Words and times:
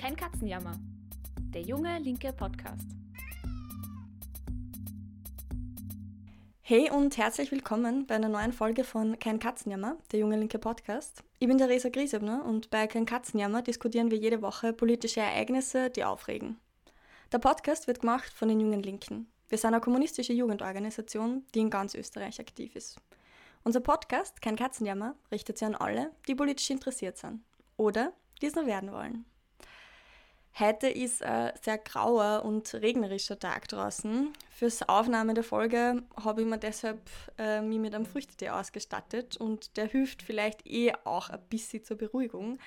Kein 0.00 0.16
Katzenjammer. 0.16 0.78
Der 1.52 1.60
junge 1.60 1.98
linke 1.98 2.32
Podcast. 2.32 2.86
Hey 6.62 6.90
und 6.90 7.18
herzlich 7.18 7.52
willkommen 7.52 8.06
bei 8.06 8.14
einer 8.14 8.30
neuen 8.30 8.54
Folge 8.54 8.84
von 8.84 9.18
Kein 9.18 9.38
Katzenjammer, 9.38 9.98
der 10.10 10.20
junge 10.20 10.38
linke 10.38 10.58
Podcast. 10.58 11.22
Ich 11.38 11.46
bin 11.46 11.58
Theresa 11.58 11.90
Griesebner 11.90 12.46
und 12.46 12.70
bei 12.70 12.86
Kein 12.86 13.04
Katzenjammer 13.04 13.60
diskutieren 13.60 14.10
wir 14.10 14.16
jede 14.16 14.40
Woche 14.40 14.72
politische 14.72 15.20
Ereignisse, 15.20 15.90
die 15.90 16.04
aufregen. 16.04 16.56
Der 17.30 17.38
Podcast 17.38 17.86
wird 17.86 18.00
gemacht 18.00 18.32
von 18.32 18.48
den 18.48 18.58
Jungen 18.58 18.82
Linken. 18.82 19.30
Wir 19.50 19.58
sind 19.58 19.74
eine 19.74 19.82
kommunistische 19.82 20.32
Jugendorganisation, 20.32 21.44
die 21.54 21.60
in 21.60 21.68
ganz 21.68 21.94
Österreich 21.94 22.40
aktiv 22.40 22.74
ist. 22.74 22.96
Unser 23.64 23.80
Podcast, 23.80 24.40
Kein 24.40 24.56
Katzenjammer, 24.56 25.14
richtet 25.30 25.58
sich 25.58 25.68
an 25.68 25.74
alle, 25.74 26.10
die 26.26 26.34
politisch 26.34 26.70
interessiert 26.70 27.18
sind 27.18 27.42
oder 27.76 28.14
die 28.40 28.46
es 28.46 28.54
noch 28.54 28.64
werden 28.64 28.92
wollen. 28.92 29.26
Heute 30.58 30.88
ist 30.88 31.22
ein 31.22 31.52
sehr 31.62 31.78
grauer 31.78 32.44
und 32.44 32.74
regnerischer 32.74 33.38
Tag 33.38 33.68
draußen. 33.68 34.32
Fürs 34.50 34.86
Aufnehmen 34.88 35.34
der 35.34 35.44
Folge 35.44 36.02
habe 36.22 36.42
ich 36.42 36.46
mir 36.46 36.58
deshalb 36.58 37.00
äh, 37.38 37.62
mich 37.62 37.78
mit 37.78 37.94
einem 37.94 38.04
Früchtetee 38.04 38.50
ausgestattet 38.50 39.36
und 39.38 39.76
der 39.76 39.86
hilft 39.86 40.22
vielleicht 40.22 40.66
eh 40.66 40.92
auch 41.04 41.30
ein 41.30 41.40
bisschen 41.48 41.82
zur 41.84 41.96
Beruhigung 41.96 42.58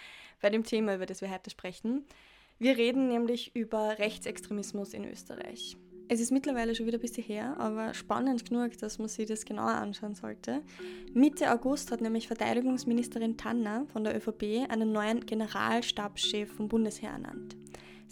bei 0.42 0.50
dem 0.50 0.64
Thema, 0.64 0.96
über 0.96 1.06
das 1.06 1.22
wir 1.22 1.32
heute 1.32 1.50
sprechen. 1.50 2.06
Wir 2.58 2.78
reden 2.78 3.10
nämlich 3.10 3.56
über 3.56 4.00
Rechtsextremismus 4.00 4.94
in 4.94 5.06
Österreich. 5.06 5.78
Es 6.10 6.20
ist 6.20 6.32
mittlerweile 6.32 6.76
schon 6.76 6.86
wieder 6.86 6.98
ein 6.98 7.02
bisschen 7.02 7.24
her, 7.24 7.56
aber 7.60 7.94
spannend 7.94 8.48
genug, 8.48 8.78
dass 8.78 9.00
man 9.00 9.08
sich 9.08 9.28
das 9.28 9.46
genauer 9.46 9.72
anschauen 9.72 10.16
sollte. 10.16 10.62
Mitte 11.14 11.52
August 11.52 11.92
hat 11.92 12.02
nämlich 12.02 12.28
Verteidigungsministerin 12.28 13.38
Tanner 13.38 13.86
von 13.92 14.04
der 14.04 14.16
ÖVP 14.16 14.70
einen 14.70 14.92
neuen 14.92 15.26
Generalstabschef 15.26 16.52
vom 16.52 16.68
Bundesheer 16.68 17.12
ernannt. 17.12 17.56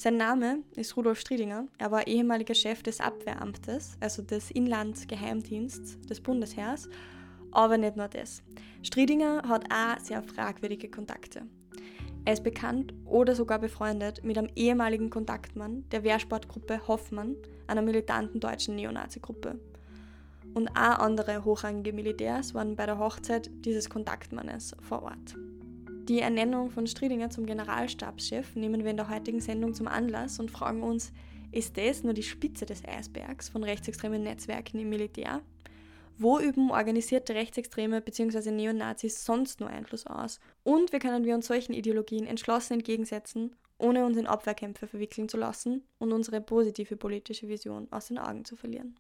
Sein 0.04 0.18
Name 0.18 0.64
ist 0.76 0.98
Rudolf 0.98 1.20
Striedinger. 1.20 1.68
Er 1.78 1.92
war 1.92 2.08
ehemaliger 2.08 2.56
Chef 2.56 2.82
des 2.82 3.00
Abwehramtes, 3.00 3.98
also 4.00 4.24
des 4.24 4.50
Inlandsgeheimdiensts 4.50 6.02
des 6.08 6.22
Bundesheers. 6.22 6.90
Aber 7.52 7.78
nicht 7.78 7.98
nur 7.98 8.08
das. 8.08 8.42
Striedinger 8.82 9.44
hat 9.48 9.72
auch 9.72 10.04
sehr 10.04 10.24
fragwürdige 10.24 10.90
Kontakte. 10.90 11.44
Er 12.26 12.34
ist 12.34 12.44
bekannt 12.44 12.96
oder 13.06 13.36
sogar 13.36 13.60
befreundet 13.60 14.24
mit 14.24 14.40
einem 14.40 14.50
ehemaligen 14.56 15.12
Kontaktmann 15.12 15.88
der 15.92 16.04
Wehrsportgruppe 16.04 16.88
Hoffmann, 16.88 17.36
einer 17.68 17.84
militanten 17.84 18.40
deutschen 18.40 18.78
Neonazi-Gruppe. 18.78 19.60
Und 20.56 20.70
auch 20.70 20.98
andere 20.98 21.46
hochrangige 21.46 21.94
Militärs 21.94 22.56
waren 22.56 22.76
bei 22.76 22.88
der 22.88 22.98
Hochzeit 22.98 23.52
dieses 23.66 23.88
Kontaktmannes 23.88 24.76
vor 24.82 25.04
Ort. 25.04 25.36
Die 26.08 26.20
Ernennung 26.20 26.72
von 26.72 26.88
Striedinger 26.88 27.30
zum 27.30 27.46
Generalstabschef 27.46 28.56
nehmen 28.56 28.84
wir 28.84 28.90
in 28.92 28.98
der 28.98 29.10
heutigen 29.10 29.40
Sendung 29.40 29.76
zum 29.76 29.88
Anlass 29.88 30.40
und 30.40 30.50
fragen 30.50 30.82
uns, 30.82 31.14
ist 31.52 31.78
das 31.78 32.04
nur 32.04 32.14
die 32.14 32.24
Spitze 32.24 32.66
des 32.66 32.84
Eisbergs 32.84 33.50
von 33.50 33.64
rechtsextremen 33.64 34.24
Netzwerken 34.24 34.80
im 34.80 34.90
Militär? 34.90 35.42
Wo 36.18 36.40
üben 36.40 36.72
organisierte 36.72 37.36
Rechtsextreme 37.36 38.02
bzw. 38.02 38.52
Neonazis 38.52 39.24
sonst 39.26 39.60
nur 39.60 39.70
Einfluss 39.70 40.08
aus? 40.08 40.40
Und 40.64 40.92
wie 40.92 41.00
können 41.00 41.24
wir 41.24 41.36
uns 41.36 41.48
solchen 41.48 41.74
Ideologien 41.74 42.26
entschlossen 42.26 42.74
entgegensetzen, 42.74 43.56
ohne 43.78 44.06
uns 44.06 44.18
in 44.18 44.28
Abwehrkämpfe 44.28 44.88
verwickeln 44.88 45.30
zu 45.30 45.38
lassen 45.38 45.84
und 46.00 46.14
unsere 46.14 46.42
positive 46.42 46.98
politische 46.98 47.48
Vision 47.48 47.88
aus 47.92 48.08
den 48.08 48.18
Augen 48.18 48.44
zu 48.44 48.56
verlieren? 48.56 49.00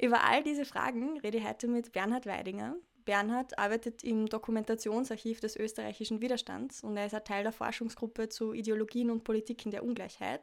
Über 0.00 0.24
all 0.24 0.42
diese 0.42 0.64
Fragen 0.64 1.18
rede 1.20 1.38
ich 1.38 1.46
heute 1.46 1.68
mit 1.68 1.92
Bernhard 1.92 2.26
Weidinger. 2.26 2.76
Bernhard 3.08 3.58
arbeitet 3.58 4.04
im 4.04 4.26
Dokumentationsarchiv 4.26 5.40
des 5.40 5.56
österreichischen 5.56 6.20
Widerstands 6.20 6.82
und 6.82 6.94
er 6.98 7.06
ist 7.06 7.14
ein 7.14 7.24
Teil 7.24 7.42
der 7.42 7.52
Forschungsgruppe 7.52 8.28
zu 8.28 8.52
Ideologien 8.52 9.10
und 9.10 9.24
Politiken 9.24 9.70
der 9.70 9.82
Ungleichheit. 9.82 10.42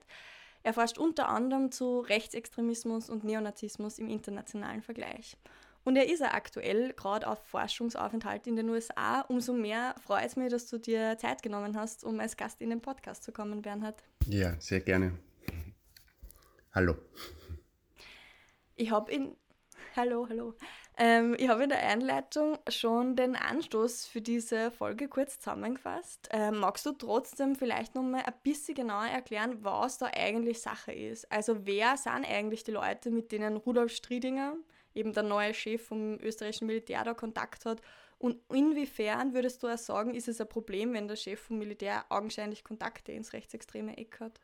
Er 0.64 0.74
forscht 0.74 0.98
unter 0.98 1.30
anderem 1.30 1.72
zu 1.72 2.00
Rechtsextremismus 2.00 3.08
und 3.12 3.24
Neonazismus 3.24 4.00
im 4.00 4.10
internationalen 4.10 4.82
Vergleich. 4.82 5.38
Und 5.84 5.96
er 5.96 6.12
ist 6.12 6.22
ja 6.22 6.34
aktuell 6.34 6.94
gerade 6.94 7.28
auf 7.28 7.38
Forschungsaufenthalt 7.46 8.48
in 8.48 8.56
den 8.56 8.68
USA. 8.70 9.22
Umso 9.22 9.54
mehr 9.54 9.94
freut 10.04 10.26
es 10.26 10.36
mich, 10.36 10.50
dass 10.50 10.66
du 10.66 10.80
dir 10.80 11.20
Zeit 11.20 11.44
genommen 11.44 11.78
hast, 11.78 12.04
um 12.04 12.20
als 12.20 12.36
Gast 12.36 12.64
in 12.64 12.72
den 12.72 12.82
Podcast 12.82 13.24
zu 13.24 13.32
kommen, 13.32 13.62
Bernhard. 13.62 14.04
Ja, 14.26 14.60
sehr 14.60 14.80
gerne. 14.80 15.20
Hallo. 16.74 16.96
Ich 18.76 18.90
habe 18.90 19.12
in 19.12 19.36
Hallo, 19.96 20.28
hallo. 20.28 20.54
Ähm, 20.98 21.36
ich 21.38 21.50
habe 21.50 21.64
in 21.64 21.70
der 21.70 21.86
Einleitung 21.86 22.58
schon 22.70 23.18
den 23.18 23.36
Anstoß 23.36 24.08
für 24.08 24.22
diese 24.22 24.72
Folge 24.72 25.10
kurz 25.10 25.40
zusammengefasst. 25.40 26.30
Ähm, 26.32 26.60
magst 26.60 26.86
du 26.86 26.94
trotzdem 26.94 27.56
vielleicht 27.56 27.96
noch 27.96 28.04
mal 28.04 28.22
ein 28.22 28.34
bisschen 28.44 28.76
genauer 28.76 29.08
erklären, 29.08 29.58
was 29.62 29.98
da 29.98 30.08
eigentlich 30.16 30.62
Sache 30.62 30.94
ist? 30.94 31.30
Also 31.30 31.66
wer 31.66 31.98
sind 31.98 32.26
eigentlich 32.26 32.64
die 32.64 32.72
Leute, 32.72 33.12
mit 33.12 33.34
denen 33.34 33.58
Rudolf 33.58 33.92
Striedinger, 33.92 34.56
eben 34.94 35.12
der 35.12 35.24
neue 35.24 35.54
Chef 35.54 35.86
vom 35.86 36.18
österreichischen 36.22 36.68
Militär, 36.68 37.04
da 37.04 37.14
Kontakt 37.14 37.66
hat. 37.66 37.82
Und 38.18 38.40
inwiefern 38.54 39.34
würdest 39.34 39.62
du 39.62 39.68
auch 39.68 39.78
sagen, 39.78 40.16
ist 40.16 40.30
es 40.30 40.40
ein 40.40 40.48
Problem, 40.48 40.94
wenn 40.94 41.10
der 41.10 41.18
Chef 41.18 41.42
vom 41.42 41.60
Militär 41.60 42.06
augenscheinlich 42.08 42.64
Kontakte 42.64 43.12
ins 43.12 43.34
rechtsextreme 43.34 43.98
Eck 43.98 44.22
hat? 44.22 44.40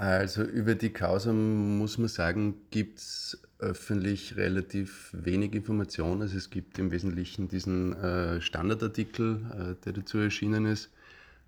Also 0.00 0.44
über 0.44 0.76
die 0.76 0.94
Causa 0.94 1.30
muss 1.30 1.98
man 1.98 2.08
sagen, 2.08 2.54
gibt 2.70 3.00
es 3.00 3.38
öffentlich 3.58 4.34
relativ 4.38 5.10
wenig 5.12 5.54
Informationen. 5.54 6.22
Also 6.22 6.38
es 6.38 6.48
gibt 6.48 6.78
im 6.78 6.90
Wesentlichen 6.90 7.48
diesen 7.48 7.92
äh, 7.96 8.40
Standardartikel, 8.40 9.42
äh, 9.52 9.84
der 9.84 9.92
dazu 9.92 10.16
erschienen 10.16 10.64
ist, 10.64 10.88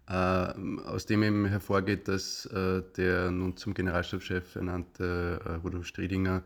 äh, 0.06 0.12
aus 0.12 1.06
dem 1.06 1.22
eben 1.22 1.46
hervorgeht, 1.46 2.08
dass 2.08 2.44
äh, 2.44 2.82
der 2.98 3.30
nun 3.30 3.56
zum 3.56 3.72
Generalstabschef 3.72 4.54
ernannte 4.54 5.40
äh, 5.46 5.52
Rudolf 5.54 5.86
Striedinger 5.86 6.42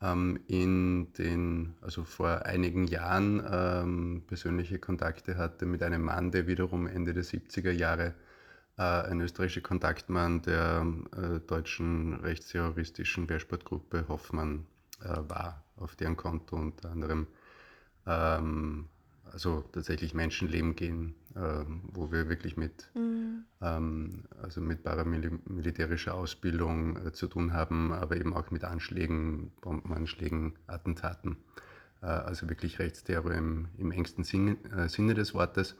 ähm, 0.00 0.40
in 0.46 1.12
den, 1.12 1.74
also 1.82 2.04
vor 2.04 2.46
einigen 2.46 2.86
Jahren 2.86 3.44
ähm, 3.52 4.22
persönliche 4.26 4.78
Kontakte 4.78 5.36
hatte 5.36 5.66
mit 5.66 5.82
einem 5.82 6.04
Mann, 6.04 6.30
der 6.30 6.46
wiederum 6.46 6.86
Ende 6.86 7.12
der 7.12 7.24
70er 7.24 7.70
Jahre 7.70 8.14
ein 8.82 9.20
österreichischer 9.20 9.60
Kontaktmann 9.60 10.42
der 10.42 10.86
äh, 11.16 11.40
deutschen 11.40 12.14
rechtsterroristischen 12.14 13.28
Wehrsportgruppe 13.28 14.06
Hoffmann 14.08 14.66
äh, 15.00 15.16
war, 15.28 15.62
auf 15.76 15.94
deren 15.96 16.16
Konto 16.16 16.56
unter 16.56 16.90
anderem 16.90 17.26
ähm, 18.06 18.88
also 19.34 19.62
tatsächlich 19.72 20.14
Menschenleben 20.14 20.76
gehen, 20.76 21.14
äh, 21.34 21.64
wo 21.92 22.12
wir 22.12 22.28
wirklich 22.28 22.56
mit, 22.56 22.88
mhm. 22.94 23.44
ähm, 23.60 24.24
also 24.40 24.60
mit 24.60 24.84
paramilitärischer 24.84 26.14
Ausbildung 26.14 26.96
äh, 27.04 27.12
zu 27.12 27.26
tun 27.26 27.52
haben, 27.52 27.92
aber 27.92 28.16
eben 28.16 28.32
auch 28.32 28.50
mit 28.50 28.64
Anschlägen, 28.64 29.50
Bombenanschlägen, 29.60 30.54
Attentaten. 30.68 31.36
Äh, 32.00 32.06
also 32.06 32.48
wirklich 32.48 32.78
Rechtsterror 32.78 33.32
im, 33.32 33.68
im 33.76 33.90
engsten 33.90 34.22
Sinne, 34.24 34.56
äh, 34.76 34.88
Sinne 34.88 35.14
des 35.14 35.34
Wortes. 35.34 35.76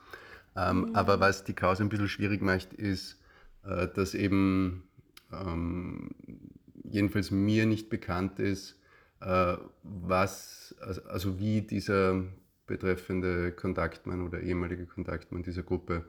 Ähm, 0.57 0.81
mhm. 0.81 0.95
Aber 0.95 1.21
was 1.21 1.45
die 1.45 1.55
Causa 1.55 1.83
ein 1.83 1.89
bisschen 1.89 2.09
schwierig 2.09 2.43
macht, 2.43 2.73
ist, 2.73 3.21
äh, 3.65 3.89
dass 3.89 4.15
eben 4.15 4.85
ähm, 5.33 6.11
jedenfalls 6.85 7.31
mir 7.31 7.67
nicht 7.67 7.89
bekannt 7.91 8.39
ist, 8.39 8.79
äh, 9.21 9.57
was, 9.83 10.75
also, 11.09 11.39
wie 11.39 11.63
dieser 11.63 12.23
betreffende 12.67 13.53
Kontaktmann 13.53 14.23
oder 14.23 14.41
ehemalige 14.41 14.87
Kontaktmann 14.87 15.43
dieser 15.43 15.63
Gruppe, 15.63 16.05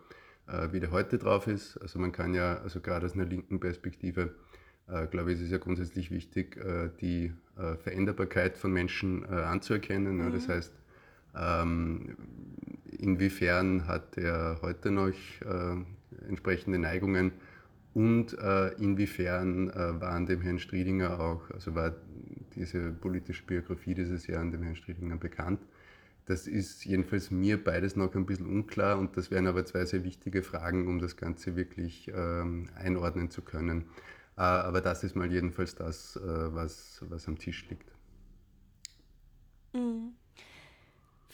äh, 0.47 0.69
wie 0.72 0.79
der 0.79 0.91
heute 0.91 1.17
drauf 1.17 1.47
ist. 1.47 1.78
Also 1.78 2.00
man 2.00 2.11
kann 2.11 2.34
ja, 2.34 2.57
also 2.57 2.79
gerade 2.79 3.05
aus 3.05 3.13
einer 3.13 3.25
linken 3.25 3.59
Perspektive, 3.59 4.35
äh, 4.88 5.07
glaube 5.07 5.31
ich, 5.31 5.39
ist 5.39 5.45
es 5.45 5.51
ja 5.51 5.57
grundsätzlich 5.57 6.11
wichtig, 6.11 6.57
äh, 6.57 6.89
die 7.01 7.34
äh, 7.57 7.75
Veränderbarkeit 7.78 8.57
von 8.57 8.72
Menschen 8.72 9.23
äh, 9.23 9.28
anzuerkennen. 9.28 10.17
Mhm. 10.17 10.31
Das 10.31 10.47
heißt, 10.47 10.73
ähm, 11.38 12.16
inwiefern 12.97 13.88
hat 13.88 14.18
er 14.18 14.59
heute 14.62 14.91
noch 14.91 15.09
äh, 15.09 16.28
entsprechende 16.28 16.79
Neigungen 16.79 17.34
und 17.93 18.34
inwiefern 18.78 19.72
waren 19.73 20.26
dem 20.26 20.41
Herrn 20.41 20.59
Striedinger 20.59 21.17
auch, 21.17 21.49
also 21.52 21.76
war 21.76 21.93
diese 22.53 22.91
politische 22.91 23.46
Biografie 23.46 23.93
dieses 23.93 24.28
Jahr 24.28 24.41
an 24.41 24.52
dem 24.52 24.64
Herrn 24.64 24.76
Striedinger 24.76 25.16
bekannt. 25.16 25.61
Das 26.26 26.47
ist 26.47 26.84
jedenfalls 26.85 27.29
mir 27.29 27.64
beides 27.64 27.96
noch 27.96 28.14
ein 28.16 28.26
bisschen 28.26 28.47
unklar 28.47 28.97
und 28.97 29.16
das 29.16 29.29
wären 29.29 29.46
aber 29.47 29.64
zwei 29.66 29.85
sehr 29.85 30.03
wichtige 30.03 30.41
Fragen, 30.41 30.87
um 30.87 30.99
das 30.99 31.17
Ganze 31.17 31.55
wirklich 31.55 32.11
ähm, 32.14 32.67
einordnen 32.76 33.29
zu 33.29 33.43
können. 33.43 33.85
Äh, 34.37 34.41
aber 34.41 34.82
das 34.82 35.03
ist 35.03 35.16
mal 35.16 35.32
jedenfalls 35.32 35.76
das, 35.76 36.16
äh, 36.17 36.22
was, 36.53 37.03
was 37.09 37.28
am 37.28 37.37
Tisch 37.37 37.70
liegt. 37.70 37.91
Mhm. 39.73 40.14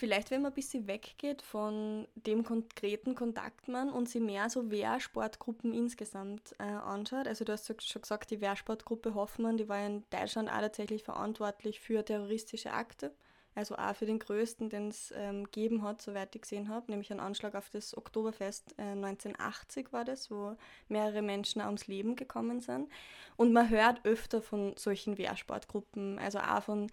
Vielleicht, 0.01 0.31
wenn 0.31 0.42
man 0.42 0.51
ein 0.51 0.56
bisschen 0.56 0.88
weggeht 0.88 1.44
von 1.44 2.07
dem 2.15 2.44
konkreten 2.44 3.13
Kontaktmann 3.13 3.92
und 3.92 4.09
sich 4.09 4.19
mehr 4.19 4.50
so 4.50 4.71
Wehrsportgruppen 4.71 5.75
insgesamt 5.75 6.56
äh, 6.57 6.63
anschaut. 6.63 7.27
Also 7.27 7.45
du 7.45 7.53
hast 7.53 7.68
schon 7.68 8.01
gesagt, 8.01 8.31
die 8.31 8.42
Wehrsportgruppe 8.42 9.13
Hoffmann, 9.13 9.57
die 9.57 9.69
war 9.69 9.86
in 9.86 10.03
Deutschland 10.09 10.50
auch 10.50 10.59
tatsächlich 10.59 11.03
verantwortlich 11.03 11.80
für 11.80 12.03
terroristische 12.03 12.74
Akte 12.74 13.12
also 13.53 13.75
auch 13.75 13.95
für 13.95 14.06
den 14.06 14.18
größten, 14.18 14.69
den 14.69 14.88
es 14.88 15.13
ähm, 15.15 15.44
gegeben 15.44 15.83
hat, 15.83 16.01
soweit 16.01 16.33
ich 16.36 16.42
gesehen 16.42 16.69
habe, 16.69 16.89
nämlich 16.89 17.12
ein 17.12 17.19
Anschlag 17.19 17.53
auf 17.53 17.69
das 17.69 17.95
Oktoberfest 17.95 18.74
äh, 18.77 18.94
1980 18.94 19.92
war 19.92 20.06
das, 20.06 20.31
wo 20.31 20.56
mehrere 20.88 21.21
Menschen 21.21 21.62
ums 21.62 21.88
Leben 21.88 22.15
gekommen 22.15 22.62
sind. 22.62 22.89
Und 23.36 23.51
man 23.51 23.69
hört 23.69 24.06
öfter 24.06 24.42
von 24.42 24.75
solchen 24.77 25.18
Wehrsportgruppen, 25.18 26.18
also 26.18 26.39
auch 26.39 26.63
von 26.63 26.89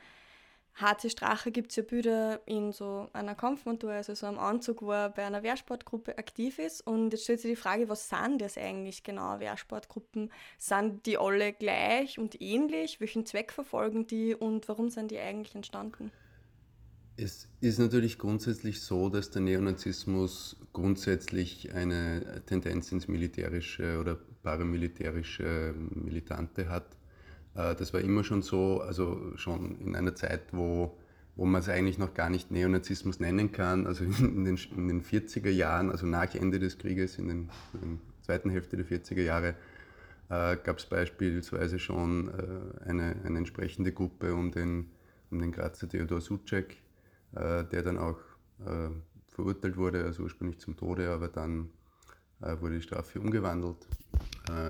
HC 0.75 1.11
Strache 1.11 1.51
gibt 1.51 1.71
es 1.71 1.77
ja 1.77 1.83
Bilder 1.83 2.41
in 2.47 2.73
so 2.73 3.09
einer 3.13 3.35
Kampfmontur, 3.35 3.91
also 3.91 4.15
so 4.15 4.27
einem 4.27 4.39
Anzug, 4.39 4.83
wo 4.83 4.93
er 4.93 5.11
bei 5.11 5.25
einer 5.25 5.43
Wehrsportgruppe 5.43 6.19
aktiv 6.19 6.59
ist. 6.59 6.87
Und 6.87 7.13
jetzt 7.13 7.25
stellt 7.25 7.41
sich 7.41 7.51
die 7.51 7.57
Frage, 7.57 7.89
was 7.89 8.09
sind 8.09 8.41
das 8.41 8.57
eigentlich 8.57 9.03
genau, 9.03 9.41
Wehrsportgruppen? 9.41 10.31
Sind 10.57 11.05
die 11.07 11.19
alle 11.19 11.53
gleich 11.53 12.19
und 12.19 12.41
ähnlich? 12.41 13.01
Welchen 13.01 13.27
Zweck 13.27 13.53
verfolgen 13.53 14.07
die 14.07 14.35
und 14.35 14.69
warum 14.69 14.89
sind 14.89 15.11
die 15.11 15.19
eigentlich 15.19 15.55
entstanden? 15.55 16.13
Es 17.21 17.49
ist 17.61 17.81
natürlich 17.81 18.17
grundsätzlich 18.17 18.81
so, 18.81 19.09
dass 19.09 19.31
der 19.31 19.43
Neonazismus 19.43 20.57
grundsätzlich 20.73 21.75
eine 21.75 22.45
Tendenz 22.47 22.93
ins 22.93 23.09
militärische 23.09 23.99
oder 23.99 24.15
paramilitärische 24.45 25.75
Militante 25.77 26.69
hat. 26.69 26.98
Äh, 27.59 27.75
das 27.75 27.93
war 27.93 28.01
immer 28.01 28.25
schon 28.25 28.43
so, 28.43 28.81
also 28.81 29.33
schon 29.37 29.79
in 29.81 29.97
einer 29.97 30.15
Zeit, 30.15 30.43
wo, 30.53 30.97
wo 31.37 31.45
man 31.45 31.61
es 31.61 31.69
eigentlich 31.69 31.99
noch 31.99 32.15
gar 32.15 32.31
nicht 32.31 32.51
Neonazismus 32.51 33.21
nennen 33.21 33.53
kann, 33.53 33.87
also 33.87 34.05
in 34.05 34.45
den, 34.45 34.59
in 34.77 34.89
den 34.89 35.03
40er 35.03 35.51
Jahren, 35.51 35.91
also 35.91 36.07
nach 36.07 36.35
Ende 36.35 36.59
des 36.59 36.79
Krieges, 36.79 37.19
in 37.19 37.29
den, 37.29 37.51
in 37.83 37.99
der 37.99 38.23
zweiten 38.23 38.51
Hälfte 38.51 38.77
der 38.77 38.87
40er 38.87 39.23
Jahre, 39.23 39.49
äh, 40.31 40.57
gab 40.57 40.79
es 40.79 40.87
beispielsweise 40.87 41.79
schon 41.79 42.29
äh, 42.29 42.89
eine, 42.89 43.17
eine 43.25 43.39
entsprechende 43.39 43.93
Gruppe 43.93 44.35
um 44.35 44.53
den, 44.53 44.91
um 45.31 45.41
den 45.41 45.53
Grazer 45.53 45.89
Theodor 45.89 46.21
Sucek, 46.21 46.77
äh, 47.35 47.65
der 47.65 47.83
dann 47.83 47.99
auch 47.99 48.19
äh, 48.65 48.91
verurteilt 49.29 49.77
wurde, 49.77 50.05
also 50.05 50.23
ursprünglich 50.23 50.61
zum 50.61 50.77
Tode, 50.77 51.11
aber 51.11 51.29
dann 51.29 51.71
äh, 52.41 52.61
wurde 52.61 52.77
die 52.77 52.83
Strafe 52.83 53.21
umgewandelt 53.21 53.87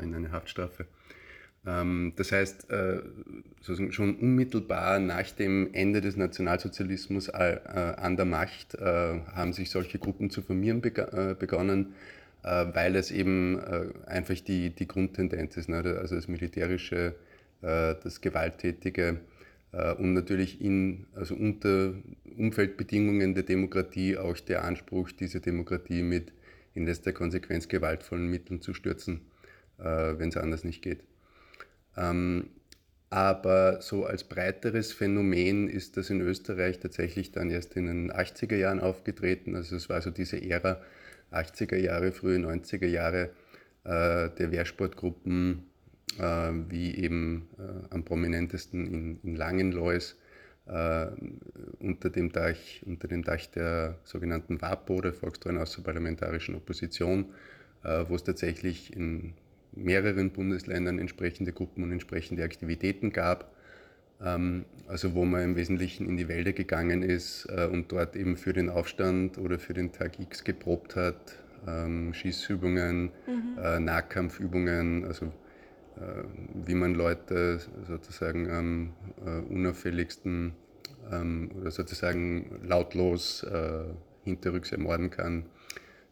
in 0.03 0.13
eine 0.13 0.33
Haftstrafe. 0.33 0.87
Ähm, 1.69 2.15
das 2.17 2.33
heißt, 2.33 2.67
schon 3.91 4.17
unmittelbar 4.17 4.99
nach 4.99 5.31
dem 5.31 5.75
Ende 5.75 6.01
des 6.01 6.17
Nationalsozialismus 6.17 7.29
an 7.29 8.17
der 8.17 8.25
Macht 8.25 8.79
haben 8.81 9.53
sich 9.53 9.71
solche 9.71 9.99
Gruppen 9.99 10.31
zu 10.31 10.41
formieren 10.41 10.81
begonnen, 10.81 11.95
weil 12.43 12.97
es 12.97 13.11
eben 13.11 13.61
einfach 14.07 14.41
die, 14.41 14.71
die 14.71 14.89
Grundtendenz 14.89 15.57
ist, 15.57 15.69
ne? 15.69 15.83
also 16.01 16.15
das 16.15 16.29
Militärische, 16.29 17.17
das 17.61 18.21
Gewalttätige 18.21 19.19
äh, 19.73 19.95
und 19.95 20.15
natürlich 20.15 20.61
in, 20.61 21.07
also 21.15 21.35
unter 21.35 21.95
Umfeldbedingungen 22.37 23.35
der 23.35 23.43
Demokratie 23.43 24.17
auch 24.17 24.39
der 24.39 24.65
Anspruch, 24.65 25.11
diese 25.13 25.41
Demokratie 25.41 26.03
mit 26.03 26.33
in 26.75 26.87
letzter 26.87 27.13
Konsequenz 27.13 27.69
gewaltvollen 27.69 28.29
Mitteln 28.29 28.61
zu 28.61 28.75
stürzen, 28.75 29.21
äh, 29.79 29.85
wenn 29.85 30.29
es 30.29 30.37
anders 30.37 30.65
nicht 30.65 30.83
geht. 30.83 31.01
Ähm, 31.99 32.51
aber 33.11 33.81
so 33.81 34.05
als 34.05 34.25
breiteres 34.25 34.93
Phänomen 34.93 35.69
ist 35.69 35.97
das 35.97 36.11
in 36.11 36.21
Österreich 36.21 36.79
tatsächlich 36.79 37.33
dann 37.33 37.51
erst 37.51 37.75
in 37.77 37.87
den 37.87 38.13
80er 38.13 38.57
Jahren 38.57 38.81
aufgetreten. 38.81 39.57
Also 39.57 39.77
es 39.77 39.89
war 39.89 40.03
so 40.03 40.11
diese 40.11 40.43
Ära 40.43 40.81
80er 41.33 41.77
Jahre, 41.77 42.13
frühe 42.13 42.39
90er 42.39 42.87
Jahre 42.87 43.31
äh, 43.85 44.29
der 44.31 44.51
Wehrsportgruppen, 44.51 45.65
äh, 46.19 46.53
wie 46.69 46.95
eben 46.97 47.49
äh, 47.59 47.95
am 47.95 48.05
prominentesten 48.05 48.87
in, 48.87 49.21
in 49.23 49.37
Langenlois 49.37 50.17
äh, 50.67 51.07
unter, 51.81 52.11
dem 52.11 52.31
Dach, 52.31 52.57
unter 52.85 53.09
dem 53.09 53.25
Dach 53.25 53.47
der 53.47 53.99
sogenannten 54.05 54.61
WAPO, 54.61 55.01
der 55.01 55.15
Volkstreuen 55.15 55.59
Außerparlamentarischen 55.59 56.55
Opposition, 56.55 57.27
wo 58.09 58.17
es 58.17 58.25
tatsächlich 58.25 58.95
in 58.97 59.35
mehreren 59.73 60.31
Bundesländern 60.31 60.99
entsprechende 60.99 61.53
Gruppen 61.53 61.83
und 61.83 61.93
entsprechende 61.93 62.45
Aktivitäten 62.45 63.13
gab. 63.13 63.53
Ähm, 64.21 64.65
also 64.87 65.15
wo 65.15 65.25
man 65.25 65.43
im 65.43 65.57
Wesentlichen 65.57 66.07
in 66.07 66.17
die 66.17 66.29
Wälder 66.29 66.53
gegangen 66.53 67.03
ist 67.03 67.47
und 67.47 67.93
dort 67.93 68.17
eben 68.17 68.37
für 68.37 68.53
den 68.53 68.71
Aufstand 68.71 69.39
oder 69.39 69.59
für 69.59 69.75
den 69.75 69.93
Tag 69.93 70.19
X 70.19 70.45
geprobt 70.45 70.97
hat, 70.97 71.37
ähm, 71.67 72.15
Schießübungen, 72.15 73.11
mhm. 73.27 73.85
Nahkampfübungen, 73.85 75.05
also 75.05 75.33
äh, 75.99 76.25
wie 76.67 76.75
man 76.75 76.95
Leute 76.95 77.61
sozusagen 77.87 78.51
am 78.51 78.93
äh, 79.25 79.41
unauffälligsten 79.53 80.53
ähm, 81.11 81.51
oder 81.61 81.71
sozusagen 81.71 82.61
lautlos 82.65 83.43
äh, 83.43 83.85
hinterrücks 84.25 84.71
ermorden 84.71 85.11
kann. 85.11 85.47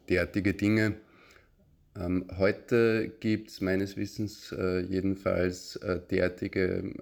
Derartige 0.09 0.53
Dinge. 0.53 0.95
Ähm, 1.99 2.25
heute 2.37 3.11
gibt 3.19 3.49
es 3.49 3.61
meines 3.61 3.97
Wissens 3.97 4.55
jedenfalls 4.89 5.79
derartige 6.11 6.93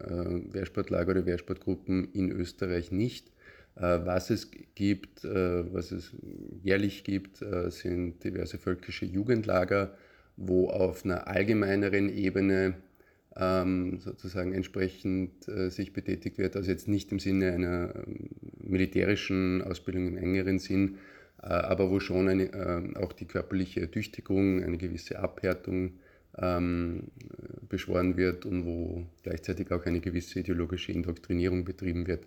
Wehrsportlager 0.52 1.12
oder 1.12 1.26
Wehrsportgruppen 1.26 2.12
in 2.14 2.32
Österreich 2.32 2.92
nicht. 2.92 3.32
Was 3.76 4.30
es 4.30 4.52
gibt, 4.76 5.26
was 5.26 5.92
es 5.92 6.14
jährlich 6.64 7.04
gibt, 7.04 7.44
sind 7.68 8.24
diverse 8.24 8.58
völkische 8.58 9.06
Jugendlager, 9.06 9.98
wo 10.38 10.70
auf 10.70 11.04
einer 11.04 11.28
allgemeineren 11.28 12.08
Ebene 12.10 12.76
ähm, 13.38 14.00
sozusagen 14.00 14.54
entsprechend 14.54 15.48
äh, 15.48 15.70
sich 15.70 15.94
betätigt 15.94 16.38
wird, 16.38 16.56
also 16.56 16.72
jetzt 16.72 16.88
nicht 16.88 17.12
im 17.12 17.20
Sinne 17.20 17.52
einer 17.52 17.94
ähm, 17.96 18.30
militärischen 18.64 19.62
Ausbildung 19.62 20.08
im 20.08 20.18
engeren 20.18 20.60
Sinn, 20.60 20.96
äh, 20.96 21.15
aber 21.50 21.90
wo 21.90 22.00
schon 22.00 22.28
eine, 22.28 22.44
äh, 22.46 22.98
auch 22.98 23.14
die 23.14 23.26
körperliche 23.26 23.90
Tüchtigung, 23.90 24.64
eine 24.64 24.78
gewisse 24.78 25.20
Abhärtung 25.20 25.94
ähm, 26.38 27.04
beschworen 27.70 28.18
wird 28.18 28.46
und 28.46 28.66
wo 28.66 29.06
gleichzeitig 29.24 29.72
auch 29.72 29.86
eine 29.86 30.00
gewisse 30.00 30.40
ideologische 30.40 30.92
Indoktrinierung 30.92 31.64
betrieben 31.64 32.08
wird. 32.08 32.26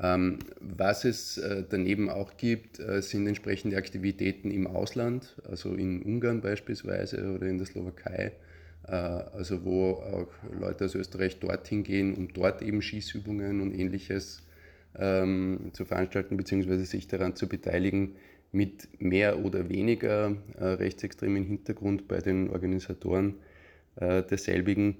Ähm, 0.00 0.38
was 0.60 1.04
es 1.04 1.38
äh, 1.38 1.64
daneben 1.68 2.08
auch 2.08 2.36
gibt, 2.36 2.78
äh, 2.78 3.02
sind 3.02 3.26
entsprechende 3.26 3.76
Aktivitäten 3.76 4.50
im 4.50 4.66
Ausland, 4.66 5.36
also 5.48 5.74
in 5.74 6.02
Ungarn 6.02 6.40
beispielsweise 6.40 7.32
oder 7.32 7.46
in 7.46 7.58
der 7.58 7.66
Slowakei, 7.66 8.32
äh, 8.86 8.92
also 8.92 9.64
wo 9.64 9.92
auch 9.92 10.28
Leute 10.58 10.84
aus 10.84 10.94
Österreich 10.94 11.40
dorthin 11.40 11.82
gehen, 11.82 12.14
um 12.14 12.32
dort 12.32 12.62
eben 12.62 12.80
Schießübungen 12.80 13.60
und 13.60 13.72
ähnliches 13.72 14.42
ähm, 14.96 15.70
zu 15.72 15.84
veranstalten 15.84 16.36
bzw. 16.36 16.84
sich 16.84 17.08
daran 17.08 17.34
zu 17.34 17.48
beteiligen, 17.48 18.14
mit 18.52 18.88
mehr 19.00 19.44
oder 19.44 19.68
weniger 19.68 20.34
rechtsextremen 20.58 21.44
Hintergrund 21.44 22.08
bei 22.08 22.18
den 22.18 22.50
Organisatoren 22.50 23.34
derselbigen. 23.96 24.96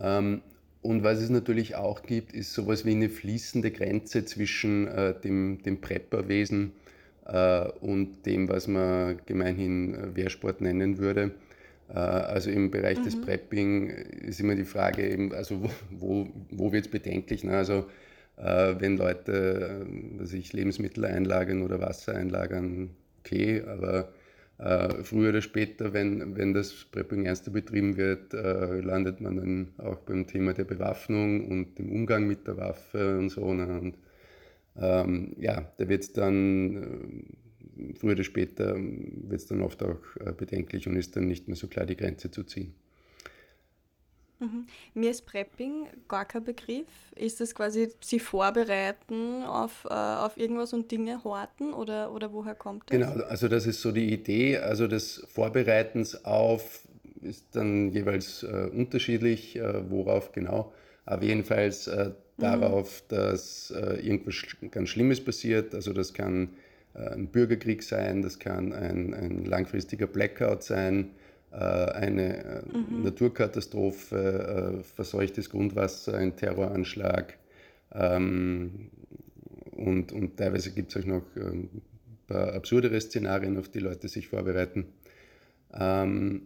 Ähm, 0.00 0.42
und 0.82 1.04
was 1.04 1.20
es 1.20 1.30
natürlich 1.30 1.76
auch 1.76 2.02
gibt, 2.02 2.32
ist 2.32 2.52
sowas 2.52 2.84
wie 2.84 2.90
eine 2.90 3.08
fließende 3.08 3.70
Grenze 3.70 4.24
zwischen 4.24 4.88
äh, 4.88 5.14
dem, 5.18 5.62
dem 5.62 5.80
Prepperwesen 5.80 6.72
äh, 7.24 7.68
und 7.80 8.26
dem, 8.26 8.48
was 8.48 8.66
man 8.66 9.20
gemeinhin 9.26 9.94
äh, 9.94 10.16
Wehrsport 10.16 10.60
nennen 10.60 10.98
würde. 10.98 11.30
Äh, 11.88 11.98
also 11.98 12.50
im 12.50 12.72
Bereich 12.72 12.98
mhm. 12.98 13.04
des 13.04 13.20
Prepping 13.20 13.90
ist 13.90 14.40
immer 14.40 14.56
die 14.56 14.64
Frage, 14.64 15.08
eben, 15.08 15.32
also 15.32 15.62
wo, 15.62 15.70
wo, 15.90 16.28
wo 16.50 16.72
wird 16.72 16.86
es 16.86 16.90
bedenklich? 16.90 17.44
Ne? 17.44 17.56
Also 17.56 17.74
äh, 17.74 17.84
wenn 18.36 18.96
Leute 18.96 19.86
äh, 20.20 20.24
sich 20.24 20.52
Lebensmittel 20.52 21.04
einlagern 21.04 21.62
oder 21.62 21.80
Wasser 21.80 22.14
einlagern, 22.14 22.90
okay, 23.20 23.62
aber 23.62 24.12
äh, 24.58 25.02
früher 25.02 25.30
oder 25.30 25.42
später, 25.42 25.92
wenn, 25.92 26.36
wenn 26.36 26.54
das 26.54 26.84
Prepping 26.84 27.24
ernster 27.24 27.50
betrieben 27.50 27.96
wird, 27.96 28.32
äh, 28.32 28.80
landet 28.80 29.20
man 29.20 29.36
dann 29.36 29.68
auch 29.78 29.98
beim 30.00 30.26
Thema 30.26 30.54
der 30.54 30.64
Bewaffnung 30.64 31.48
und 31.48 31.78
dem 31.78 31.90
Umgang 31.90 32.26
mit 32.26 32.46
der 32.46 32.56
Waffe 32.56 33.18
und 33.18 33.30
so. 33.30 33.52
Ne? 33.52 33.80
Und 33.80 33.98
ähm, 34.76 35.34
ja, 35.38 35.72
da 35.78 35.88
wird 35.88 36.02
es 36.02 36.12
dann, 36.12 36.76
äh, 36.76 37.94
früher 37.98 38.12
oder 38.12 38.24
später, 38.24 38.76
wird 38.76 39.40
es 39.40 39.46
dann 39.46 39.62
oft 39.62 39.82
auch 39.82 40.00
äh, 40.20 40.32
bedenklich 40.32 40.86
und 40.86 40.96
ist 40.96 41.16
dann 41.16 41.26
nicht 41.26 41.48
mehr 41.48 41.56
so 41.56 41.66
klar 41.66 41.86
die 41.86 41.96
Grenze 41.96 42.30
zu 42.30 42.44
ziehen. 42.44 42.74
Mhm. 44.42 44.66
Mir 44.94 45.10
ist 45.10 45.24
Prepping 45.24 45.86
gar 46.08 46.24
kein 46.24 46.42
Begriff. 46.42 46.86
Ist 47.14 47.40
das 47.40 47.54
quasi 47.54 47.88
sie 48.00 48.18
vorbereiten 48.18 49.44
auf, 49.44 49.86
äh, 49.88 49.94
auf 49.94 50.36
irgendwas 50.36 50.72
und 50.72 50.90
Dinge 50.90 51.22
horten 51.22 51.72
oder, 51.72 52.12
oder 52.12 52.32
woher 52.32 52.56
kommt 52.56 52.90
das? 52.90 52.98
Genau, 52.98 53.24
also 53.24 53.46
das 53.48 53.66
ist 53.66 53.80
so 53.80 53.92
die 53.92 54.12
Idee. 54.12 54.58
Also 54.58 54.88
des 54.88 55.24
Vorbereitens 55.28 56.24
auf 56.24 56.80
ist 57.20 57.46
dann 57.52 57.90
jeweils 57.92 58.42
äh, 58.42 58.68
unterschiedlich, 58.72 59.56
äh, 59.56 59.88
worauf 59.88 60.32
genau. 60.32 60.72
Aber 61.04 61.22
jedenfalls 61.24 61.86
äh, 61.86 62.06
mhm. 62.06 62.12
darauf, 62.38 63.04
dass 63.06 63.70
äh, 63.70 64.00
irgendwas 64.04 64.42
ganz 64.72 64.88
Schlimmes 64.88 65.24
passiert. 65.24 65.72
Also 65.72 65.92
das 65.92 66.12
kann 66.12 66.50
äh, 66.94 67.10
ein 67.10 67.28
Bürgerkrieg 67.28 67.84
sein, 67.84 68.22
das 68.22 68.40
kann 68.40 68.72
ein, 68.72 69.14
ein 69.14 69.44
langfristiger 69.44 70.08
Blackout 70.08 70.64
sein 70.64 71.10
eine 71.56 72.44
äh, 72.44 72.62
mhm. 72.66 73.02
Naturkatastrophe, 73.02 74.80
äh, 74.80 74.82
verseuchtes 74.82 75.50
Grundwasser, 75.50 76.14
ein 76.14 76.36
Terroranschlag 76.36 77.38
ähm, 77.94 78.90
und, 79.72 80.12
und 80.12 80.36
teilweise 80.36 80.70
gibt 80.72 80.94
es 80.94 81.02
auch 81.02 81.06
noch 81.06 81.22
ein 81.36 81.82
paar 82.26 82.54
absurdere 82.54 83.00
Szenarien, 83.00 83.58
auf 83.58 83.68
die 83.68 83.80
Leute 83.80 84.08
sich 84.08 84.28
vorbereiten. 84.28 84.86
Ähm, 85.74 86.42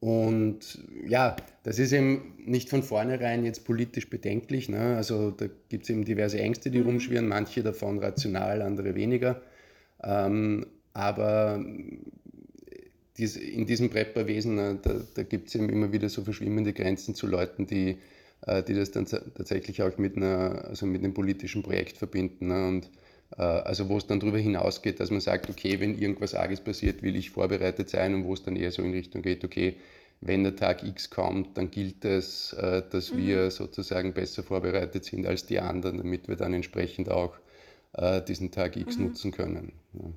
und 0.00 0.78
ja, 1.08 1.36
das 1.62 1.78
ist 1.78 1.92
eben 1.92 2.34
nicht 2.44 2.68
von 2.68 2.82
vornherein 2.82 3.44
jetzt 3.44 3.64
politisch 3.64 4.10
bedenklich. 4.10 4.68
Ne? 4.68 4.96
Also 4.96 5.30
da 5.30 5.46
gibt 5.68 5.84
es 5.84 5.90
eben 5.90 6.04
diverse 6.04 6.38
Ängste, 6.38 6.70
die 6.70 6.80
mhm. 6.80 6.86
rumschwirren, 6.86 7.26
manche 7.26 7.62
davon 7.62 7.98
rational, 7.98 8.62
andere 8.62 8.94
weniger. 8.94 9.40
Ähm, 10.02 10.66
aber 10.92 11.64
dies, 13.18 13.36
in 13.36 13.66
diesem 13.66 13.90
Prepperwesen, 13.90 14.58
äh, 14.58 14.76
da, 14.80 15.00
da 15.14 15.22
gibt 15.22 15.48
es 15.48 15.54
eben 15.54 15.68
immer 15.68 15.92
wieder 15.92 16.08
so 16.08 16.22
verschwimmende 16.22 16.72
Grenzen 16.72 17.14
zu 17.14 17.26
Leuten, 17.26 17.66
die, 17.66 17.98
äh, 18.42 18.62
die 18.62 18.74
das 18.74 18.90
dann 18.90 19.06
tatsächlich 19.06 19.82
auch 19.82 19.96
mit, 19.98 20.16
einer, 20.16 20.64
also 20.66 20.86
mit 20.86 21.02
einem 21.02 21.14
politischen 21.14 21.62
Projekt 21.62 21.96
verbinden. 21.96 22.48
Ne? 22.48 22.68
Und 22.68 22.90
äh, 23.36 23.42
also 23.42 23.88
wo 23.88 23.98
es 23.98 24.06
dann 24.06 24.20
darüber 24.20 24.38
hinausgeht, 24.38 25.00
dass 25.00 25.10
man 25.10 25.20
sagt, 25.20 25.48
okay, 25.48 25.80
wenn 25.80 25.98
irgendwas 25.98 26.34
Arges 26.34 26.60
passiert, 26.60 27.02
will 27.02 27.16
ich 27.16 27.30
vorbereitet 27.30 27.88
sein 27.88 28.14
und 28.14 28.24
wo 28.24 28.34
es 28.34 28.42
dann 28.42 28.56
eher 28.56 28.72
so 28.72 28.82
in 28.82 28.92
Richtung 28.92 29.22
geht, 29.22 29.44
okay, 29.44 29.76
wenn 30.22 30.44
der 30.44 30.56
Tag 30.56 30.82
X 30.82 31.10
kommt, 31.10 31.58
dann 31.58 31.70
gilt 31.70 32.06
es, 32.06 32.56
dass 32.58 33.12
mhm. 33.12 33.18
wir 33.18 33.50
sozusagen 33.50 34.14
besser 34.14 34.42
vorbereitet 34.42 35.04
sind 35.04 35.26
als 35.26 35.44
die 35.44 35.60
anderen, 35.60 35.98
damit 35.98 36.26
wir 36.26 36.36
dann 36.36 36.54
entsprechend 36.54 37.10
auch 37.10 37.34
diesen 38.26 38.50
Tag 38.50 38.78
X 38.78 38.96
mhm. 38.96 39.04
nutzen 39.04 39.30
können. 39.30 39.72
Ja. 39.92 40.10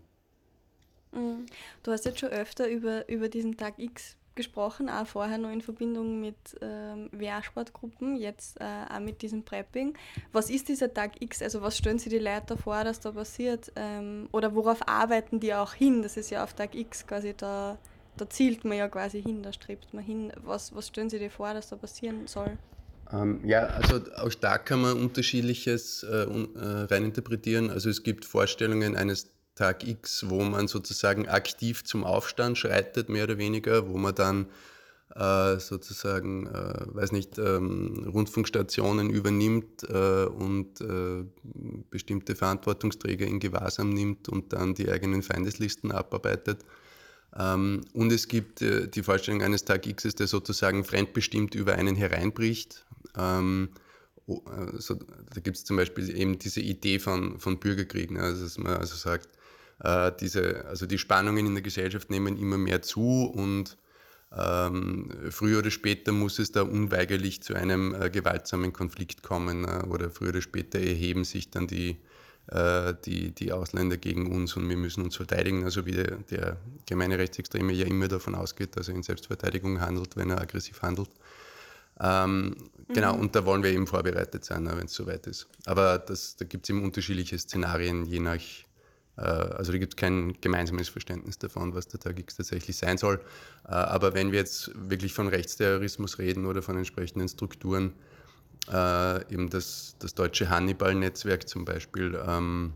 Mhm. 1.11 1.45
Du 1.83 1.91
hast 1.91 2.05
jetzt 2.05 2.19
schon 2.19 2.29
öfter 2.29 2.67
über, 2.67 3.07
über 3.09 3.29
diesen 3.29 3.57
Tag 3.57 3.75
X 3.77 4.15
gesprochen, 4.35 4.89
auch 4.89 5.05
vorher 5.05 5.37
noch 5.37 5.51
in 5.51 5.61
Verbindung 5.61 6.21
mit 6.21 6.37
ähm, 6.61 7.09
Wehrsportgruppen, 7.11 8.15
jetzt 8.15 8.59
äh, 8.61 8.85
auch 8.89 9.01
mit 9.01 9.21
diesem 9.21 9.43
Prepping. 9.43 9.97
Was 10.31 10.49
ist 10.49 10.69
dieser 10.69 10.93
Tag 10.93 11.21
X? 11.21 11.41
Also 11.41 11.61
was 11.61 11.77
stellen 11.77 11.99
sich 11.99 12.09
die 12.09 12.19
Leute 12.19 12.55
vor, 12.55 12.83
dass 12.85 13.01
da 13.01 13.11
passiert? 13.11 13.71
Ähm, 13.75 14.29
oder 14.31 14.55
worauf 14.55 14.87
arbeiten 14.87 15.41
die 15.41 15.53
auch 15.53 15.73
hin? 15.73 16.01
Das 16.03 16.15
ist 16.15 16.29
ja 16.29 16.43
auf 16.43 16.53
Tag 16.53 16.73
X 16.73 17.05
quasi, 17.05 17.33
da, 17.35 17.77
da 18.15 18.29
zielt 18.29 18.63
man 18.63 18.77
ja 18.77 18.87
quasi 18.87 19.21
hin, 19.21 19.43
da 19.43 19.51
strebt 19.51 19.93
man 19.93 20.05
hin. 20.05 20.31
Was, 20.43 20.73
was 20.73 20.87
stellen 20.87 21.09
Sie 21.09 21.19
dir 21.19 21.31
vor, 21.31 21.53
dass 21.53 21.67
da 21.69 21.75
passieren 21.75 22.25
soll? 22.27 22.57
Ähm, 23.11 23.41
ja, 23.43 23.65
also 23.65 23.99
auch 24.15 24.33
da 24.35 24.57
kann 24.57 24.81
man 24.81 24.97
unterschiedliches 24.97 26.03
äh, 26.03 26.23
äh, 26.23 26.27
reininterpretieren. 26.85 27.71
Also 27.71 27.89
es 27.89 28.03
gibt 28.03 28.23
Vorstellungen 28.23 28.95
eines 28.95 29.31
Tag 29.59 29.85
X, 29.85 30.29
wo 30.29 30.41
man 30.41 30.69
sozusagen 30.69 31.27
aktiv 31.27 31.83
zum 31.83 32.05
Aufstand 32.05 32.57
schreitet, 32.57 33.09
mehr 33.09 33.25
oder 33.25 33.37
weniger, 33.37 33.89
wo 33.89 33.97
man 33.97 34.15
dann 34.15 34.45
äh, 35.13 35.59
sozusagen, 35.59 36.47
äh, 36.47 36.85
weiß 36.85 37.11
nicht, 37.11 37.37
ähm, 37.37 38.07
Rundfunkstationen 38.09 39.09
übernimmt 39.09 39.83
äh, 39.83 40.23
und 40.27 40.79
äh, 40.79 41.25
bestimmte 41.89 42.35
Verantwortungsträger 42.35 43.27
in 43.27 43.41
Gewahrsam 43.41 43.89
nimmt 43.89 44.29
und 44.29 44.53
dann 44.53 44.75
die 44.75 44.89
eigenen 44.89 45.23
Feindeslisten 45.23 45.91
abarbeitet. 45.91 46.63
Ähm, 47.37 47.81
und 47.91 48.13
es 48.13 48.29
gibt 48.29 48.61
äh, 48.61 48.87
die 48.87 49.03
Vorstellung 49.03 49.41
eines 49.41 49.65
Tag 49.65 49.85
X, 49.87 50.03
der 50.15 50.27
sozusagen 50.27 50.85
fremdbestimmt 50.85 51.53
über 51.53 51.73
einen 51.73 51.97
hereinbricht. 51.97 52.85
Ähm, 53.17 53.71
also, 54.45 54.95
da 54.95 55.41
gibt 55.41 55.57
es 55.57 55.65
zum 55.65 55.75
Beispiel 55.75 56.15
eben 56.15 56.39
diese 56.39 56.61
Idee 56.61 56.99
von, 56.99 57.39
von 57.39 57.59
Bürgerkriegen, 57.59 58.15
ne? 58.15 58.23
also 58.23 58.43
dass 58.43 58.57
man 58.57 58.77
also 58.77 58.95
sagt, 58.95 59.27
äh, 59.83 60.11
diese, 60.19 60.65
also 60.65 60.85
die 60.85 60.97
Spannungen 60.97 61.45
in 61.45 61.53
der 61.53 61.61
Gesellschaft 61.61 62.09
nehmen 62.09 62.37
immer 62.37 62.57
mehr 62.57 62.81
zu 62.81 63.25
und 63.25 63.77
ähm, 64.31 65.09
früher 65.31 65.59
oder 65.59 65.71
später 65.71 66.11
muss 66.11 66.37
es 66.37 66.51
da 66.51 66.61
unweigerlich 66.61 67.41
zu 67.41 67.55
einem 67.55 67.95
äh, 67.95 68.09
gewaltsamen 68.11 68.73
Konflikt 68.73 69.23
kommen 69.23 69.65
äh, 69.65 69.87
oder 69.87 70.11
früher 70.11 70.29
oder 70.29 70.41
später 70.41 70.79
erheben 70.79 71.23
sich 71.23 71.49
dann 71.49 71.65
die, 71.65 71.97
äh, 72.47 72.93
die, 73.05 73.31
die 73.31 73.51
Ausländer 73.51 73.97
gegen 73.97 74.31
uns 74.31 74.55
und 74.55 74.69
wir 74.69 74.77
müssen 74.77 75.03
uns 75.03 75.15
verteidigen, 75.15 75.63
also 75.63 75.87
wie 75.87 75.93
der, 75.93 76.17
der 76.29 76.57
gemeine 76.85 77.17
Rechtsextreme 77.17 77.73
ja 77.73 77.87
immer 77.87 78.07
davon 78.07 78.35
ausgeht, 78.35 78.77
dass 78.77 78.87
er 78.87 78.95
in 78.95 79.03
Selbstverteidigung 79.03 79.81
handelt, 79.81 80.15
wenn 80.15 80.29
er 80.29 80.39
aggressiv 80.39 80.83
handelt. 80.83 81.09
Ähm, 81.99 82.55
genau, 82.55 82.67
mhm. 82.87 82.93
Genau, 82.93 83.15
und 83.15 83.35
da 83.35 83.45
wollen 83.45 83.63
wir 83.63 83.71
eben 83.71 83.87
vorbereitet 83.87 84.45
sein, 84.45 84.65
wenn 84.65 84.85
es 84.85 84.93
soweit 84.93 85.25
ist. 85.27 85.47
Aber 85.65 85.97
das, 85.97 86.35
da 86.37 86.45
gibt 86.45 86.65
es 86.65 86.69
eben 86.69 86.83
unterschiedliche 86.83 87.37
Szenarien, 87.37 88.05
je 88.05 88.19
nach, 88.19 88.39
also 89.21 89.71
da 89.71 89.77
gibt 89.77 89.93
es 89.93 89.97
kein 89.97 90.33
gemeinsames 90.41 90.89
Verständnis 90.89 91.37
davon, 91.37 91.73
was 91.73 91.87
der 91.87 91.99
Tag 91.99 92.19
X 92.19 92.35
tatsächlich 92.35 92.77
sein 92.77 92.97
soll. 92.97 93.19
Äh, 93.67 93.71
aber 93.71 94.13
wenn 94.13 94.31
wir 94.31 94.39
jetzt 94.39 94.71
wirklich 94.75 95.13
von 95.13 95.27
Rechtsterrorismus 95.27 96.19
reden 96.19 96.45
oder 96.45 96.61
von 96.61 96.77
entsprechenden 96.77 97.27
Strukturen, 97.27 97.93
äh, 98.71 99.33
eben 99.33 99.49
das, 99.49 99.95
das 99.99 100.13
deutsche 100.13 100.49
Hannibal-Netzwerk 100.49 101.47
zum 101.47 101.65
Beispiel, 101.65 102.19
ähm, 102.27 102.73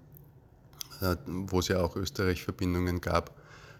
wo 1.25 1.59
es 1.59 1.67
ja 1.67 1.81
auch 1.81 1.95
Österreich-Verbindungen 1.97 3.01
gab, 3.01 3.35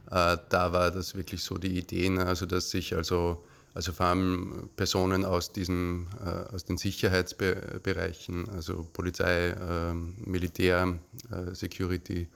da 0.10 0.74
war 0.74 0.92
das 0.92 1.16
wirklich 1.16 1.42
so 1.42 1.58
die 1.58 1.80
Idee, 1.80 2.10
ne, 2.10 2.26
also 2.26 2.46
dass 2.46 2.70
sich 2.70 2.94
also 2.94 3.42
also 3.74 3.92
vor 3.92 4.08
allem 4.08 4.70
Personen 4.76 5.26
aus, 5.26 5.52
diesen, 5.52 6.08
äh, 6.24 6.54
aus 6.54 6.66
den 6.66 6.78
Sicherheitsbereichen, 6.78 8.48
also 8.50 8.88
Polizei, 8.94 9.50
äh, 9.50 9.94
Militär, 10.26 11.00
äh, 11.32 11.56
Security, 11.56 12.28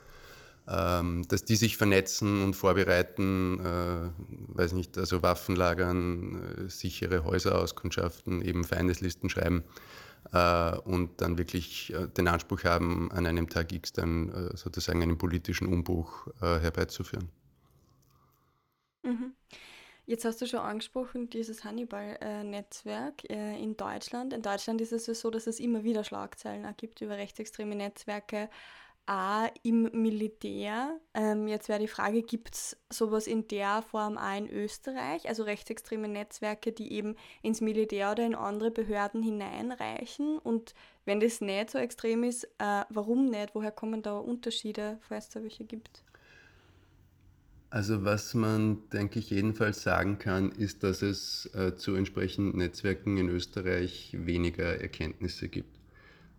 dass 0.67 1.45
die 1.45 1.55
sich 1.55 1.77
vernetzen 1.77 2.43
und 2.43 2.53
vorbereiten, 2.53 3.59
äh, 3.59 4.09
weiß 4.57 4.73
nicht, 4.73 4.97
also 4.97 5.23
Waffen 5.23 5.55
lagern, 5.55 6.65
äh, 6.65 6.69
sichere 6.69 7.23
Häuser 7.23 7.57
auskundschaften, 7.57 8.41
eben 8.41 8.65
Feindeslisten 8.65 9.29
schreiben 9.29 9.63
äh, 10.33 10.75
und 10.79 11.21
dann 11.21 11.37
wirklich 11.37 11.93
den 12.17 12.27
Anspruch 12.27 12.65
haben, 12.65 13.09
an 13.13 13.25
einem 13.25 13.47
Tag 13.47 13.71
X 13.71 13.93
dann 13.93 14.51
sozusagen 14.55 15.01
einen 15.01 15.17
politischen 15.17 15.67
Umbruch 15.67 16.27
herbeizuführen. 16.39 17.29
Mhm. 19.03 19.33
Jetzt 20.05 20.23
hast 20.23 20.41
du 20.41 20.47
schon 20.47 20.61
angesprochen, 20.61 21.29
dieses 21.29 21.65
Hannibal-Netzwerk 21.65 23.29
äh, 23.29 23.61
in 23.61 23.75
Deutschland. 23.75 24.31
In 24.31 24.41
Deutschland 24.41 24.79
ist 24.79 24.93
es 24.93 25.05
ja 25.05 25.13
so, 25.13 25.29
dass 25.29 25.47
es 25.47 25.59
immer 25.59 25.83
wieder 25.83 26.05
Schlagzeilen 26.05 26.65
gibt 26.77 27.01
über 27.01 27.17
rechtsextreme 27.17 27.75
Netzwerke, 27.75 28.49
auch 29.07 29.49
im 29.63 29.89
Militär. 29.93 30.99
Ähm, 31.13 31.47
jetzt 31.47 31.69
wäre 31.69 31.79
die 31.79 31.87
Frage, 31.87 32.21
gibt 32.21 32.53
es 32.53 32.77
sowas 32.91 33.25
in 33.25 33.47
der 33.47 33.81
Form 33.81 34.17
auch 34.17 34.37
in 34.37 34.49
Österreich, 34.49 35.27
also 35.27 35.43
rechtsextreme 35.43 36.07
Netzwerke, 36.07 36.71
die 36.73 36.91
eben 36.91 37.15
ins 37.41 37.61
Militär 37.61 38.11
oder 38.11 38.25
in 38.25 38.35
andere 38.35 38.69
Behörden 38.69 39.23
hineinreichen? 39.23 40.37
Und 40.37 40.75
wenn 41.05 41.19
das 41.21 41.41
nicht 41.41 41.71
so 41.71 41.77
extrem 41.77 42.23
ist, 42.23 42.43
äh, 42.59 42.83
warum 42.89 43.29
nicht? 43.29 43.55
Woher 43.55 43.71
kommen 43.71 44.01
da 44.01 44.17
Unterschiede, 44.17 44.99
falls 45.01 45.25
es 45.25 45.31
da 45.31 45.41
welche 45.41 45.63
gibt? 45.63 46.03
Also 47.69 48.05
was 48.05 48.33
man, 48.33 48.89
denke 48.91 49.19
ich, 49.19 49.29
jedenfalls 49.29 49.83
sagen 49.83 50.19
kann, 50.19 50.51
ist, 50.51 50.83
dass 50.83 51.01
es 51.01 51.49
äh, 51.53 51.75
zu 51.75 51.95
entsprechenden 51.95 52.57
Netzwerken 52.57 53.17
in 53.17 53.27
Österreich 53.29 54.15
weniger 54.17 54.79
Erkenntnisse 54.79 55.49
gibt. 55.49 55.77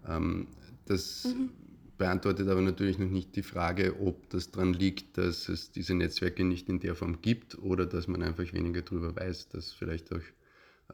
Ähm, 0.06 0.48
das 0.86 1.24
mhm. 1.24 1.50
Beantwortet 1.98 2.48
aber 2.48 2.62
natürlich 2.62 2.98
noch 2.98 3.10
nicht 3.10 3.36
die 3.36 3.42
Frage, 3.42 4.00
ob 4.00 4.30
das 4.30 4.50
daran 4.50 4.72
liegt, 4.72 5.18
dass 5.18 5.48
es 5.48 5.72
diese 5.72 5.94
Netzwerke 5.94 6.44
nicht 6.44 6.68
in 6.68 6.80
der 6.80 6.94
Form 6.94 7.20
gibt 7.20 7.58
oder 7.58 7.86
dass 7.86 8.06
man 8.06 8.22
einfach 8.22 8.52
weniger 8.52 8.82
darüber 8.82 9.14
weiß, 9.14 9.48
dass 9.48 9.72
vielleicht 9.72 10.12
auch 10.12 10.22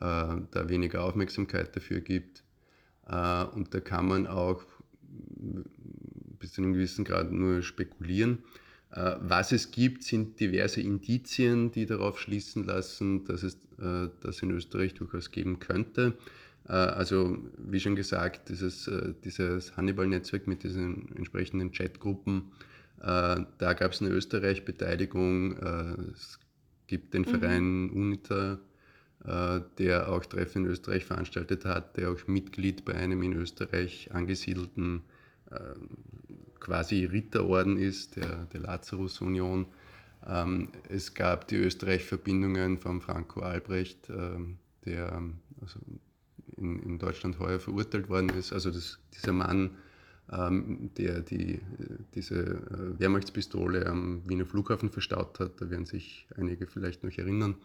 äh, 0.01 0.41
da 0.51 0.69
weniger 0.69 1.05
Aufmerksamkeit 1.05 1.77
dafür 1.77 2.01
gibt. 2.01 2.43
Äh, 3.07 3.45
und 3.45 3.75
da 3.75 3.81
kann 3.81 4.09
man 4.09 4.27
auch 4.27 4.65
bis 6.39 6.55
zu 6.55 6.63
einem 6.63 6.73
gewissen 6.73 7.05
Grad 7.05 7.31
nur 7.31 7.63
spekulieren. 7.63 8.39
Äh, 8.91 9.17
was 9.21 9.53
es 9.53 9.71
gibt, 9.71 10.05
sind 10.05 10.41
diverse 10.41 10.81
Indizien, 10.81 11.71
die 11.71 11.87
darauf 11.87 12.19
schließen 12.19 12.65
lassen, 12.65 13.25
dass 13.25 13.43
es 13.43 13.55
äh, 13.79 14.09
das 14.21 14.41
in 14.41 14.51
Österreich 14.51 14.95
durchaus 14.95 15.31
geben 15.31 15.59
könnte. 15.59 16.17
Äh, 16.69 16.73
also, 16.73 17.39
wie 17.59 17.81
schon 17.81 17.97
gesagt, 17.97 18.49
dieses, 18.49 18.91
dieses 19.25 19.77
Hannibal-Netzwerk 19.77 20.47
mit 20.47 20.63
diesen 20.63 21.15
entsprechenden 21.17 21.73
Chatgruppen, 21.73 22.53
da 22.97 23.45
gab 23.59 23.93
es 23.93 24.01
eine 24.01 24.13
Österreich-Beteiligung. 24.13 25.59
Es 26.15 26.39
gibt 26.87 27.13
den 27.13 27.23
mhm. 27.23 27.27
Verein 27.27 27.91
UNITA, 27.91 28.61
der 29.79 30.09
auch 30.09 30.25
Treffen 30.25 30.65
in 30.65 30.71
Österreich 30.71 31.05
veranstaltet 31.05 31.67
hat, 31.67 31.99
der 31.99 32.13
auch 32.13 32.27
Mitglied 32.29 32.87
bei 32.87 32.95
einem 32.95 33.23
in 33.23 33.35
Österreich 33.35 34.11
angesiedelten 34.13 35.03
quasi 36.65 37.05
Ritterorden 37.05 37.77
ist, 37.77 38.17
der, 38.17 38.47
der 38.47 38.61
Lazarus-Union. 38.61 39.67
Ähm, 40.27 40.69
es 40.89 41.13
gab 41.13 41.47
die 41.49 41.57
Österreich-Verbindungen 41.57 42.79
von 42.79 43.03
Franco 43.03 43.41
Albrecht, 43.41 44.09
ähm, 44.09 44.57
der 44.87 45.23
also 45.61 45.79
in, 46.57 46.81
in, 46.81 46.99
Deutschland 46.99 47.39
heuer 47.39 47.59
verurteilt 47.59 48.09
worden 48.09 48.31
ist. 48.31 48.53
Also 48.53 48.71
das, 48.71 48.99
dieser 49.15 49.33
Mann, 49.33 49.71
ähm, 50.33 50.91
der 50.97 51.21
die, 51.21 51.61
diese 52.15 52.37
äh, 52.37 52.99
Wehrmachtspistole 52.99 53.87
am 53.87 54.23
Wiener 54.27 54.47
Flughafen 54.47 54.91
verstaut 54.91 55.41
hat, 55.41 55.61
da 55.61 55.71
werden 55.71 55.87
sich 55.87 56.27
einige 56.37 56.67
vielleicht 56.67 57.05
noch 57.05 57.17
erinnern. 57.17 57.57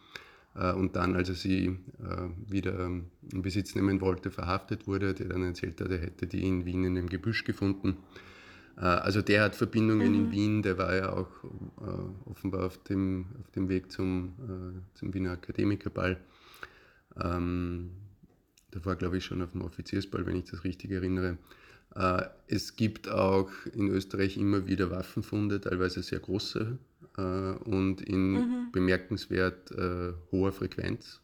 Äh, 0.56 0.74
und 0.74 0.96
dann, 0.96 1.16
als 1.16 1.30
er 1.30 1.36
sie 1.36 1.68
äh, 1.68 2.52
wieder 2.52 2.86
in 2.86 3.42
Besitz 3.42 3.76
nehmen 3.76 4.02
wollte, 4.02 4.32
verhaftet 4.32 4.88
wurde, 4.88 5.14
der 5.14 5.28
dann 5.28 5.44
erzählt 5.44 5.80
hat, 5.82 5.92
er 5.92 6.00
hätte 6.00 6.28
die 6.28 6.46
in 6.46 6.66
Wien 6.66 6.84
in 6.84 6.98
einem 6.98 7.10
Gebüsch 7.10 7.44
gefunden. 7.44 7.98
Äh, 8.78 8.82
also 8.82 9.22
der 9.22 9.44
hat 9.44 9.56
Verbindungen 9.56 10.10
mhm. 10.10 10.16
in 10.16 10.32
Wien, 10.32 10.62
der 10.62 10.78
war 10.78 10.96
ja 10.96 11.14
auch 11.14 11.30
äh, 11.82 12.30
offenbar 12.30 12.66
auf 12.66 12.82
dem, 12.84 13.26
auf 13.42 13.52
dem 13.52 13.70
Weg 13.70 13.92
zum, 13.92 14.34
äh, 14.40 14.98
zum 14.98 15.14
Wiener 15.14 15.32
Akademikerball. 15.32 16.18
Ähm, 17.22 17.92
da 18.72 18.84
war, 18.86 18.96
glaube 18.96 19.18
ich, 19.18 19.26
schon 19.26 19.42
auf 19.42 19.52
dem 19.52 19.62
Offiziersball, 19.62 20.26
wenn 20.26 20.38
ich 20.38 20.50
das 20.50 20.64
richtig 20.64 20.92
erinnere. 20.92 21.38
Äh, 21.96 22.24
es 22.48 22.76
gibt 22.76 23.10
auch 23.10 23.50
in 23.74 23.90
Österreich 23.90 24.38
immer 24.38 24.68
wieder 24.68 24.92
Waffenfunde, 24.92 25.60
teilweise 25.60 26.04
sehr 26.04 26.20
große 26.20 26.78
äh, 27.18 27.22
und 27.22 28.02
in 28.02 28.32
mhm. 28.32 28.72
bemerkenswert 28.72 29.72
äh, 29.72 30.14
hoher 30.32 30.52
Frequenz. 30.52 31.22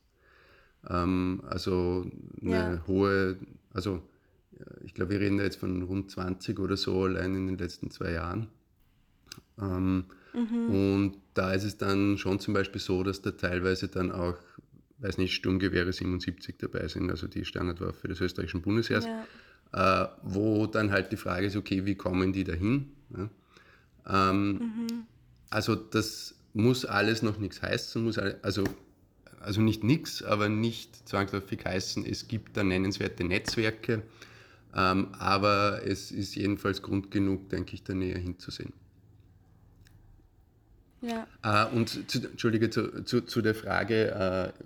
Ähm, 0.89 1.41
also 1.47 2.09
eine 2.41 2.51
ja. 2.51 2.83
hohe, 2.87 3.37
also 3.73 4.01
ich 4.83 4.93
glaube, 4.93 5.11
wir 5.11 5.19
reden 5.19 5.39
jetzt 5.39 5.57
von 5.57 5.81
rund 5.83 6.11
20 6.11 6.59
oder 6.59 6.77
so 6.77 7.03
allein 7.03 7.35
in 7.35 7.47
den 7.47 7.57
letzten 7.57 7.91
zwei 7.91 8.11
Jahren. 8.11 8.47
Ähm, 9.59 10.05
mhm. 10.33 10.69
Und 10.69 11.17
da 11.33 11.51
ist 11.53 11.63
es 11.63 11.77
dann 11.77 12.17
schon 12.17 12.39
zum 12.39 12.53
Beispiel 12.53 12.81
so, 12.81 13.03
dass 13.03 13.21
da 13.21 13.31
teilweise 13.31 13.87
dann 13.87 14.11
auch, 14.11 14.37
weiß 14.99 15.17
nicht, 15.17 15.33
Sturmgewehre 15.33 15.91
77 15.91 16.55
dabei 16.57 16.87
sind, 16.87 17.09
also 17.09 17.27
die 17.27 17.45
Standardwaffe 17.45 18.07
des 18.07 18.21
österreichischen 18.21 18.61
Bundesheers, 18.61 19.05
ja. 19.05 20.05
äh, 20.05 20.09
wo 20.23 20.67
dann 20.67 20.91
halt 20.91 21.11
die 21.11 21.17
Frage 21.17 21.47
ist, 21.47 21.55
okay, 21.55 21.85
wie 21.85 21.95
kommen 21.95 22.33
die 22.33 22.43
dahin? 22.43 22.91
Ja? 23.15 24.29
Ähm, 24.29 24.51
mhm. 24.51 24.87
Also 25.49 25.75
das 25.75 26.35
muss 26.53 26.85
alles 26.85 27.21
noch 27.21 27.37
nichts 27.37 27.61
heißen, 27.61 28.03
muss 28.03 28.17
alle, 28.17 28.39
also 28.41 28.63
also 29.45 29.61
nicht 29.61 29.83
nichts, 29.83 30.23
aber 30.23 30.49
nicht 30.49 31.07
zwangsläufig 31.07 31.63
heißen, 31.63 32.05
es 32.05 32.27
gibt 32.27 32.57
da 32.57 32.63
nennenswerte 32.63 33.23
Netzwerke, 33.23 34.01
ähm, 34.75 35.09
aber 35.19 35.81
es 35.85 36.11
ist 36.11 36.35
jedenfalls 36.35 36.81
Grund 36.81 37.11
genug, 37.11 37.49
denke 37.49 37.75
ich, 37.75 37.83
da 37.83 37.93
näher 37.93 38.17
hinzusehen. 38.17 38.73
Ja. 41.05 41.27
Äh, 41.43 41.75
und 41.75 42.09
zu, 42.09 42.19
Entschuldige, 42.19 42.69
zu, 42.69 43.03
zu, 43.03 43.21
zu 43.21 43.41
der 43.41 43.53
Frage, 43.55 44.11
äh, 44.11 44.63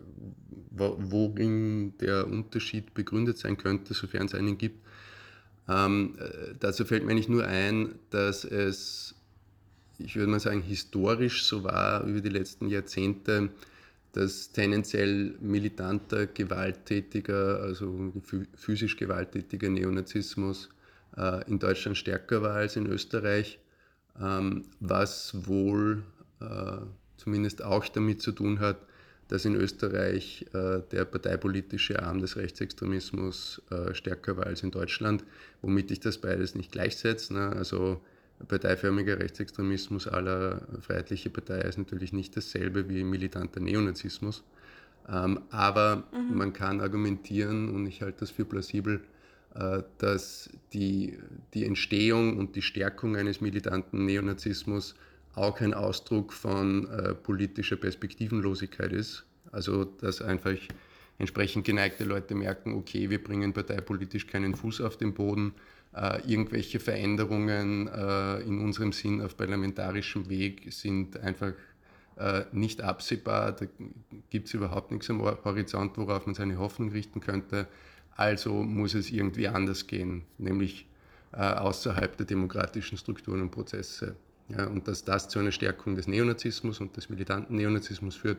worin 0.71 1.97
der 1.97 2.27
Unterschied 2.27 2.93
begründet 2.93 3.37
sein 3.37 3.57
könnte, 3.57 3.93
sofern 3.93 4.27
es 4.27 4.33
einen 4.33 4.57
gibt. 4.57 4.85
Ähm, 5.67 6.15
äh, 6.17 6.55
dazu 6.59 6.85
fällt 6.85 7.03
mir 7.03 7.11
eigentlich 7.11 7.27
nur 7.27 7.45
ein, 7.45 7.95
dass 8.09 8.45
es, 8.45 9.15
ich 9.97 10.15
würde 10.15 10.31
mal 10.31 10.39
sagen, 10.39 10.61
historisch 10.61 11.43
so 11.43 11.63
war 11.63 12.03
über 12.05 12.21
die 12.21 12.29
letzten 12.29 12.69
Jahrzehnte, 12.69 13.49
dass 14.13 14.51
tendenziell 14.51 15.35
militanter, 15.41 16.25
gewalttätiger, 16.25 17.61
also 17.61 18.13
physisch 18.55 18.95
gewalttätiger 18.95 19.69
Neonazismus 19.69 20.69
äh, 21.17 21.47
in 21.49 21.59
Deutschland 21.59 21.97
stärker 21.97 22.41
war 22.41 22.55
als 22.55 22.77
in 22.77 22.87
Österreich, 22.87 23.59
ähm, 24.19 24.65
was 24.79 25.33
wohl 25.45 26.03
zumindest 27.17 27.63
auch 27.63 27.87
damit 27.87 28.21
zu 28.21 28.31
tun 28.31 28.59
hat, 28.59 28.77
dass 29.29 29.45
in 29.45 29.55
Österreich 29.55 30.45
äh, 30.53 30.81
der 30.91 31.05
parteipolitische 31.05 32.01
Arm 32.01 32.19
des 32.19 32.35
Rechtsextremismus 32.35 33.61
äh, 33.69 33.93
stärker 33.93 34.37
war 34.37 34.47
als 34.47 34.63
in 34.63 34.71
Deutschland, 34.71 35.23
womit 35.61 35.91
ich 35.91 35.99
das 35.99 36.17
beides 36.17 36.55
nicht 36.55 36.71
gleichsetze. 36.71 37.33
Ne? 37.35 37.49
Also 37.49 38.01
Parteiförmiger 38.47 39.19
Rechtsextremismus 39.19 40.07
aller 40.07 40.61
Freiheitliche 40.81 41.29
Partei 41.29 41.61
ist 41.61 41.77
natürlich 41.77 42.11
nicht 42.11 42.35
dasselbe 42.37 42.89
wie 42.89 43.03
militanter 43.03 43.59
Neonazismus. 43.59 44.43
Ähm, 45.07 45.41
aber 45.51 46.07
mhm. 46.11 46.37
man 46.37 46.53
kann 46.53 46.81
argumentieren, 46.81 47.69
und 47.69 47.85
ich 47.85 48.01
halte 48.01 48.21
das 48.21 48.31
für 48.31 48.45
plausibel, 48.45 49.01
äh, 49.53 49.83
dass 49.99 50.49
die, 50.73 51.19
die 51.53 51.65
Entstehung 51.65 52.37
und 52.37 52.55
die 52.55 52.61
Stärkung 52.63 53.15
eines 53.15 53.41
militanten 53.41 54.05
Neonazismus 54.05 54.95
auch 55.35 55.59
ein 55.61 55.73
Ausdruck 55.73 56.33
von 56.33 56.89
äh, 56.89 57.15
politischer 57.15 57.77
Perspektivenlosigkeit 57.77 58.91
ist. 58.91 59.25
Also 59.51 59.85
dass 59.85 60.21
einfach 60.21 60.55
entsprechend 61.17 61.65
geneigte 61.65 62.03
Leute 62.03 62.35
merken, 62.35 62.75
okay, 62.75 63.09
wir 63.09 63.23
bringen 63.23 63.53
parteipolitisch 63.53 64.27
keinen 64.27 64.55
Fuß 64.55 64.81
auf 64.81 64.97
den 64.97 65.13
Boden, 65.13 65.53
äh, 65.95 66.21
irgendwelche 66.27 66.79
Veränderungen 66.79 67.87
äh, 67.87 68.39
in 68.41 68.61
unserem 68.61 68.91
Sinn 68.91 69.21
auf 69.21 69.35
parlamentarischem 69.35 70.29
Weg 70.29 70.71
sind 70.71 71.17
einfach 71.19 71.53
äh, 72.17 72.43
nicht 72.51 72.81
absehbar. 72.81 73.53
Da 73.53 73.65
gibt 74.29 74.47
es 74.47 74.53
überhaupt 74.53 74.91
nichts 74.91 75.09
am 75.09 75.21
Horizont, 75.21 75.97
worauf 75.97 76.25
man 76.25 76.35
seine 76.35 76.57
Hoffnung 76.57 76.89
richten 76.91 77.21
könnte. 77.21 77.67
Also 78.15 78.53
muss 78.63 78.93
es 78.93 79.09
irgendwie 79.11 79.47
anders 79.47 79.87
gehen, 79.87 80.23
nämlich 80.37 80.87
äh, 81.31 81.37
außerhalb 81.37 82.17
der 82.17 82.25
demokratischen 82.25 82.97
Strukturen 82.97 83.41
und 83.41 83.51
Prozesse. 83.51 84.15
Ja, 84.49 84.65
und 84.65 84.87
dass 84.87 85.03
das 85.03 85.29
zu 85.29 85.39
einer 85.39 85.51
Stärkung 85.51 85.95
des 85.95 86.07
Neonazismus 86.07 86.79
und 86.79 86.97
des 86.97 87.09
militanten 87.09 87.55
Neonazismus 87.55 88.15
führt. 88.15 88.37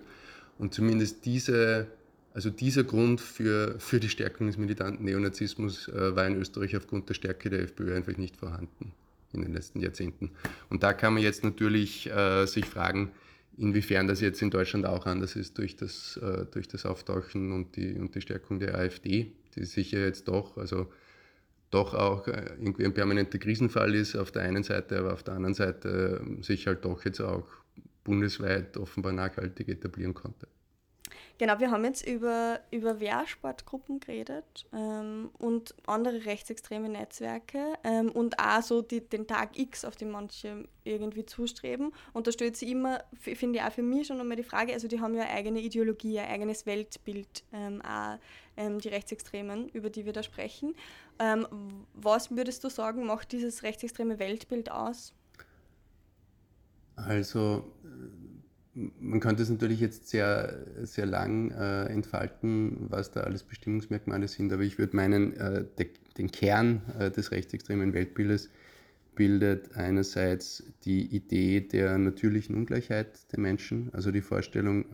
Und 0.59 0.75
zumindest 0.75 1.25
diese 1.25 1.87
also 2.33 2.51
dieser 2.51 2.85
Grund 2.85 3.21
für, 3.21 3.79
für 3.79 3.99
die 3.99 4.09
Stärkung 4.09 4.47
des 4.47 4.57
militanten 4.57 5.05
Neonazismus 5.05 5.89
äh, 5.89 6.15
war 6.15 6.27
in 6.27 6.37
Österreich 6.37 6.77
aufgrund 6.77 7.09
der 7.09 7.15
Stärke 7.15 7.51
der 7.51 7.63
FPÖ 7.63 7.97
einfach 7.97 8.17
nicht 8.17 8.37
vorhanden 8.37 8.93
in 9.33 9.43
den 9.43 9.53
letzten 9.53 9.81
Jahrzehnten. 9.81 10.31
Und 10.69 10.83
da 10.83 10.93
kann 10.93 11.15
man 11.15 11.23
jetzt 11.23 11.45
natürlich 11.45 12.09
äh, 12.11 12.47
sich 12.47 12.67
fragen, 12.67 13.11
inwiefern 13.57 14.07
das 14.07 14.21
jetzt 14.21 14.43
in 14.43 14.51
Deutschland 14.51 14.87
auch 14.87 15.07
anders 15.07 15.37
ist 15.37 15.59
durch 15.59 15.77
das, 15.77 16.19
äh, 16.19 16.47
durch 16.51 16.69
das 16.69 16.87
Auftauchen 16.87 17.53
und 17.53 17.77
die, 17.77 17.95
und 17.95 18.15
die 18.15 18.21
Stärkung 18.21 18.61
der 18.61 18.77
AfD, 18.77 19.33
die 19.57 19.65
sicher 19.65 19.99
jetzt 19.99 20.29
doch, 20.29 20.57
also 20.57 20.91
doch 21.71 21.95
auch 21.95 22.27
äh, 22.27 22.57
irgendwie 22.59 22.85
ein 22.85 22.95
permanenter 22.95 23.39
Krisenfall 23.39 23.95
ist 23.95 24.17
auf 24.17 24.33
der 24.33 24.43
einen 24.43 24.63
Seite, 24.63 24.99
aber 24.99 25.13
auf 25.13 25.23
der 25.23 25.35
anderen 25.35 25.55
Seite 25.55 26.21
äh, 26.25 26.43
sich 26.43 26.67
halt 26.67 26.85
doch 26.85 27.05
jetzt 27.05 27.21
auch 27.21 27.47
bundesweit 28.05 28.77
offenbar 28.77 29.13
nachhaltig 29.13 29.69
etablieren 29.69 30.15
konnte. 30.15 30.49
Genau, 31.41 31.59
wir 31.59 31.71
haben 31.71 31.87
jetzt 31.87 32.07
über, 32.07 32.61
über 32.71 33.01
Wehrsportgruppen 33.01 33.99
geredet 33.99 34.67
ähm, 34.75 35.31
und 35.39 35.75
andere 35.87 36.27
rechtsextreme 36.27 36.91
Netzwerke 36.91 37.79
ähm, 37.83 38.11
und 38.11 38.39
auch 38.39 38.61
so 38.61 38.83
die, 38.83 39.01
den 39.01 39.27
Tag 39.27 39.59
X, 39.59 39.87
auf 39.87 39.97
den 39.97 40.11
manche 40.11 40.69
irgendwie 40.85 41.25
zustreben. 41.25 41.93
Und 42.13 42.27
da 42.27 42.33
stellt 42.33 42.59
sich 42.59 42.69
immer, 42.69 43.03
finde 43.15 43.59
ich 43.59 43.65
auch 43.65 43.73
für 43.73 43.81
mich 43.81 44.09
schon 44.09 44.19
nochmal 44.19 44.37
die 44.37 44.43
Frage, 44.43 44.75
also 44.75 44.87
die 44.87 45.01
haben 45.01 45.15
ja 45.15 45.23
eine 45.23 45.33
eigene 45.33 45.61
Ideologie, 45.61 46.19
ein 46.19 46.29
eigenes 46.29 46.67
Weltbild, 46.67 47.43
ähm, 47.55 47.81
auch 47.87 48.19
ähm, 48.59 48.79
die 48.79 48.89
Rechtsextremen, 48.89 49.71
über 49.71 49.89
die 49.89 50.05
wir 50.05 50.13
da 50.13 50.23
sprechen. 50.23 50.75
Ähm, 51.19 51.47
was 51.95 52.31
würdest 52.31 52.65
du 52.65 52.69
sagen, 52.69 53.07
macht 53.07 53.33
dieses 53.33 53.63
rechtsextreme 53.63 54.19
Weltbild 54.19 54.71
aus? 54.71 55.15
Also 56.97 57.65
man 58.75 59.21
könnte 59.21 59.43
es 59.43 59.51
natürlich 59.51 59.81
jetzt 59.81 60.09
sehr, 60.09 60.65
sehr 60.83 61.07
lang 61.07 61.51
äh, 61.51 61.87
entfalten, 61.87 62.87
was 62.89 63.11
da 63.11 63.21
alles 63.21 63.43
Bestimmungsmerkmale 63.43 64.29
sind, 64.29 64.53
aber 64.53 64.63
ich 64.63 64.79
würde 64.79 64.97
meinen, 64.97 65.37
äh, 65.37 65.65
de, 65.79 65.89
den 66.17 66.31
Kern 66.31 66.83
äh, 66.99 67.11
des 67.11 67.33
rechtsextremen 67.33 67.93
Weltbildes 67.93 68.51
bildet 69.17 69.77
einerseits 69.77 70.63
die 70.85 71.05
Idee 71.15 71.61
der 71.61 71.99
natürlichen 71.99 72.55
Ungleichheit 72.55 73.33
der 73.33 73.41
Menschen, 73.41 73.91
also 73.93 74.11
die 74.13 74.23
Vorstellung, 74.23 74.85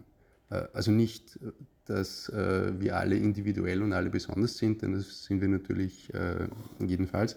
äh, 0.51 0.63
also 0.73 0.91
nicht, 0.91 1.39
dass 1.85 2.29
äh, 2.31 2.73
wir 2.81 2.97
alle 2.97 3.17
individuell 3.17 3.83
und 3.83 3.93
alle 3.93 4.11
besonders 4.11 4.57
sind, 4.57 4.83
denn 4.83 4.93
das 4.93 5.25
sind 5.25 5.41
wir 5.41 5.49
natürlich 5.49 6.13
äh, 6.15 6.49
jedenfalls, 6.85 7.37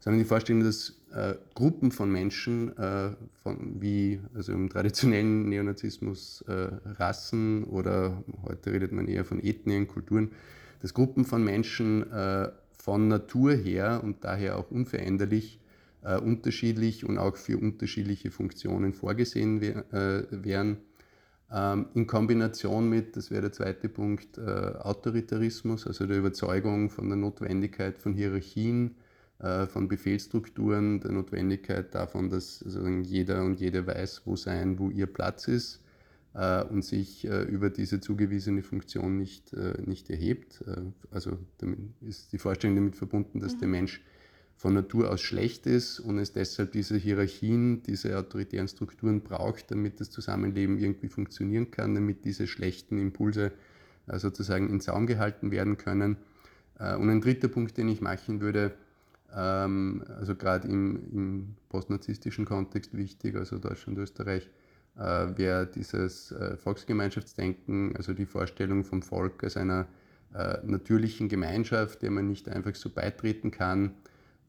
sondern 0.00 0.18
die 0.18 0.24
Vorstellung, 0.24 0.64
dass 0.64 0.96
äh, 1.12 1.34
Gruppen 1.54 1.92
von 1.92 2.10
Menschen, 2.10 2.76
äh, 2.76 3.10
von, 3.42 3.80
wie 3.80 4.20
also 4.34 4.52
im 4.52 4.68
traditionellen 4.68 5.48
Neonazismus 5.48 6.42
äh, 6.48 6.68
Rassen 6.98 7.64
oder 7.64 8.24
heute 8.42 8.72
redet 8.72 8.92
man 8.92 9.06
eher 9.06 9.24
von 9.24 9.42
Ethnien, 9.42 9.86
Kulturen, 9.86 10.32
dass 10.80 10.94
Gruppen 10.94 11.24
von 11.24 11.44
Menschen 11.44 12.10
äh, 12.10 12.48
von 12.72 13.08
Natur 13.08 13.52
her 13.52 14.00
und 14.02 14.24
daher 14.24 14.56
auch 14.56 14.70
unveränderlich 14.70 15.60
äh, 16.02 16.16
unterschiedlich 16.16 17.04
und 17.04 17.18
auch 17.18 17.36
für 17.36 17.58
unterschiedliche 17.58 18.30
Funktionen 18.30 18.94
vorgesehen 18.94 19.60
wär, 19.60 19.92
äh, 19.92 20.24
wären. 20.30 20.78
Ähm, 21.52 21.88
in 21.94 22.06
Kombination 22.06 22.88
mit, 22.88 23.16
das 23.16 23.30
wäre 23.30 23.42
der 23.42 23.52
zweite 23.52 23.90
Punkt, 23.90 24.38
Autoritarismus, 24.38 25.86
also 25.86 26.06
der 26.06 26.16
Überzeugung 26.16 26.88
von 26.88 27.08
der 27.08 27.18
Notwendigkeit 27.18 27.98
von 27.98 28.14
Hierarchien, 28.14 28.94
von 29.40 29.88
Befehlsstrukturen, 29.88 31.00
der 31.00 31.12
Notwendigkeit 31.12 31.94
davon, 31.94 32.28
dass 32.28 32.62
jeder 33.02 33.42
und 33.42 33.58
jede 33.58 33.86
weiß, 33.86 34.22
wo 34.26 34.36
sein, 34.36 34.78
wo 34.78 34.90
ihr 34.90 35.06
Platz 35.06 35.48
ist 35.48 35.80
äh, 36.34 36.62
und 36.64 36.84
sich 36.84 37.26
äh, 37.26 37.42
über 37.44 37.70
diese 37.70 38.00
zugewiesene 38.00 38.62
Funktion 38.62 39.16
nicht, 39.16 39.56
nicht 39.86 40.10
erhebt. 40.10 40.62
Also 41.10 41.38
ist 42.06 42.32
die 42.32 42.38
Vorstellung 42.38 42.76
damit 42.76 42.96
verbunden, 42.96 43.40
dass 43.40 43.54
mhm. 43.54 43.58
der 43.60 43.68
Mensch 43.68 44.02
von 44.56 44.74
Natur 44.74 45.10
aus 45.10 45.22
schlecht 45.22 45.66
ist 45.66 46.00
und 46.00 46.18
es 46.18 46.34
deshalb 46.34 46.72
diese 46.72 46.98
Hierarchien, 46.98 47.82
diese 47.82 48.18
autoritären 48.18 48.68
Strukturen 48.68 49.22
braucht, 49.22 49.70
damit 49.70 50.00
das 50.00 50.10
Zusammenleben 50.10 50.78
irgendwie 50.78 51.08
funktionieren 51.08 51.70
kann, 51.70 51.94
damit 51.94 52.26
diese 52.26 52.46
schlechten 52.46 52.98
Impulse 52.98 53.52
sozusagen 54.06 54.68
in 54.68 54.80
Zaum 54.82 55.06
gehalten 55.06 55.50
werden 55.50 55.78
können. 55.78 56.18
Und 56.74 57.08
ein 57.08 57.22
dritter 57.22 57.48
Punkt, 57.48 57.78
den 57.78 57.88
ich 57.88 58.02
machen 58.02 58.42
würde, 58.42 58.74
ähm, 59.34 60.04
also 60.18 60.34
gerade 60.34 60.68
im, 60.68 61.02
im 61.12 61.56
postnarzistischen 61.68 62.44
Kontext 62.44 62.96
wichtig, 62.96 63.36
also 63.36 63.58
Deutschland, 63.58 63.98
Österreich, 63.98 64.48
äh, 64.96 65.36
wäre 65.36 65.66
dieses 65.66 66.32
äh, 66.32 66.56
Volksgemeinschaftsdenken, 66.56 67.96
also 67.96 68.12
die 68.12 68.26
Vorstellung 68.26 68.84
vom 68.84 69.02
Volk 69.02 69.42
als 69.44 69.56
einer 69.56 69.86
äh, 70.34 70.58
natürlichen 70.64 71.28
Gemeinschaft, 71.28 72.02
der 72.02 72.10
man 72.10 72.28
nicht 72.28 72.48
einfach 72.48 72.74
so 72.74 72.90
beitreten 72.90 73.50
kann, 73.50 73.94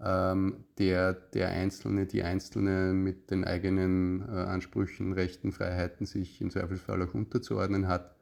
ähm, 0.04 0.63
der 0.78 1.13
der 1.13 1.50
Einzelne, 1.50 2.06
die 2.06 2.24
Einzelne 2.24 2.94
mit 2.94 3.32
den 3.32 3.44
eigenen 3.44 4.22
äh, 4.22 4.32
Ansprüchen, 4.32 5.13
Rechten, 5.13 5.52
Freiheiten 5.52 6.06
sich 6.06 6.41
im 6.41 6.50
Zweifelsfall 6.50 7.02
auch 7.04 7.13
unterzuordnen 7.13 7.88
hat. 7.88 8.15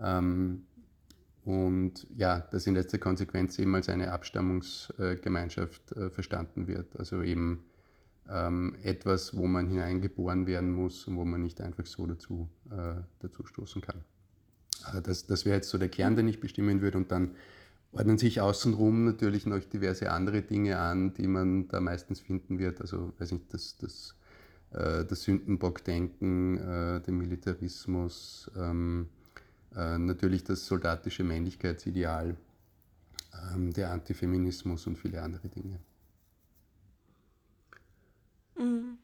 Ähm, 0.00 0.66
und 1.44 2.06
ja, 2.16 2.40
das 2.50 2.66
in 2.66 2.74
letzter 2.74 2.98
Konsequenz 2.98 3.58
eben 3.58 3.74
als 3.74 3.88
eine 3.88 4.12
Abstammungsgemeinschaft 4.12 5.92
äh, 5.92 6.10
verstanden 6.10 6.68
wird. 6.68 6.96
Also 6.96 7.22
eben 7.22 7.64
ähm, 8.30 8.76
etwas, 8.82 9.36
wo 9.36 9.46
man 9.46 9.66
hineingeboren 9.66 10.46
werden 10.46 10.72
muss 10.72 11.06
und 11.08 11.16
wo 11.16 11.24
man 11.24 11.42
nicht 11.42 11.60
einfach 11.60 11.86
so 11.86 12.06
dazu, 12.06 12.48
äh, 12.70 13.00
dazu 13.18 13.44
stoßen 13.44 13.82
kann. 13.82 14.04
Äh, 14.94 15.02
das, 15.02 15.26
das 15.26 15.44
wäre 15.44 15.56
jetzt 15.56 15.70
so 15.70 15.78
der 15.78 15.88
Kern, 15.88 16.14
den 16.14 16.28
ich 16.28 16.38
bestimmen 16.38 16.80
würde. 16.80 16.98
Und 16.98 17.10
dann 17.10 17.32
ordnen 17.90 18.18
sich 18.18 18.40
außenrum 18.40 19.04
natürlich 19.04 19.44
noch 19.44 19.58
diverse 19.64 20.12
andere 20.12 20.42
Dinge 20.42 20.78
an, 20.78 21.12
die 21.14 21.26
man 21.26 21.66
da 21.68 21.80
meistens 21.80 22.20
finden 22.20 22.60
wird. 22.60 22.80
Also, 22.80 23.12
weiß 23.18 23.32
nicht, 23.32 23.52
das, 23.52 23.76
das, 23.78 24.14
äh, 24.70 25.04
das 25.04 25.22
Sündenbockdenken, 25.22 26.58
äh, 26.58 27.00
der 27.00 27.12
Militarismus, 27.12 28.48
ähm, 28.56 29.08
äh, 29.76 29.98
natürlich 29.98 30.44
das 30.44 30.66
soldatische 30.66 31.24
Männlichkeitsideal, 31.24 32.36
ähm, 33.54 33.72
der 33.72 33.90
Antifeminismus 33.90 34.86
und 34.86 34.96
viele 34.96 35.22
andere 35.22 35.48
Dinge. 35.48 35.78
Mhm. 38.58 38.98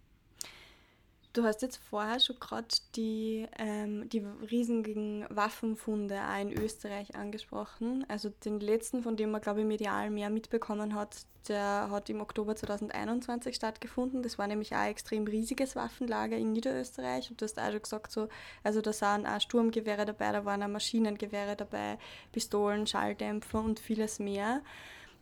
Du 1.38 1.44
hast 1.44 1.62
jetzt 1.62 1.76
vorher 1.76 2.18
schon 2.18 2.40
gerade 2.40 2.66
die, 2.96 3.46
ähm, 3.60 4.08
die 4.08 4.26
riesigen 4.50 5.24
Waffenfunde 5.30 6.18
auch 6.20 6.40
in 6.40 6.52
Österreich 6.52 7.14
angesprochen. 7.14 8.04
Also 8.08 8.30
den 8.44 8.58
letzten, 8.58 9.04
von 9.04 9.16
dem 9.16 9.30
man, 9.30 9.40
glaube 9.40 9.60
ich, 9.60 9.66
medial 9.66 10.10
mehr 10.10 10.30
mitbekommen 10.30 10.96
hat, 10.96 11.14
der 11.46 11.90
hat 11.92 12.10
im 12.10 12.20
Oktober 12.20 12.56
2021 12.56 13.54
stattgefunden. 13.54 14.24
Das 14.24 14.36
war 14.36 14.48
nämlich 14.48 14.74
auch 14.74 14.80
ein 14.80 14.90
extrem 14.90 15.28
riesiges 15.28 15.76
Waffenlager 15.76 16.36
in 16.36 16.54
Niederösterreich. 16.54 17.30
Und 17.30 17.40
du 17.40 17.44
hast 17.44 17.56
auch 17.60 17.70
schon 17.70 17.82
gesagt, 17.82 18.10
so, 18.10 18.28
also 18.64 18.80
da 18.80 18.90
waren 19.00 19.24
auch 19.24 19.40
Sturmgewehre 19.40 20.06
dabei, 20.06 20.32
da 20.32 20.44
waren 20.44 20.64
auch 20.64 20.68
Maschinengewehre 20.68 21.54
dabei, 21.54 21.98
Pistolen, 22.32 22.88
Schalldämpfer 22.88 23.60
und 23.60 23.78
vieles 23.78 24.18
mehr 24.18 24.60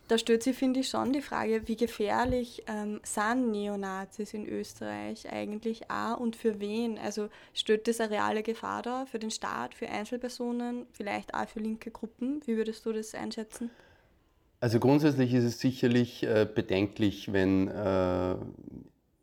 da 0.09 0.19
stellt 0.19 0.43
sich, 0.43 0.57
finde 0.57 0.81
ich, 0.81 0.89
schon 0.89 1.13
die 1.13 1.23
Frage, 1.23 1.67
wie 1.67 1.77
gefährlich 1.77 2.63
ähm, 2.67 3.01
sind 3.03 3.51
Neonazis 3.51 4.35
in 4.35 4.47
Österreich 4.47 5.31
eigentlich 5.31 5.91
auch 5.91 6.19
und 6.19 6.37
für 6.37 6.61
wen? 6.61 6.99
Also 6.99 7.29
stellt 7.55 7.89
das 7.89 8.01
eine 8.01 8.13
reale 8.13 8.43
Gefahr 8.43 8.83
dar 8.83 9.07
für 9.07 9.19
den 9.19 9.31
Staat, 9.31 9.75
für 9.75 9.89
Einzelpersonen, 9.89 10.87
vielleicht 10.93 11.35
auch 11.35 11.49
für 11.49 11.61
linke 11.61 11.91
Gruppen? 11.91 12.41
Wie 12.47 12.57
würdest 12.57 12.87
du 12.87 12.93
das 12.93 13.15
einschätzen? 13.15 13.71
Also 14.61 14.81
grundsätzlich 14.81 15.35
ist 15.35 15.45
es 15.45 15.61
sicherlich 15.61 16.23
äh, 16.23 16.49
bedenklich, 16.53 17.33
wenn 17.33 17.69
äh, 17.69 18.37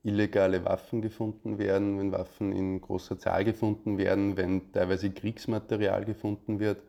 illegale 0.03 0.65
Waffen 0.65 1.01
gefunden 1.01 1.57
werden, 1.57 1.97
wenn 1.97 2.11
Waffen 2.11 2.51
in 2.51 2.81
großer 2.81 3.17
Zahl 3.17 3.45
gefunden 3.45 3.97
werden, 3.97 4.37
wenn 4.37 4.71
teilweise 4.73 5.09
Kriegsmaterial 5.11 6.05
gefunden 6.05 6.59
wird. 6.59 6.81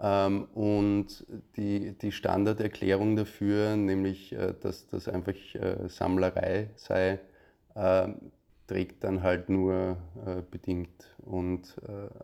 Ähm, 0.00 0.44
und 0.54 1.24
die, 1.56 1.92
die 1.92 2.12
Standarderklärung 2.12 3.16
dafür, 3.16 3.76
nämlich 3.76 4.32
äh, 4.32 4.54
dass 4.60 4.86
das 4.88 5.08
einfach 5.08 5.34
äh, 5.54 5.88
Sammlerei 5.88 6.70
sei, 6.76 7.20
ähm, 7.76 8.32
trägt 8.66 9.04
dann 9.04 9.22
halt 9.22 9.50
nur 9.50 9.98
äh, 10.26 10.42
bedingt. 10.50 11.14
Und 11.18 11.76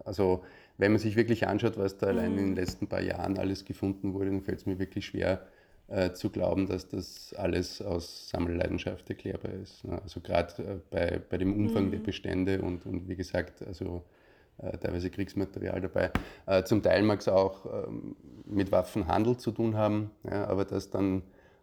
also 0.05 0.45
wenn 0.79 0.93
man 0.93 0.99
sich 0.99 1.17
wirklich 1.17 1.47
anschaut, 1.47 1.79
was 1.79 1.97
da 1.99 2.09
allein 2.09 2.33
in 2.33 2.37
den 2.37 2.49
mhm. 2.51 2.57
letzten 2.57 2.87
paar 2.87 3.01
Jahren 3.01 3.39
alles 3.39 3.65
gefunden 3.65 4.15
wurde, 4.15 4.31
dann 4.31 4.43
fällt 4.43 4.59
es 4.59 4.67
mir 4.67 4.79
wirklich 4.79 5.07
schwer 5.07 5.47
zu 6.15 6.31
glauben, 6.31 6.67
dass 6.67 6.89
das 6.89 7.35
alles 7.35 7.83
aus 7.83 8.29
Sammelleidenschaft 8.29 9.09
erklärbar 9.11 9.53
ist. 9.53 9.85
Ne? 9.85 10.01
Also 10.03 10.21
gerade 10.21 10.83
bei, 10.91 11.21
bei 11.29 11.37
dem 11.37 11.53
Umfang 11.53 11.87
mhm. 11.87 11.91
der 11.91 11.99
Bestände 11.99 12.63
und, 12.63 12.87
und 12.87 13.09
wie 13.09 13.17
gesagt, 13.17 13.63
also 13.67 13.97
äh, 13.97 14.20
teilweise 14.81 15.11
Kriegsmaterial 15.11 15.81
dabei. 15.81 16.11
Äh, 16.47 16.65
zum 16.65 16.83
Teil 16.83 17.03
mag 17.03 17.21
es 17.21 17.29
auch 17.29 17.67
ähm, 17.67 18.17
mit 18.45 18.73
Waffenhandel 18.73 19.37
zu 19.37 19.53
tun 19.53 19.77
haben, 19.77 20.11
ja, 20.25 20.47
aber 20.47 20.65
dass 20.65 20.91
dann 20.91 21.23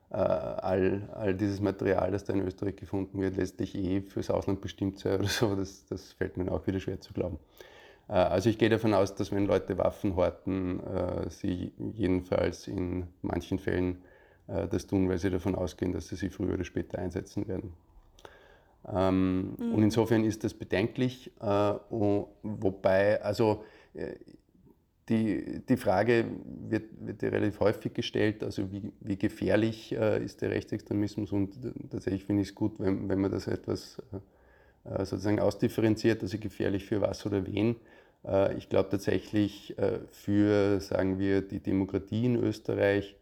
äh, 0.10 0.16
all, 0.16 1.10
all 1.14 1.36
dieses 1.36 1.62
Material, 1.62 2.12
das 2.12 2.24
da 2.24 2.34
in 2.34 2.42
Österreich 2.42 2.76
gefunden 2.76 3.20
wird, 3.22 3.38
letztlich 3.38 3.76
eh 3.76 4.02
fürs 4.02 4.30
Ausland 4.32 4.62
bestimmt 4.62 5.00
sei 5.00 5.16
oder 5.16 5.28
so, 5.28 5.56
das, 5.58 5.86
das 5.86 6.14
fällt 6.14 6.38
mir 6.38 6.52
auch 6.52 6.66
wieder 6.66 6.80
schwer 6.80 7.00
zu 7.00 7.14
glauben. 7.14 7.40
Also 8.10 8.50
ich 8.50 8.58
gehe 8.58 8.70
davon 8.70 8.94
aus, 8.94 9.16
dass 9.16 9.34
wenn 9.34 9.48
Leute 9.48 9.78
Waffen 9.78 10.16
horten, 10.16 10.80
sie 11.28 11.74
jedenfalls 11.92 12.70
in 12.70 13.08
manchen 13.22 13.60
Fällen 13.60 14.02
das 14.48 14.88
tun, 14.88 15.10
weil 15.10 15.18
sie 15.18 15.30
davon 15.30 15.56
ausgehen, 15.56 15.92
dass 15.92 16.08
sie 16.08 16.16
sie 16.16 16.30
früher 16.30 16.54
oder 16.54 16.64
später 16.64 17.00
einsetzen 17.00 17.50
werden. 17.50 17.74
Ähm, 18.86 19.56
mhm. 19.58 19.74
Und 19.74 19.84
insofern 19.84 20.24
ist 20.24 20.44
das 20.44 20.54
bedenklich, 20.54 21.32
äh, 21.42 21.74
wobei, 21.90 23.22
also 23.22 23.64
äh, 23.94 24.16
die, 25.10 25.62
die 25.68 25.78
Frage 25.78 26.26
wird, 26.70 26.86
wird 27.00 27.22
ja 27.22 27.30
relativ 27.30 27.60
häufig 27.60 27.94
gestellt, 27.94 28.44
also 28.44 28.72
wie, 28.72 28.92
wie 29.00 29.18
gefährlich 29.18 29.94
äh, 29.94 30.24
ist 30.24 30.42
der 30.42 30.50
Rechtsextremismus 30.50 31.32
und 31.32 31.58
tatsächlich 31.90 32.26
finde 32.26 32.42
ich 32.42 32.50
es 32.50 32.56
gut, 32.56 32.80
wenn, 32.80 33.08
wenn 33.08 33.20
man 33.20 33.32
das 33.32 33.48
etwas 33.48 34.02
äh, 34.12 34.18
äh, 34.90 35.06
sozusagen 35.06 35.40
ausdifferenziert, 35.40 36.22
also 36.22 36.38
gefährlich 36.38 36.86
für 36.86 37.02
was 37.02 37.26
oder 37.26 37.46
wen. 37.46 37.78
Äh, 38.26 38.58
ich 38.58 38.68
glaube 38.70 38.90
tatsächlich 38.90 39.76
für, 40.12 40.82
sagen 40.82 41.20
wir, 41.20 41.42
die 41.42 41.60
Demokratie 41.60 42.26
in 42.26 42.36
Österreich 42.36 43.16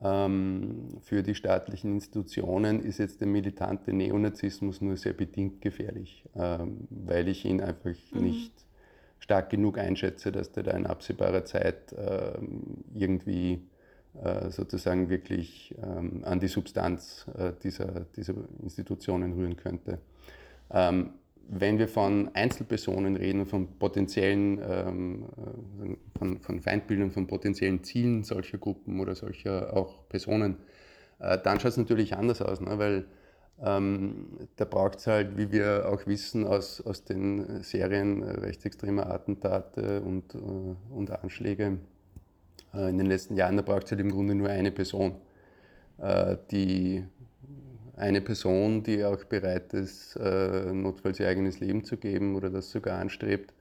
für 0.00 1.22
die 1.22 1.34
staatlichen 1.34 1.94
Institutionen 1.94 2.80
ist 2.84 2.98
jetzt 2.98 3.20
der 3.20 3.26
militante 3.26 3.92
Neonazismus 3.92 4.80
nur 4.80 4.96
sehr 4.96 5.12
bedingt 5.12 5.60
gefährlich, 5.60 6.24
ähm, 6.36 6.86
weil 6.90 7.26
ich 7.26 7.44
ihn 7.44 7.60
einfach 7.60 7.94
mhm. 8.12 8.20
nicht 8.20 8.52
stark 9.18 9.50
genug 9.50 9.76
einschätze, 9.76 10.30
dass 10.30 10.52
der 10.52 10.62
da 10.62 10.70
in 10.72 10.86
absehbarer 10.86 11.44
Zeit 11.44 11.94
ähm, 11.98 12.84
irgendwie 12.94 13.60
äh, 14.22 14.50
sozusagen 14.50 15.10
wirklich 15.10 15.74
an 16.22 16.38
die 16.40 16.48
Substanz 16.48 17.26
äh, 17.36 17.52
dieser, 17.62 18.06
dieser 18.16 18.34
Institutionen 18.62 19.32
rühren 19.32 19.56
könnte 19.56 19.98
wenn 21.48 21.78
wir 21.78 21.88
von 21.88 22.30
Einzelpersonen 22.34 23.16
reden, 23.16 23.46
von 23.46 23.78
potenziellen, 23.78 24.60
ähm, 24.62 25.24
äh, 25.82 26.18
von, 26.18 26.40
von 26.40 26.60
Feindbildern, 26.60 27.10
von 27.10 27.26
potenziellen 27.26 27.82
Zielen 27.82 28.22
solcher 28.22 28.58
Gruppen 28.58 29.00
oder 29.00 29.14
solcher 29.14 29.74
auch 29.74 30.08
Personen, 30.08 30.56
äh, 31.18 31.38
dann 31.42 31.58
schaut 31.58 31.72
es 31.72 31.76
natürlich 31.78 32.16
anders 32.16 32.42
aus, 32.42 32.60
ne? 32.60 32.78
weil 32.78 33.06
ähm, 33.60 34.48
da 34.56 34.64
braucht 34.64 34.98
es 34.98 35.06
halt, 35.06 35.36
wie 35.36 35.50
wir 35.50 35.88
auch 35.88 36.06
wissen, 36.06 36.46
aus, 36.46 36.80
aus 36.80 37.04
den 37.04 37.62
Serien 37.62 38.22
rechtsextremer 38.22 39.10
Attentate 39.10 40.00
und, 40.02 40.34
äh, 40.34 40.38
und 40.94 41.10
Anschläge 41.10 41.78
äh, 42.74 42.90
in 42.90 42.98
den 42.98 43.06
letzten 43.06 43.36
Jahren, 43.36 43.56
da 43.56 43.62
braucht 43.62 43.84
es 43.84 43.90
halt 43.90 44.00
im 44.00 44.10
Grunde 44.10 44.34
nur 44.34 44.48
eine 44.48 44.70
Person, 44.70 45.16
äh, 45.98 46.36
die 46.50 47.04
eine 47.98 48.20
Person, 48.20 48.82
die 48.82 49.04
auch 49.04 49.24
bereit 49.24 49.74
ist, 49.74 50.16
äh, 50.16 50.72
notfalls 50.72 51.20
ihr 51.20 51.28
eigenes 51.28 51.60
Leben 51.60 51.84
zu 51.84 51.96
geben 51.96 52.36
oder 52.36 52.50
das 52.50 52.70
sogar 52.70 52.98
anstrebt, 52.98 53.52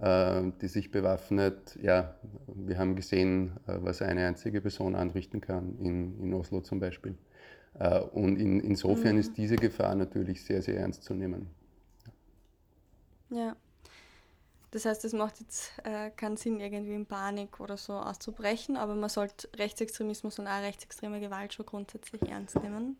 äh, 0.00 0.42
die 0.60 0.68
sich 0.68 0.90
bewaffnet. 0.90 1.78
Ja, 1.80 2.16
wir 2.46 2.78
haben 2.78 2.96
gesehen, 2.96 3.52
äh, 3.66 3.78
was 3.80 4.02
eine 4.02 4.26
einzige 4.26 4.60
Person 4.60 4.94
anrichten 4.94 5.40
kann, 5.40 5.78
in, 5.78 6.20
in 6.20 6.34
Oslo 6.34 6.60
zum 6.60 6.80
Beispiel. 6.80 7.16
Äh, 7.78 8.00
und 8.00 8.36
in, 8.36 8.60
insofern 8.60 9.14
mhm. 9.14 9.20
ist 9.20 9.36
diese 9.36 9.56
Gefahr 9.56 9.94
natürlich 9.94 10.44
sehr, 10.44 10.62
sehr 10.62 10.78
ernst 10.78 11.04
zu 11.04 11.14
nehmen. 11.14 11.48
Ja. 13.30 13.56
Das 14.70 14.84
heißt, 14.84 15.04
es 15.06 15.14
macht 15.14 15.40
jetzt 15.40 15.72
äh, 15.84 16.10
keinen 16.10 16.36
Sinn, 16.36 16.60
irgendwie 16.60 16.94
in 16.94 17.06
Panik 17.06 17.58
oder 17.58 17.78
so 17.78 17.94
auszubrechen, 17.94 18.76
aber 18.76 18.94
man 18.94 19.08
sollte 19.08 19.48
Rechtsextremismus 19.56 20.38
und 20.38 20.46
auch 20.46 20.60
rechtsextreme 20.60 21.20
Gewalt 21.20 21.54
schon 21.54 21.64
grundsätzlich 21.64 22.20
ernst 22.28 22.56
nehmen. 22.62 22.98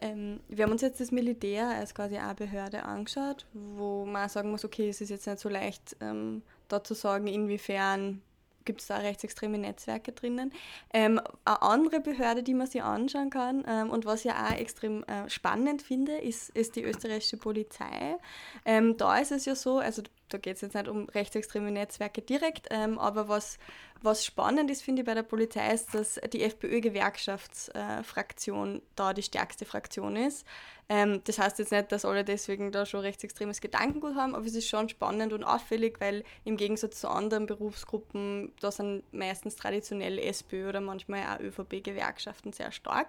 Ähm, 0.00 0.40
wir 0.48 0.64
haben 0.64 0.72
uns 0.72 0.82
jetzt 0.82 1.00
das 1.00 1.10
Militär 1.10 1.68
als 1.68 1.94
quasi 1.94 2.16
eine 2.16 2.34
Behörde 2.34 2.84
angeschaut, 2.84 3.46
wo 3.52 4.04
man 4.04 4.28
sagen 4.28 4.50
muss, 4.50 4.64
okay, 4.64 4.88
es 4.88 5.00
ist 5.00 5.10
jetzt 5.10 5.26
nicht 5.26 5.38
so 5.38 5.48
leicht, 5.48 5.96
ähm, 6.00 6.42
da 6.68 6.82
zu 6.82 6.94
sagen, 6.94 7.26
inwiefern 7.26 8.22
gibt 8.64 8.80
es 8.80 8.86
da 8.86 8.96
rechtsextreme 8.96 9.58
Netzwerke 9.58 10.12
drinnen. 10.12 10.52
Ähm, 10.92 11.20
eine 11.44 11.62
andere 11.62 12.00
Behörde, 12.00 12.42
die 12.42 12.54
man 12.54 12.66
sich 12.66 12.82
anschauen 12.82 13.30
kann 13.30 13.64
ähm, 13.66 13.90
und 13.90 14.06
was 14.06 14.24
ich 14.24 14.30
auch 14.30 14.52
extrem 14.52 15.04
äh, 15.04 15.28
spannend 15.28 15.82
finde, 15.82 16.16
ist, 16.16 16.50
ist 16.50 16.76
die 16.76 16.82
österreichische 16.82 17.36
Polizei. 17.36 18.16
Ähm, 18.64 18.96
da 18.96 19.18
ist 19.18 19.32
es 19.32 19.44
ja 19.44 19.54
so, 19.54 19.78
also 19.78 20.02
da 20.28 20.38
geht 20.38 20.56
es 20.56 20.62
jetzt 20.62 20.74
nicht 20.74 20.88
um 20.88 21.08
rechtsextreme 21.08 21.70
Netzwerke 21.70 22.22
direkt, 22.22 22.68
ähm, 22.70 22.98
aber 22.98 23.28
was, 23.28 23.58
was 24.04 24.24
spannend 24.24 24.70
ist, 24.70 24.82
finde 24.82 25.02
ich, 25.02 25.06
bei 25.06 25.14
der 25.14 25.22
Polizei 25.22 25.72
ist, 25.72 25.94
dass 25.94 26.20
die 26.32 26.42
FPÖ-Gewerkschaftsfraktion 26.42 28.76
äh, 28.76 28.80
da 28.96 29.12
die 29.12 29.22
stärkste 29.22 29.64
Fraktion 29.64 30.16
ist. 30.16 30.46
Ähm, 30.88 31.20
das 31.24 31.38
heißt 31.38 31.58
jetzt 31.58 31.72
nicht, 31.72 31.92
dass 31.92 32.04
alle 32.04 32.24
deswegen 32.24 32.72
da 32.72 32.86
schon 32.86 33.00
rechtsextremes 33.00 33.60
Gedankengut 33.60 34.14
haben, 34.14 34.34
aber 34.34 34.44
es 34.44 34.54
ist 34.54 34.68
schon 34.68 34.88
spannend 34.88 35.32
und 35.32 35.44
auffällig, 35.44 36.00
weil 36.00 36.24
im 36.44 36.56
Gegensatz 36.56 37.00
zu 37.00 37.08
anderen 37.08 37.46
Berufsgruppen, 37.46 38.52
da 38.60 38.70
sind 38.70 39.02
meistens 39.12 39.56
traditionell 39.56 40.18
SPÖ 40.18 40.68
oder 40.68 40.80
manchmal 40.80 41.22
auch 41.22 41.40
ÖVP-Gewerkschaften 41.40 42.52
sehr 42.52 42.72
stark. 42.72 43.08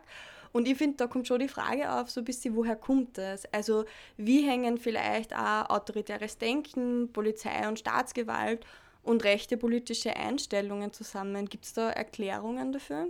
Und 0.54 0.68
ich 0.68 0.78
finde, 0.78 0.98
da 0.98 1.08
kommt 1.08 1.28
schon 1.28 1.40
die 1.40 1.48
Frage 1.48 1.92
auf, 1.92 2.12
so 2.12 2.22
ein 2.22 2.26
bisschen, 2.26 2.56
woher 2.56 2.76
kommt 2.76 3.18
das? 3.18 3.52
Also 3.52 3.86
wie 4.18 4.48
hängen 4.48 4.78
vielleicht 4.78 5.36
auch 5.36 5.70
autoritäres 5.70 6.38
Denken, 6.38 7.12
Polizei 7.12 7.68
und 7.68 7.80
Staatsgewalt 7.80 8.64
und 9.04 9.24
rechte 9.24 9.58
politische 9.58 10.16
Einstellungen 10.16 10.92
zusammen? 10.94 11.48
Gibt 11.48 11.66
es 11.66 11.74
da 11.74 11.90
Erklärungen 11.92 12.72
dafür? 12.72 13.08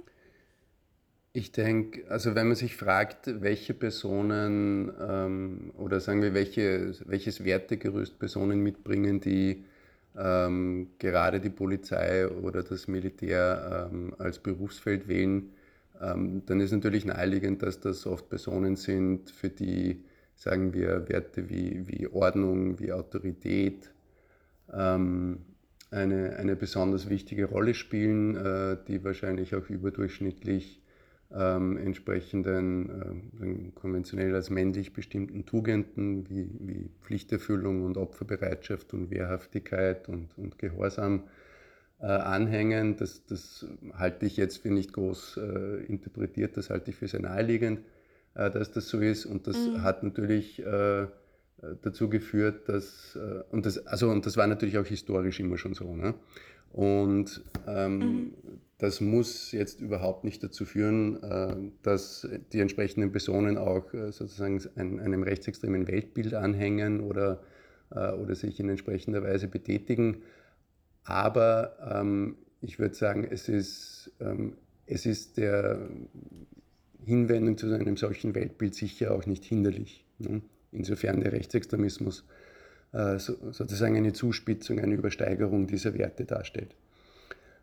Ich 1.35 1.51
denke, 1.51 2.09
also 2.11 2.35
wenn 2.35 2.47
man 2.47 2.55
sich 2.55 2.75
fragt, 2.75 3.41
welche 3.41 3.73
Personen 3.73 4.91
ähm, 5.01 5.71
oder 5.77 5.99
sagen 5.99 6.21
wir, 6.21 6.35
welche, 6.35 6.93
welches 7.05 7.43
Wertegerüst 7.43 8.19
Personen 8.19 8.59
mitbringen, 8.59 9.19
die 9.19 9.65
ähm, 10.15 10.91
gerade 10.99 11.39
die 11.39 11.49
Polizei 11.49 12.27
oder 12.27 12.61
das 12.61 12.87
Militär 12.87 13.89
ähm, 13.91 14.13
als 14.19 14.37
Berufsfeld 14.37 15.07
wählen, 15.07 15.51
ähm, 15.99 16.43
dann 16.45 16.59
ist 16.59 16.71
natürlich 16.71 17.05
naheliegend, 17.05 17.63
dass 17.63 17.79
das 17.79 18.05
oft 18.05 18.29
Personen 18.29 18.75
sind, 18.75 19.31
für 19.31 19.49
die, 19.49 20.03
sagen 20.35 20.73
wir, 20.73 21.09
Werte 21.09 21.49
wie, 21.49 21.87
wie 21.87 22.07
Ordnung, 22.07 22.79
wie 22.79 22.91
Autorität 22.91 23.91
ähm, 24.71 25.39
eine, 25.93 26.35
eine 26.37 26.55
besonders 26.55 27.09
wichtige 27.09 27.45
Rolle 27.45 27.73
spielen, 27.73 28.35
äh, 28.35 28.77
die 28.87 29.03
wahrscheinlich 29.03 29.55
auch 29.55 29.69
überdurchschnittlich 29.69 30.81
ähm, 31.35 31.77
entsprechenden 31.77 32.89
äh, 33.39 33.71
konventionell 33.75 34.35
als 34.35 34.49
männlich 34.49 34.93
bestimmten 34.93 35.45
Tugenden 35.45 36.29
wie, 36.29 36.49
wie 36.59 36.89
Pflichterfüllung 37.01 37.83
und 37.83 37.97
Opferbereitschaft 37.97 38.93
und 38.93 39.09
Wehrhaftigkeit 39.09 40.09
und, 40.09 40.37
und 40.37 40.59
Gehorsam 40.59 41.23
äh, 41.99 42.05
anhängen. 42.05 42.97
Das, 42.97 43.25
das 43.25 43.65
halte 43.93 44.25
ich 44.25 44.37
jetzt 44.37 44.57
für 44.57 44.69
nicht 44.69 44.93
groß 44.93 45.37
äh, 45.37 45.85
interpretiert, 45.85 46.57
das 46.57 46.69
halte 46.69 46.91
ich 46.91 46.97
für 46.97 47.07
sehr 47.07 47.21
naheliegend, 47.21 47.79
äh, 48.35 48.51
dass 48.51 48.71
das 48.71 48.89
so 48.89 48.99
ist. 48.99 49.25
Und 49.25 49.47
das 49.47 49.57
mhm. 49.57 49.81
hat 49.81 50.03
natürlich 50.03 50.59
äh, 50.59 51.07
dazu 51.81 52.09
geführt, 52.09 52.67
dass, 52.69 53.15
äh, 53.15 53.43
und, 53.51 53.65
das, 53.65 53.85
also, 53.87 54.09
und 54.09 54.25
das 54.25 54.37
war 54.37 54.47
natürlich 54.47 54.77
auch 54.77 54.85
historisch 54.85 55.39
immer 55.39 55.57
schon 55.57 55.73
so. 55.73 55.95
Ne? 55.95 56.13
Und 56.71 57.43
ähm, 57.67 57.97
mhm. 57.97 58.33
das 58.77 58.99
muss 59.01 59.51
jetzt 59.51 59.79
überhaupt 59.79 60.23
nicht 60.23 60.43
dazu 60.43 60.65
führen, 60.65 61.21
äh, 61.23 61.55
dass 61.83 62.27
die 62.51 62.59
entsprechenden 62.59 63.11
Personen 63.11 63.57
auch 63.57 63.85
sozusagen 63.91 64.61
ein, 64.75 64.99
einem 64.99 65.23
rechtsextremen 65.23 65.87
Weltbild 65.87 66.33
anhängen 66.33 67.01
oder, 67.01 67.41
oder 67.91 68.33
sich 68.33 68.59
in 68.59 68.69
entsprechender 68.69 69.21
Weise 69.21 69.47
betätigen. 69.47 70.23
Aber 71.03 71.77
ähm, 71.91 72.37
ich 72.61 72.79
würde 72.79 72.95
sagen, 72.95 73.27
es 73.29 73.49
ist, 73.49 74.11
ähm, 74.19 74.53
es 74.87 75.05
ist 75.05 75.37
der 75.37 75.89
Hinwendung 77.05 77.57
zu 77.57 77.71
einem 77.71 77.97
solchen 77.97 78.33
Weltbild 78.33 78.73
sicher 78.73 79.13
auch 79.13 79.25
nicht 79.25 79.43
hinderlich. 79.43 80.05
Ne? 80.17 80.41
Insofern 80.73 81.21
der 81.21 81.31
Rechtsextremismus 81.31 82.25
äh, 82.91 83.17
so, 83.19 83.35
sozusagen 83.51 83.95
eine 83.95 84.13
Zuspitzung, 84.13 84.79
eine 84.79 84.95
Übersteigerung 84.95 85.67
dieser 85.67 85.93
Werte 85.93 86.25
darstellt. 86.25 86.75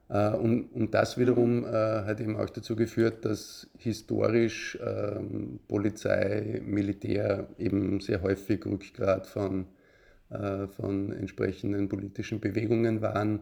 Äh, 0.09 0.31
und, 0.31 0.73
und, 0.73 0.95
das 0.95 1.19
wiederum 1.19 1.65
äh, 1.65 1.69
hat 1.69 2.21
eben 2.21 2.37
auch 2.37 2.51
dazu 2.51 2.77
geführt, 2.77 3.25
dass 3.25 3.69
historisch 3.79 4.79
ähm, 4.85 5.61
Polizei, 5.69 6.61
Militär 6.65 7.49
eben 7.59 8.01
sehr 8.01 8.23
häufig 8.23 8.65
Rückgrat 8.67 9.27
von 9.27 9.67
äh, 10.31 10.69
von 10.69 11.11
entsprechenden 11.11 11.89
politischen 11.89 12.39
Bewegungen 12.39 13.03
waren 13.03 13.41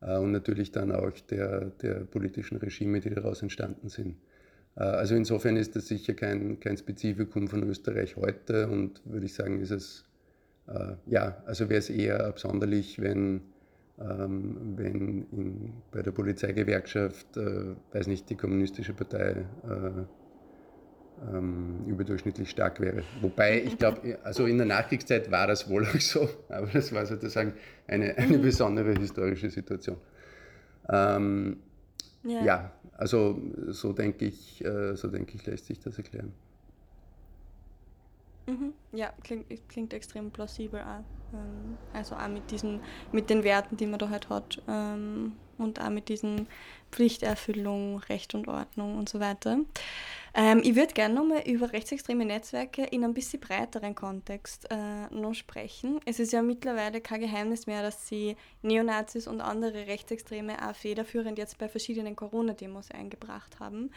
äh, 0.00 0.18
und 0.18 0.32
natürlich 0.32 0.72
dann 0.72 0.90
auch 0.90 1.12
der, 1.30 1.66
der 1.66 2.00
politischen 2.00 2.56
Regime, 2.58 2.98
die 2.98 3.10
daraus 3.10 3.40
entstanden 3.42 3.88
sind. 3.88 4.16
Äh, 4.78 4.84
also 4.84 5.14
insofern 5.14 5.56
ist 5.56 5.76
das 5.76 5.88
sicher 5.88 6.14
kein, 6.14 6.60
kein 6.60 6.76
Spezifikum 6.76 7.48
von 7.48 7.62
Österreich 7.68 8.16
heute 8.16 8.68
und 8.68 9.02
würde 9.04 9.26
ich 9.26 9.34
sagen, 9.34 9.60
ist 9.60 9.70
es, 9.70 10.04
ja, 11.06 11.42
also 11.46 11.70
wäre 11.70 11.78
es 11.78 11.88
eher 11.88 12.26
absonderlich, 12.26 13.00
wenn, 13.00 13.40
ähm, 14.00 14.74
wenn 14.76 15.26
in, 15.32 15.72
bei 15.90 16.02
der 16.02 16.12
Polizeigewerkschaft, 16.12 17.36
äh, 17.36 17.74
weiß 17.92 18.06
nicht, 18.06 18.30
die 18.30 18.36
kommunistische 18.36 18.92
Partei 18.92 19.46
äh, 19.64 20.04
ähm, 21.32 21.84
überdurchschnittlich 21.86 22.50
stark 22.50 22.80
wäre. 22.80 23.02
Wobei, 23.20 23.62
ich 23.62 23.78
glaube, 23.78 24.18
also 24.24 24.46
in 24.46 24.58
der 24.58 24.66
Nachkriegszeit 24.66 25.30
war 25.30 25.46
das 25.46 25.68
wohl 25.68 25.84
auch 25.84 26.00
so, 26.00 26.28
aber 26.48 26.68
das 26.72 26.92
war 26.92 27.06
sozusagen 27.06 27.54
eine, 27.86 28.16
eine 28.16 28.38
mhm. 28.38 28.42
besondere 28.42 28.92
historische 28.94 29.50
Situation. 29.50 29.96
Ähm, 30.88 31.58
ja. 32.28 32.44
ja. 32.44 32.72
also 32.92 33.40
so 33.68 33.92
denke 33.92 34.26
ich, 34.26 34.64
äh, 34.64 34.96
so 34.96 35.08
denke 35.08 35.36
ich, 35.36 35.46
lässt 35.46 35.66
sich 35.66 35.80
das 35.80 35.98
erklären. 35.98 36.32
Mhm. 38.48 38.72
Ja, 38.92 39.12
klingt, 39.22 39.46
klingt 39.68 39.92
extrem 39.92 40.30
plausibel 40.30 40.80
auch. 40.80 41.04
Ähm, 41.34 41.76
also 41.92 42.16
auch 42.16 42.28
mit 42.28 42.50
diesen, 42.50 42.80
mit 43.12 43.28
den 43.28 43.44
Werten, 43.44 43.76
die 43.76 43.86
man 43.86 43.98
da 43.98 44.08
halt 44.08 44.30
hat 44.30 44.62
ähm, 44.66 45.34
und 45.58 45.80
auch 45.80 45.90
mit 45.90 46.08
diesen 46.08 46.48
Pflichterfüllung, 46.90 47.98
Recht 47.98 48.34
und 48.34 48.48
Ordnung 48.48 48.96
und 48.96 49.10
so 49.10 49.20
weiter. 49.20 49.58
Ähm, 50.32 50.62
ich 50.64 50.76
würde 50.76 50.94
gerne 50.94 51.14
nochmal 51.14 51.42
über 51.46 51.72
rechtsextreme 51.72 52.24
Netzwerke 52.24 52.84
in 52.84 53.04
einem 53.04 53.12
bisschen 53.12 53.40
breiteren 53.40 53.94
Kontext 53.94 54.66
äh, 54.70 55.12
noch 55.14 55.34
sprechen. 55.34 56.00
Es 56.06 56.18
ist 56.18 56.32
ja 56.32 56.40
mittlerweile 56.40 57.02
kein 57.02 57.20
Geheimnis 57.20 57.66
mehr, 57.66 57.82
dass 57.82 58.08
sie 58.08 58.36
Neonazis 58.62 59.26
und 59.26 59.42
andere 59.42 59.86
Rechtsextreme 59.86 60.66
auch 60.66 60.74
federführend 60.74 61.36
jetzt 61.36 61.58
bei 61.58 61.68
verschiedenen 61.68 62.16
Corona-Demos 62.16 62.90
eingebracht 62.92 63.60
haben. 63.60 63.90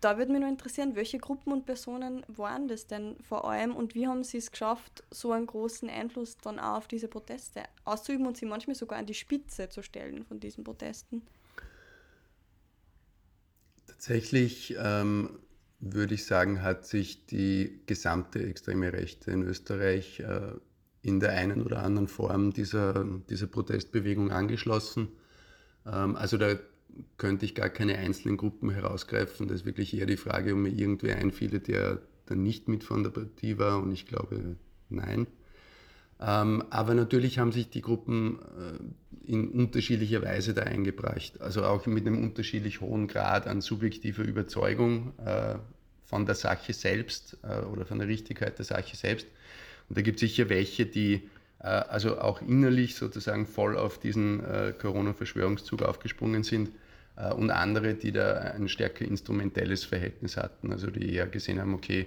Da 0.00 0.16
würde 0.16 0.32
mich 0.32 0.40
noch 0.40 0.48
interessieren, 0.48 0.94
welche 0.94 1.18
Gruppen 1.18 1.52
und 1.52 1.66
Personen 1.66 2.24
waren 2.28 2.68
das 2.68 2.86
denn 2.86 3.16
vor 3.22 3.48
allem 3.48 3.74
und 3.74 3.94
wie 3.94 4.06
haben 4.06 4.22
sie 4.22 4.38
es 4.38 4.50
geschafft, 4.50 5.02
so 5.10 5.32
einen 5.32 5.46
großen 5.46 5.88
Einfluss 5.88 6.36
dann 6.38 6.58
auch 6.58 6.78
auf 6.78 6.88
diese 6.88 7.08
Proteste 7.08 7.64
auszuüben 7.84 8.26
und 8.26 8.36
sie 8.36 8.46
manchmal 8.46 8.76
sogar 8.76 8.98
an 8.98 9.06
die 9.06 9.14
Spitze 9.14 9.68
zu 9.68 9.82
stellen 9.82 10.24
von 10.24 10.38
diesen 10.38 10.62
Protesten? 10.62 11.22
Tatsächlich 13.86 14.76
ähm, 14.78 15.40
würde 15.80 16.14
ich 16.14 16.24
sagen, 16.24 16.62
hat 16.62 16.86
sich 16.86 17.26
die 17.26 17.80
gesamte 17.86 18.42
extreme 18.42 18.92
Rechte 18.92 19.32
in 19.32 19.42
Österreich 19.42 20.20
äh, 20.20 20.52
in 21.02 21.20
der 21.20 21.32
einen 21.32 21.62
oder 21.62 21.82
anderen 21.82 22.08
Form 22.08 22.52
dieser, 22.52 23.04
dieser 23.28 23.46
Protestbewegung 23.46 24.30
angeschlossen. 24.30 25.08
Ähm, 25.86 26.14
also 26.14 26.36
da 26.36 26.56
könnte 27.16 27.44
ich 27.44 27.54
gar 27.54 27.68
keine 27.68 27.98
einzelnen 27.98 28.36
Gruppen 28.36 28.70
herausgreifen. 28.70 29.48
Das 29.48 29.60
ist 29.60 29.66
wirklich 29.66 29.96
eher 29.96 30.06
die 30.06 30.16
Frage, 30.16 30.52
ob 30.52 30.58
mir 30.58 30.70
irgendwer 30.70 31.16
einfiel, 31.16 31.58
der 31.60 32.00
dann 32.26 32.42
nicht 32.42 32.68
mit 32.68 32.84
von 32.84 33.02
der 33.02 33.10
Partie 33.10 33.58
war. 33.58 33.82
Und 33.82 33.92
ich 33.92 34.06
glaube, 34.06 34.56
nein. 34.88 35.26
Ähm, 36.20 36.64
aber 36.70 36.94
natürlich 36.94 37.38
haben 37.38 37.52
sich 37.52 37.70
die 37.70 37.80
Gruppen 37.80 38.40
äh, 39.26 39.30
in 39.30 39.48
unterschiedlicher 39.48 40.22
Weise 40.22 40.52
da 40.52 40.62
eingebracht. 40.62 41.40
Also 41.40 41.64
auch 41.64 41.86
mit 41.86 42.06
einem 42.06 42.22
unterschiedlich 42.22 42.80
hohen 42.80 43.06
Grad 43.06 43.46
an 43.46 43.60
subjektiver 43.60 44.24
Überzeugung 44.24 45.12
äh, 45.24 45.56
von 46.04 46.26
der 46.26 46.34
Sache 46.34 46.72
selbst 46.72 47.38
äh, 47.42 47.64
oder 47.66 47.86
von 47.86 47.98
der 47.98 48.08
Richtigkeit 48.08 48.58
der 48.58 48.64
Sache 48.64 48.96
selbst. 48.96 49.26
Und 49.88 49.96
da 49.96 50.02
gibt 50.02 50.16
es 50.16 50.28
sicher 50.28 50.48
welche, 50.48 50.86
die 50.86 51.28
also 51.60 52.20
auch 52.20 52.40
innerlich 52.40 52.94
sozusagen 52.94 53.44
voll 53.44 53.76
auf 53.76 53.98
diesen 53.98 54.40
Corona-Verschwörungszug 54.78 55.82
aufgesprungen 55.82 56.44
sind 56.44 56.70
und 57.34 57.50
andere, 57.50 57.94
die 57.94 58.12
da 58.12 58.34
ein 58.34 58.68
stärker 58.68 59.04
instrumentelles 59.04 59.84
Verhältnis 59.84 60.36
hatten, 60.36 60.72
also 60.72 60.88
die 60.88 61.14
eher 61.14 61.26
gesehen 61.26 61.60
haben, 61.60 61.74
okay, 61.74 62.06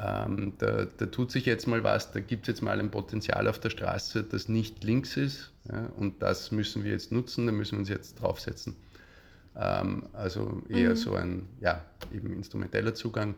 ähm, 0.00 0.52
da, 0.58 0.84
da, 0.84 1.06
tut 1.06 1.32
sich 1.32 1.44
jetzt 1.44 1.66
mal 1.66 1.82
was, 1.82 2.12
da 2.12 2.20
gibt 2.20 2.42
es 2.42 2.48
jetzt 2.48 2.62
mal 2.62 2.78
ein 2.78 2.90
Potenzial 2.90 3.48
auf 3.48 3.58
der 3.58 3.70
Straße, 3.70 4.22
das 4.22 4.48
nicht 4.48 4.84
links 4.84 5.16
ist. 5.16 5.50
Ja, 5.70 5.86
und 5.96 6.22
das 6.22 6.52
müssen 6.52 6.84
wir 6.84 6.92
jetzt 6.92 7.10
nutzen, 7.10 7.46
da 7.46 7.52
müssen 7.52 7.72
wir 7.72 7.78
uns 7.80 7.88
jetzt 7.88 8.20
draufsetzen. 8.20 8.76
Ähm, 9.56 10.04
also 10.12 10.62
eher 10.68 10.90
mhm. 10.90 10.96
so 10.96 11.14
ein, 11.14 11.48
ja, 11.60 11.84
eben 12.14 12.32
instrumenteller 12.32 12.94
Zugang. 12.94 13.34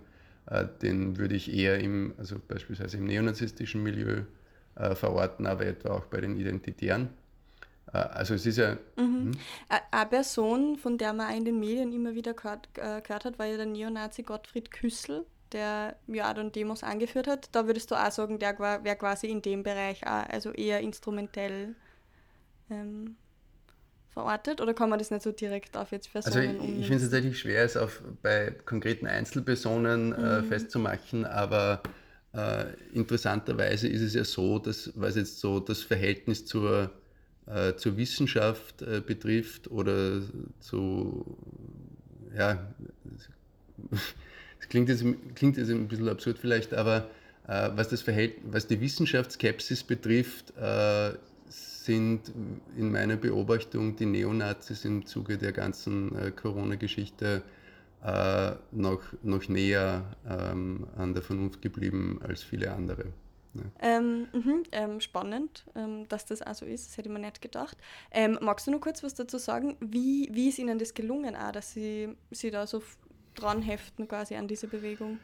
Äh, 0.46 0.66
den 0.82 1.16
würde 1.16 1.34
ich 1.34 1.52
eher 1.52 1.78
im, 1.80 2.12
also 2.18 2.36
beispielsweise 2.46 2.98
im 2.98 3.06
neonazistischen 3.06 3.82
Milieu 3.82 4.22
äh, 4.74 4.94
verorten, 4.94 5.46
aber 5.46 5.64
etwa 5.64 5.90
auch 5.90 6.04
bei 6.06 6.20
den 6.20 6.36
Identitären. 6.36 7.08
Äh, 7.92 7.98
also 7.98 8.34
es 8.34 8.46
ist 8.46 8.58
ja. 8.58 8.76
Mhm. 8.96 9.32
Hm? 9.32 9.32
Eine 9.90 10.06
Person, 10.06 10.76
von 10.78 10.98
der 10.98 11.12
man 11.12 11.34
in 11.36 11.44
den 11.44 11.58
Medien 11.58 11.92
immer 11.92 12.14
wieder 12.14 12.34
gehört, 12.34 12.68
äh, 12.76 13.00
gehört 13.00 13.24
hat, 13.24 13.38
war 13.38 13.46
ja 13.46 13.56
der 13.56 13.66
Neonazi 13.66 14.22
Gottfried 14.22 14.70
Küssel 14.70 15.26
der 15.52 15.96
ja 16.06 16.32
dann 16.32 16.52
Demos 16.52 16.82
angeführt 16.82 17.26
hat. 17.26 17.48
Da 17.52 17.66
würdest 17.66 17.90
du 17.90 17.94
auch 17.94 18.10
sagen, 18.10 18.38
der 18.38 18.58
wäre 18.58 18.96
quasi 18.96 19.26
in 19.26 19.42
dem 19.42 19.62
Bereich 19.62 20.06
auch, 20.06 20.28
also 20.28 20.52
eher 20.52 20.80
instrumentell 20.80 21.74
ähm, 22.70 23.16
verortet 24.10 24.60
oder 24.60 24.74
kann 24.74 24.90
man 24.90 24.98
das 24.98 25.10
nicht 25.10 25.22
so 25.22 25.32
direkt 25.32 25.76
auf 25.76 25.92
jetzt 25.92 26.12
Personen 26.12 26.60
Also 26.60 26.64
ich, 26.64 26.78
ich 26.80 26.86
finde 26.86 26.96
es 26.96 27.02
tatsächlich 27.02 27.38
schwer, 27.38 27.64
es 27.64 27.76
auf, 27.76 28.02
bei 28.22 28.52
konkreten 28.64 29.06
Einzelpersonen 29.06 30.12
äh, 30.12 30.18
mhm. 30.18 30.24
äh, 30.24 30.42
festzumachen, 30.42 31.24
aber 31.24 31.82
äh, 32.32 32.66
interessanterweise 32.92 33.88
ist 33.88 34.02
es 34.02 34.14
ja 34.14 34.24
so, 34.24 34.58
dass 34.58 34.92
was 34.94 35.16
jetzt 35.16 35.40
so 35.40 35.60
das 35.60 35.82
Verhältnis 35.82 36.46
zur, 36.46 36.90
äh, 37.52 37.76
zur 37.76 37.96
Wissenschaft 37.96 38.82
äh, 38.82 39.00
betrifft 39.04 39.70
oder 39.70 40.22
zu, 40.60 41.36
ja, 42.36 42.72
das 43.90 44.68
klingt 44.68 44.88
jetzt, 44.88 45.04
klingt 45.34 45.56
jetzt 45.56 45.70
ein 45.70 45.88
bisschen 45.88 46.08
absurd 46.08 46.38
vielleicht, 46.38 46.74
aber 46.74 47.08
äh, 47.48 47.70
was, 47.74 47.88
das 47.88 48.04
was 48.06 48.66
die 48.66 48.80
Wissenschaftsskepsis 48.80 49.84
betrifft, 49.84 50.52
sind 51.84 52.30
in 52.76 52.92
meiner 52.92 53.16
Beobachtung 53.16 53.96
die 53.96 54.06
Neonazis 54.06 54.84
im 54.84 55.06
Zuge 55.06 55.38
der 55.38 55.52
ganzen 55.52 56.14
äh, 56.16 56.30
Corona-Geschichte 56.30 57.42
äh, 58.04 58.52
noch, 58.70 59.02
noch 59.22 59.48
näher 59.48 60.04
ähm, 60.28 60.86
an 60.96 61.14
der 61.14 61.22
Vernunft 61.22 61.62
geblieben 61.62 62.20
als 62.22 62.42
viele 62.42 62.72
andere. 62.72 63.06
Ja. 63.54 63.62
Ähm, 63.80 64.28
mh, 64.32 64.62
ähm, 64.72 65.00
spannend, 65.00 65.64
ähm, 65.74 66.08
dass 66.08 66.24
das 66.24 66.40
auch 66.42 66.54
so 66.54 66.64
ist, 66.66 66.88
das 66.88 66.96
hätte 66.96 67.08
ich 67.08 67.12
mir 67.12 67.20
nicht 67.20 67.42
gedacht. 67.42 67.76
Ähm, 68.12 68.38
magst 68.40 68.66
du 68.66 68.70
noch 68.70 68.80
kurz 68.80 69.02
was 69.02 69.14
dazu 69.14 69.38
sagen? 69.38 69.76
Wie, 69.80 70.28
wie 70.32 70.48
ist 70.48 70.58
Ihnen 70.58 70.78
das 70.78 70.94
gelungen, 70.94 71.34
auch, 71.34 71.52
dass 71.52 71.72
Sie 71.72 72.08
sich 72.30 72.52
da 72.52 72.66
so 72.66 72.82
dran 73.34 73.62
heften 73.62 74.06
quasi 74.06 74.36
an 74.36 74.46
diese 74.46 74.68
Bewegung? 74.68 75.18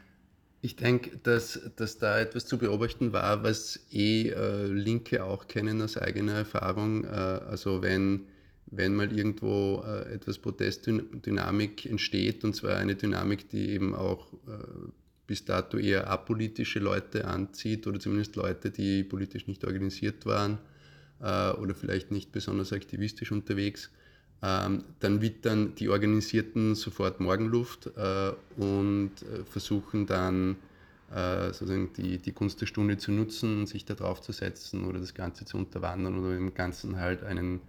Ich 0.61 0.75
denke, 0.75 1.17
dass, 1.19 1.59
dass 1.75 1.99
da 1.99 2.19
etwas 2.19 2.45
zu 2.45 2.57
beobachten 2.57 3.13
war, 3.13 3.43
was 3.43 3.87
eh 3.91 4.29
äh, 4.29 4.65
Linke 4.65 5.23
auch 5.23 5.47
kennen 5.47 5.81
aus 5.81 5.97
eigener 5.97 6.33
Erfahrung. 6.33 7.03
Äh, 7.05 7.07
also 7.07 7.81
wenn, 7.83 8.27
wenn 8.65 8.95
mal 8.95 9.15
irgendwo 9.15 9.83
äh, 9.85 10.13
etwas 10.13 10.39
Protestdynamik 10.39 11.85
entsteht, 11.85 12.43
und 12.43 12.55
zwar 12.55 12.77
eine 12.77 12.95
Dynamik, 12.95 13.49
die 13.49 13.69
eben 13.69 13.93
auch 13.93 14.33
äh, 14.33 14.89
bis 15.27 15.43
dato 15.45 15.77
eher 15.77 16.09
apolitische 16.09 16.79
Leute 16.79 17.25
anzieht 17.25 17.85
oder 17.85 17.99
zumindest 17.99 18.35
Leute, 18.37 18.71
die 18.71 19.03
politisch 19.03 19.47
nicht 19.47 19.63
organisiert 19.65 20.25
waren 20.25 20.57
äh, 21.21 21.51
oder 21.51 21.75
vielleicht 21.75 22.11
nicht 22.11 22.31
besonders 22.31 22.73
aktivistisch 22.73 23.31
unterwegs, 23.31 23.91
ähm, 24.41 24.83
dann 24.99 25.21
wittern 25.21 25.75
die 25.75 25.89
Organisierten 25.89 26.75
sofort 26.75 27.19
Morgenluft 27.19 27.87
äh, 27.97 28.31
und 28.55 29.11
äh, 29.21 29.43
versuchen 29.45 30.05
dann 30.05 30.55
äh, 31.13 31.47
sozusagen 31.47 31.91
die, 31.93 32.19
die 32.19 32.33
Gunst 32.33 32.61
der 32.61 32.67
Stunde 32.67 32.97
zu 32.97 33.11
nutzen, 33.11 33.65
sich 33.65 33.85
da 33.85 33.95
drauf 33.95 34.21
zu 34.21 34.31
setzen 34.31 34.85
oder 34.85 34.99
das 34.99 35.13
Ganze 35.13 35.45
zu 35.45 35.57
unterwandern 35.57 36.19
oder 36.19 36.37
im 36.37 36.53
Ganzen 36.53 36.97
halt 36.97 37.23
einen 37.23 37.61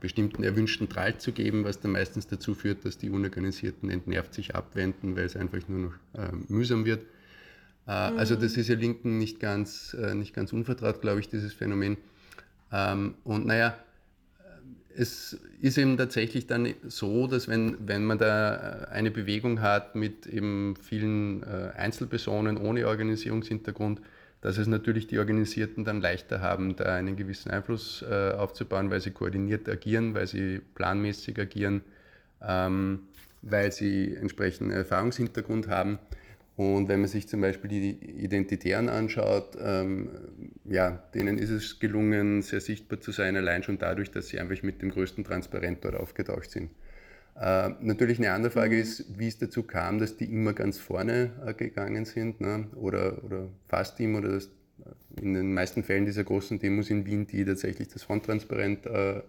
bestimmten 0.00 0.42
erwünschten 0.42 0.88
Trall 0.88 1.18
zu 1.18 1.32
geben, 1.32 1.64
was 1.64 1.80
dann 1.80 1.92
meistens 1.92 2.26
dazu 2.26 2.54
führt, 2.54 2.84
dass 2.84 2.98
die 2.98 3.10
Unorganisierten 3.10 3.90
entnervt 3.90 4.34
sich 4.34 4.54
abwenden, 4.54 5.16
weil 5.16 5.24
es 5.24 5.36
einfach 5.36 5.66
nur 5.68 5.90
noch 5.90 6.20
äh, 6.20 6.32
mühsam 6.48 6.84
wird. 6.84 7.02
Äh, 7.86 8.10
mhm. 8.10 8.18
Also 8.18 8.36
das 8.36 8.56
ist 8.56 8.68
ja 8.68 8.74
Linken 8.74 9.18
nicht 9.18 9.40
ganz, 9.40 9.94
äh, 9.94 10.14
nicht 10.14 10.34
ganz 10.34 10.52
unvertraut, 10.52 11.00
glaube 11.00 11.20
ich, 11.20 11.28
dieses 11.28 11.52
Phänomen. 11.52 11.96
Ähm, 12.72 13.14
und 13.24 13.46
naja, 13.46 13.76
es 14.96 15.38
ist 15.60 15.78
eben 15.78 15.96
tatsächlich 15.96 16.46
dann 16.46 16.72
so, 16.86 17.26
dass 17.26 17.48
wenn, 17.48 17.76
wenn 17.86 18.04
man 18.04 18.18
da 18.18 18.86
äh, 18.86 18.88
eine 18.88 19.10
Bewegung 19.10 19.60
hat 19.60 19.94
mit 19.94 20.26
eben 20.26 20.74
vielen 20.76 21.42
äh, 21.42 21.72
Einzelpersonen 21.76 22.56
ohne 22.56 22.86
Organisierungshintergrund, 22.88 24.00
dass 24.46 24.58
es 24.58 24.68
natürlich 24.68 25.08
die 25.08 25.18
Organisierten 25.18 25.84
dann 25.84 26.00
leichter 26.00 26.40
haben, 26.40 26.76
da 26.76 26.94
einen 26.94 27.16
gewissen 27.16 27.50
Einfluss 27.50 28.04
äh, 28.08 28.30
aufzubauen, 28.30 28.92
weil 28.92 29.00
sie 29.00 29.10
koordiniert 29.10 29.68
agieren, 29.68 30.14
weil 30.14 30.28
sie 30.28 30.60
planmäßig 30.76 31.36
agieren, 31.40 31.80
ähm, 32.40 33.00
weil 33.42 33.72
sie 33.72 34.14
entsprechenden 34.14 34.70
Erfahrungshintergrund 34.70 35.66
haben. 35.66 35.98
Und 36.54 36.88
wenn 36.88 37.00
man 37.00 37.08
sich 37.08 37.26
zum 37.26 37.40
Beispiel 37.40 37.70
die 37.70 37.90
Identitären 38.22 38.88
anschaut, 38.88 39.58
ähm, 39.60 40.10
ja, 40.64 40.90
denen 41.12 41.38
ist 41.38 41.50
es 41.50 41.80
gelungen, 41.80 42.42
sehr 42.42 42.60
sichtbar 42.60 43.00
zu 43.00 43.10
sein, 43.10 43.34
allein 43.36 43.64
schon 43.64 43.78
dadurch, 43.78 44.12
dass 44.12 44.28
sie 44.28 44.38
einfach 44.38 44.62
mit 44.62 44.80
dem 44.80 44.90
größten 44.90 45.24
Transparent 45.24 45.84
dort 45.84 45.96
aufgetaucht 45.96 46.52
sind. 46.52 46.70
Äh, 47.38 47.70
natürlich 47.80 48.18
eine 48.18 48.32
andere 48.32 48.50
Frage 48.50 48.76
mhm. 48.76 48.82
ist, 48.82 49.18
wie 49.18 49.28
es 49.28 49.38
dazu 49.38 49.62
kam, 49.62 49.98
dass 49.98 50.16
die 50.16 50.24
immer 50.24 50.54
ganz 50.54 50.78
vorne 50.78 51.32
äh, 51.44 51.52
gegangen 51.52 52.04
sind, 52.06 52.40
ne? 52.40 52.68
oder, 52.76 53.22
oder 53.24 53.48
fast 53.68 54.00
immer, 54.00 54.18
oder 54.18 54.30
das, 54.30 54.46
äh, 54.46 55.20
in 55.20 55.34
den 55.34 55.52
meisten 55.52 55.82
Fällen 55.82 56.06
dieser 56.06 56.24
großen 56.24 56.58
Demos 56.58 56.88
in 56.88 57.04
Wien, 57.04 57.26
die 57.26 57.44
tatsächlich 57.44 57.88
das 57.88 58.04
Fronttransparent 58.04 58.86
äh, 58.86 59.20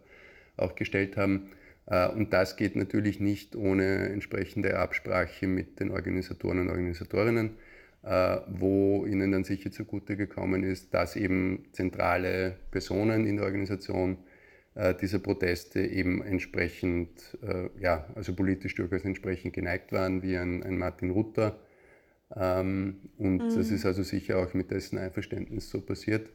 auch 0.56 0.76
gestellt 0.76 1.17
haben. 1.17 1.50
Äh, 1.86 2.08
und 2.08 2.32
das 2.32 2.56
geht 2.56 2.78
natürlich 2.78 3.20
nicht 3.20 3.58
ohne 3.58 4.10
entsprechende 4.10 4.80
Absprache 4.80 5.48
mit 5.48 5.82
den 5.82 5.91
Organisatoren 5.91 6.60
und 6.60 6.70
Organisatorinnen, 6.70 7.52
wo 8.48 9.06
ihnen 9.06 9.34
dann 9.34 9.43
sicher 9.43 9.70
zugute 9.70 10.15
gekommen 10.15 10.63
ist, 10.63 10.93
dass 10.93 11.17
eben 11.17 11.65
zentrale 11.74 12.56
Personen 12.72 13.26
in 13.26 13.36
der 13.36 13.46
Organisation 13.46 14.17
dieser 15.01 15.17
Proteste 15.17 15.81
eben 15.81 16.21
entsprechend, 16.21 17.35
ja, 17.79 18.07
also 18.13 18.35
politisch 18.35 18.75
durchaus 18.75 19.05
entsprechend 19.05 19.53
geneigt 19.53 19.91
waren, 19.91 20.21
wie 20.21 20.37
ein, 20.37 20.61
ein 20.61 20.77
Martin 20.77 21.09
Rutter. 21.09 21.59
Ähm, 22.35 23.09
und 23.17 23.37
mhm. 23.37 23.55
das 23.55 23.71
ist 23.71 23.85
also 23.85 24.03
sicher 24.03 24.37
auch 24.37 24.53
mit 24.53 24.69
dessen 24.69 24.97
Einverständnis 24.99 25.69
so 25.69 25.81
passiert 25.81 26.29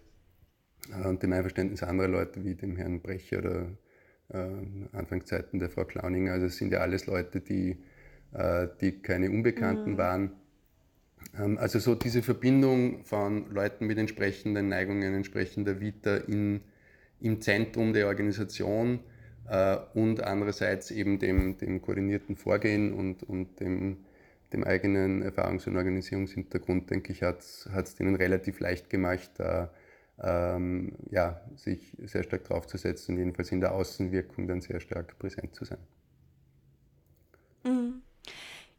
und 1.04 1.22
dem 1.22 1.32
Einverständnis 1.32 1.82
anderer 1.82 2.08
Leute 2.08 2.44
wie 2.44 2.54
dem 2.54 2.76
Herrn 2.76 3.00
Brecher 3.00 3.38
oder 3.38 3.66
äh, 4.28 4.96
Anfangszeiten 4.96 5.58
der 5.58 5.70
Frau 5.70 5.84
Klauninger. 5.84 6.32
Also 6.32 6.46
es 6.46 6.56
sind 6.56 6.72
ja 6.72 6.80
alles 6.80 7.06
Leute, 7.06 7.40
die, 7.40 7.78
äh, 8.32 8.68
die 8.80 9.02
keine 9.02 9.30
Unbekannten 9.30 9.92
mhm. 9.92 9.98
waren. 9.98 10.32
Ähm, 11.38 11.58
also 11.58 11.78
so 11.78 11.94
diese 11.94 12.22
Verbindung 12.22 13.04
von 13.04 13.50
Leuten 13.50 13.86
mit 13.86 13.98
entsprechenden 13.98 14.68
Neigungen, 14.68 15.14
entsprechender 15.14 15.80
Vita 15.80 16.16
in, 16.16 16.62
im 17.22 17.40
Zentrum 17.40 17.92
der 17.92 18.08
Organisation 18.08 19.00
äh, 19.48 19.76
und 19.94 20.22
andererseits 20.22 20.90
eben 20.90 21.18
dem, 21.18 21.56
dem 21.56 21.80
koordinierten 21.80 22.36
Vorgehen 22.36 22.92
und, 22.92 23.22
und 23.22 23.60
dem, 23.60 24.04
dem 24.52 24.64
eigenen 24.64 25.22
Erfahrungs- 25.22 25.66
und 25.66 25.76
Organisierungshintergrund, 25.76 26.90
denke 26.90 27.12
ich, 27.12 27.22
hat 27.22 27.38
es 27.40 27.94
denen 27.94 28.16
relativ 28.16 28.60
leicht 28.60 28.90
gemacht, 28.90 29.30
da 29.38 29.72
ähm, 30.20 30.92
ja, 31.10 31.40
sich 31.56 31.96
sehr 32.04 32.22
stark 32.22 32.44
draufzusetzen, 32.44 33.16
jedenfalls 33.16 33.50
in 33.50 33.60
der 33.60 33.74
Außenwirkung 33.74 34.46
dann 34.46 34.60
sehr 34.60 34.80
stark 34.80 35.18
präsent 35.18 35.54
zu 35.54 35.64
sein. 35.64 35.78
Mhm. 37.64 38.02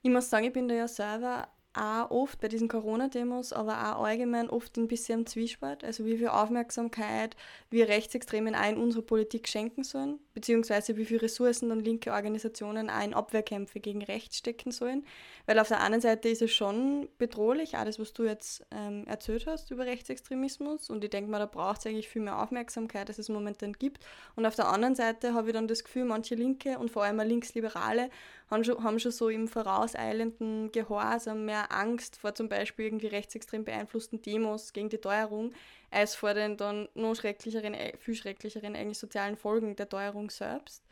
Ich 0.01 0.11
muss 0.11 0.29
sagen, 0.29 0.45
ich 0.45 0.53
bin 0.53 0.67
da 0.67 0.75
ja 0.75 0.87
selber 0.87 1.47
auch 1.73 2.11
oft 2.11 2.39
bei 2.39 2.47
diesen 2.47 2.67
Corona-Demos, 2.67 3.53
aber 3.53 3.95
auch 3.97 4.03
allgemein 4.03 4.49
oft 4.49 4.77
ein 4.77 4.87
bisschen 4.87 5.21
im 5.21 5.25
Zwiespalt. 5.25 5.83
Also 5.83 6.05
wie 6.05 6.17
viel 6.17 6.27
Aufmerksamkeit 6.27 7.35
wir 7.69 7.87
Rechtsextremen 7.87 8.55
auch 8.55 8.69
in 8.69 8.77
unsere 8.77 9.01
Politik 9.01 9.47
schenken 9.47 9.83
sollen, 9.83 10.19
beziehungsweise 10.33 10.97
wie 10.97 11.05
viele 11.05 11.23
Ressourcen 11.23 11.69
dann 11.69 11.79
linke 11.79 12.11
Organisationen 12.11 12.89
auch 12.89 13.03
in 13.03 13.13
Abwehrkämpfe 13.13 13.79
gegen 13.79 14.03
Rechts 14.03 14.37
stecken 14.37 14.71
sollen. 14.71 15.05
Weil 15.45 15.59
auf 15.59 15.67
der 15.67 15.81
anderen 15.81 16.01
Seite 16.01 16.29
ist 16.29 16.41
es 16.41 16.51
schon 16.51 17.07
bedrohlich, 17.17 17.77
alles 17.77 17.99
was 17.99 18.13
du 18.13 18.23
jetzt 18.23 18.65
ähm, 18.71 19.05
erzählt 19.07 19.45
hast 19.47 19.71
über 19.71 19.85
Rechtsextremismus. 19.85 20.89
Und 20.89 21.03
ich 21.03 21.09
denke 21.09 21.29
mal, 21.29 21.39
da 21.39 21.45
braucht 21.45 21.79
es 21.79 21.85
eigentlich 21.85 22.09
viel 22.09 22.21
mehr 22.21 22.41
Aufmerksamkeit, 22.41 23.09
als 23.09 23.19
es 23.19 23.29
momentan 23.29 23.73
gibt. 23.73 24.03
Und 24.35 24.45
auf 24.45 24.55
der 24.55 24.69
anderen 24.69 24.95
Seite 24.95 25.33
habe 25.33 25.49
ich 25.49 25.53
dann 25.53 25.67
das 25.67 25.83
Gefühl, 25.83 26.05
manche 26.05 26.35
Linke 26.35 26.79
und 26.79 26.91
vor 26.91 27.03
allem 27.03 27.19
Linksliberale 27.19 28.09
haben 28.49 28.63
schon, 28.63 28.83
haben 28.83 28.99
schon 28.99 29.11
so 29.11 29.29
im 29.29 29.47
vorauseilenden 29.47 30.71
Gehorsam 30.71 31.45
mehr 31.45 31.71
Angst 31.71 32.17
vor 32.17 32.35
zum 32.35 32.49
Beispiel 32.49 32.85
irgendwie 32.85 33.07
rechtsextrem 33.07 33.63
beeinflussten 33.63 34.21
Demos 34.21 34.73
gegen 34.73 34.89
die 34.89 34.97
Teuerung, 34.97 35.53
als 35.93 36.15
vor 36.15 36.33
den 36.33 36.57
dann 36.57 36.89
noch 36.95 37.15
schrecklicheren, 37.15 37.75
viel 37.99 38.15
schrecklicheren 38.15 38.75
eigentlich 38.75 38.97
sozialen 38.97 39.37
Folgen 39.37 39.75
der 39.75 39.89
Teuerung 39.89 40.29
selbst. 40.29 40.83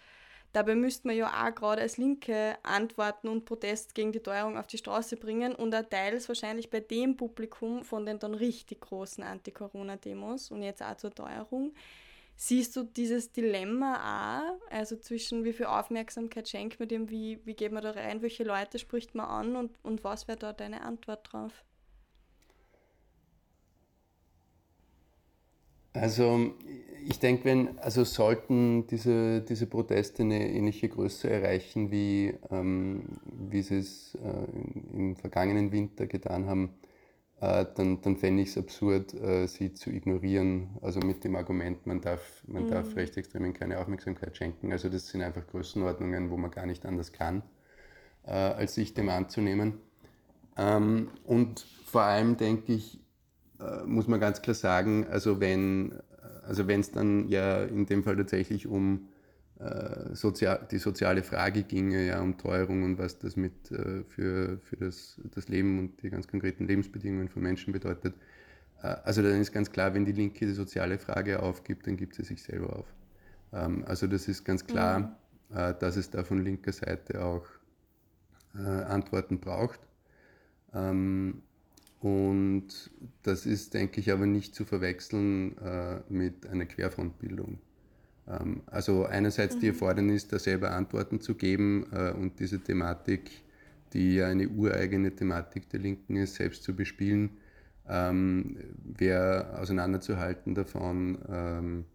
Dabei 0.54 0.76
müsste 0.76 1.08
man 1.08 1.16
ja 1.16 1.28
auch 1.28 1.56
gerade 1.56 1.82
als 1.82 1.98
Linke 1.98 2.58
Antworten 2.64 3.30
und 3.30 3.46
Protest 3.46 3.96
gegen 3.96 4.12
die 4.12 4.20
Teuerung 4.20 4.58
auf 4.58 4.68
die 4.68 4.78
Straße 4.78 5.16
bringen 5.16 5.56
und 5.56 5.74
auch 5.74 5.84
teils 5.90 6.28
wahrscheinlich 6.28 6.70
bei 6.70 6.82
dem 6.82 7.16
Publikum 7.16 7.84
von 7.84 8.06
den 8.06 8.20
dann 8.20 8.34
richtig 8.34 8.82
großen 8.82 9.24
Anti-Corona-Demos 9.24 10.52
und 10.52 10.62
jetzt 10.62 10.84
auch 10.84 10.98
zur 10.98 11.16
Teuerung. 11.16 11.74
Siehst 12.36 12.76
du 12.76 12.84
dieses 12.84 13.32
Dilemma 13.32 14.42
auch, 14.42 14.72
also 14.72 14.98
zwischen 14.98 15.46
wie 15.46 15.54
viel 15.54 15.68
Aufmerksamkeit 15.68 16.50
schenkt 16.50 16.80
man 16.80 16.90
dem, 16.90 17.10
wie, 17.10 17.40
wie 17.46 17.54
geht 17.54 17.72
man 17.72 17.84
da 17.84 17.92
rein, 17.92 18.22
welche 18.22 18.44
Leute 18.44 18.78
spricht 18.80 19.16
man 19.16 19.28
an 19.28 19.56
und, 19.56 19.72
und 19.84 20.04
was 20.04 20.28
wäre 20.28 20.40
da 20.40 20.52
deine 20.52 20.82
Antwort 20.82 21.32
drauf? 21.32 21.64
Also 25.94 26.54
ich 27.08 27.20
denke, 27.20 27.46
wenn, 27.46 27.80
also 27.80 28.04
sollten 28.04 28.88
diese, 28.88 29.42
diese 29.42 29.68
Proteste 29.68 30.24
eine 30.24 30.50
ähnliche 30.52 30.90
Größe 30.90 31.30
erreichen, 31.30 31.92
wie, 31.92 32.34
ähm, 32.50 33.04
wie 33.26 33.62
sie 33.62 33.78
es 33.78 34.16
äh, 34.16 34.98
im 34.98 35.16
vergangenen 35.16 35.72
Winter 35.72 36.08
getan 36.08 36.46
haben, 36.46 36.70
äh, 37.42 37.66
dann, 37.76 38.02
dann 38.02 38.18
fände 38.18 38.44
ich 38.44 38.50
es 38.50 38.58
absurd, 38.58 39.14
äh, 39.16 39.48
sie 39.48 39.74
zu 39.74 39.90
ignorieren. 39.90 40.70
Also 40.82 41.00
mit 41.00 41.24
dem 41.24 41.36
Argument, 41.36 41.86
man 41.88 42.00
darf, 42.00 42.44
man 42.48 42.66
mhm. 42.66 42.70
darf 42.70 42.96
Rechtsextremen 42.96 43.54
keine 43.54 43.80
Aufmerksamkeit 43.80 44.38
schenken. 44.38 44.72
Also 44.72 44.90
das 44.90 45.08
sind 45.08 45.24
einfach 45.24 45.46
Größenordnungen, 45.48 46.30
wo 46.30 46.38
man 46.38 46.52
gar 46.52 46.68
nicht 46.68 46.86
anders 46.86 47.12
kann, 47.12 47.42
äh, 48.26 48.32
als 48.32 48.76
sich 48.76 48.94
dem 48.94 49.10
anzunehmen. 49.10 49.80
Ähm, 50.56 51.10
und 51.26 51.66
vor 51.86 52.04
allem 52.04 52.38
denke 52.38 52.74
ich, 52.74 53.01
äh, 53.62 53.84
muss 53.86 54.08
man 54.08 54.20
ganz 54.20 54.42
klar 54.42 54.56
sagen, 54.56 55.08
also 55.10 55.40
wenn 55.40 55.94
also 56.44 56.64
es 56.64 56.92
dann 56.92 57.30
ja 57.30 57.64
in 57.64 57.86
dem 57.86 58.04
Fall 58.04 58.18
tatsächlich 58.18 58.68
um 58.68 59.08
äh, 59.60 60.16
sozial, 60.16 60.68
die 60.72 60.80
soziale 60.80 61.24
Frage 61.24 61.64
ginge, 61.64 62.06
ja, 62.08 62.22
um 62.22 62.38
Teuerung 62.38 62.84
und 62.84 62.98
was 62.98 63.20
das 63.20 63.36
mit 63.36 63.72
äh, 63.72 64.04
für, 64.04 64.60
für 64.60 64.78
das, 64.78 65.22
das 65.36 65.50
Leben 65.50 65.80
und 65.80 66.02
die 66.02 66.10
ganz 66.10 66.28
konkreten 66.28 66.66
Lebensbedingungen 66.66 67.30
von 67.30 67.44
Menschen 67.44 67.72
bedeutet. 67.72 68.16
Äh, 68.82 68.88
also 69.04 69.22
dann 69.22 69.40
ist 69.40 69.52
ganz 69.52 69.72
klar, 69.72 69.94
wenn 69.94 70.06
die 70.06 70.12
Linke 70.12 70.46
die 70.46 70.54
soziale 70.54 70.98
Frage 70.98 71.42
aufgibt, 71.42 71.88
dann 71.88 71.96
gibt 71.96 72.16
sie 72.16 72.24
sich 72.24 72.42
selber 72.42 72.76
auf. 72.76 72.88
Ähm, 73.54 73.84
also 73.88 74.08
das 74.08 74.28
ist 74.28 74.44
ganz 74.44 74.66
klar, 74.66 75.00
mhm. 75.00 75.08
Äh, 75.54 75.74
dass 75.80 75.98
es 75.98 76.10
da 76.10 76.24
von 76.24 76.44
linker 76.44 76.72
Seite 76.72 77.24
auch 77.24 77.46
äh, 78.56 78.60
Antworten 78.60 79.40
braucht. 79.40 79.82
Ähm, 80.74 81.44
und 82.02 82.68
das 83.22 83.46
ist, 83.46 83.76
denke 83.76 84.00
ich, 84.02 84.12
aber 84.12 84.26
nicht 84.26 84.56
zu 84.56 84.66
verwechseln 84.66 85.56
äh, 85.60 86.00
mit 86.10 86.48
einer 86.48 86.66
Querfrontbildung. 86.66 87.60
Ähm, 88.28 88.62
also 88.66 89.06
einerseits 89.06 89.56
mhm. 89.56 89.60
die 89.60 89.68
Erfordernis, 89.68 90.28
da 90.28 90.40
selber 90.40 90.72
Antworten 90.72 91.22
zu 91.22 91.36
geben 91.36 91.86
äh, 91.92 92.12
und 92.12 92.40
diese 92.40 92.60
Thematik, 92.60 93.30
die 93.94 94.16
ja 94.16 94.28
eine 94.28 94.50
ureigene 94.50 95.16
Thematik 95.16 95.70
der 95.70 95.80
Linken 95.80 96.16
ist, 96.16 96.36
selbst 96.36 96.64
zu 96.64 96.76
bespielen, 96.76 97.38
ähm, 97.88 98.58
wäre 98.84 99.60
auseinanderzuhalten 99.60 100.56
davon, 100.56 101.20
ähm, 101.30 101.86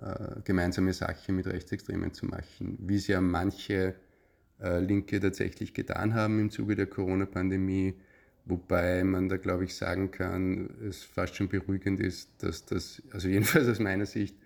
äh, 0.00 0.40
gemeinsame 0.42 0.92
Sache 0.92 1.32
mit 1.32 1.46
Rechtsextremen 1.46 2.12
zu 2.12 2.26
machen, 2.26 2.78
wie 2.80 2.96
es 2.96 3.06
ja 3.06 3.20
manche 3.20 3.94
äh, 4.60 4.80
Linke 4.80 5.20
tatsächlich 5.20 5.72
getan 5.72 6.14
haben 6.14 6.40
im 6.40 6.50
Zuge 6.50 6.74
der 6.74 6.86
Corona-Pandemie 6.86 7.94
Wobei 8.48 9.02
man 9.02 9.28
da, 9.28 9.38
glaube 9.38 9.64
ich, 9.64 9.74
sagen 9.74 10.12
kann, 10.12 10.70
es 10.88 11.02
fast 11.02 11.34
schon 11.34 11.48
beruhigend 11.48 11.98
ist, 11.98 12.30
dass 12.38 12.64
das, 12.64 13.02
also 13.12 13.26
jedenfalls 13.28 13.68
aus 13.68 13.80
meiner 13.80 14.06
Sicht, 14.06 14.36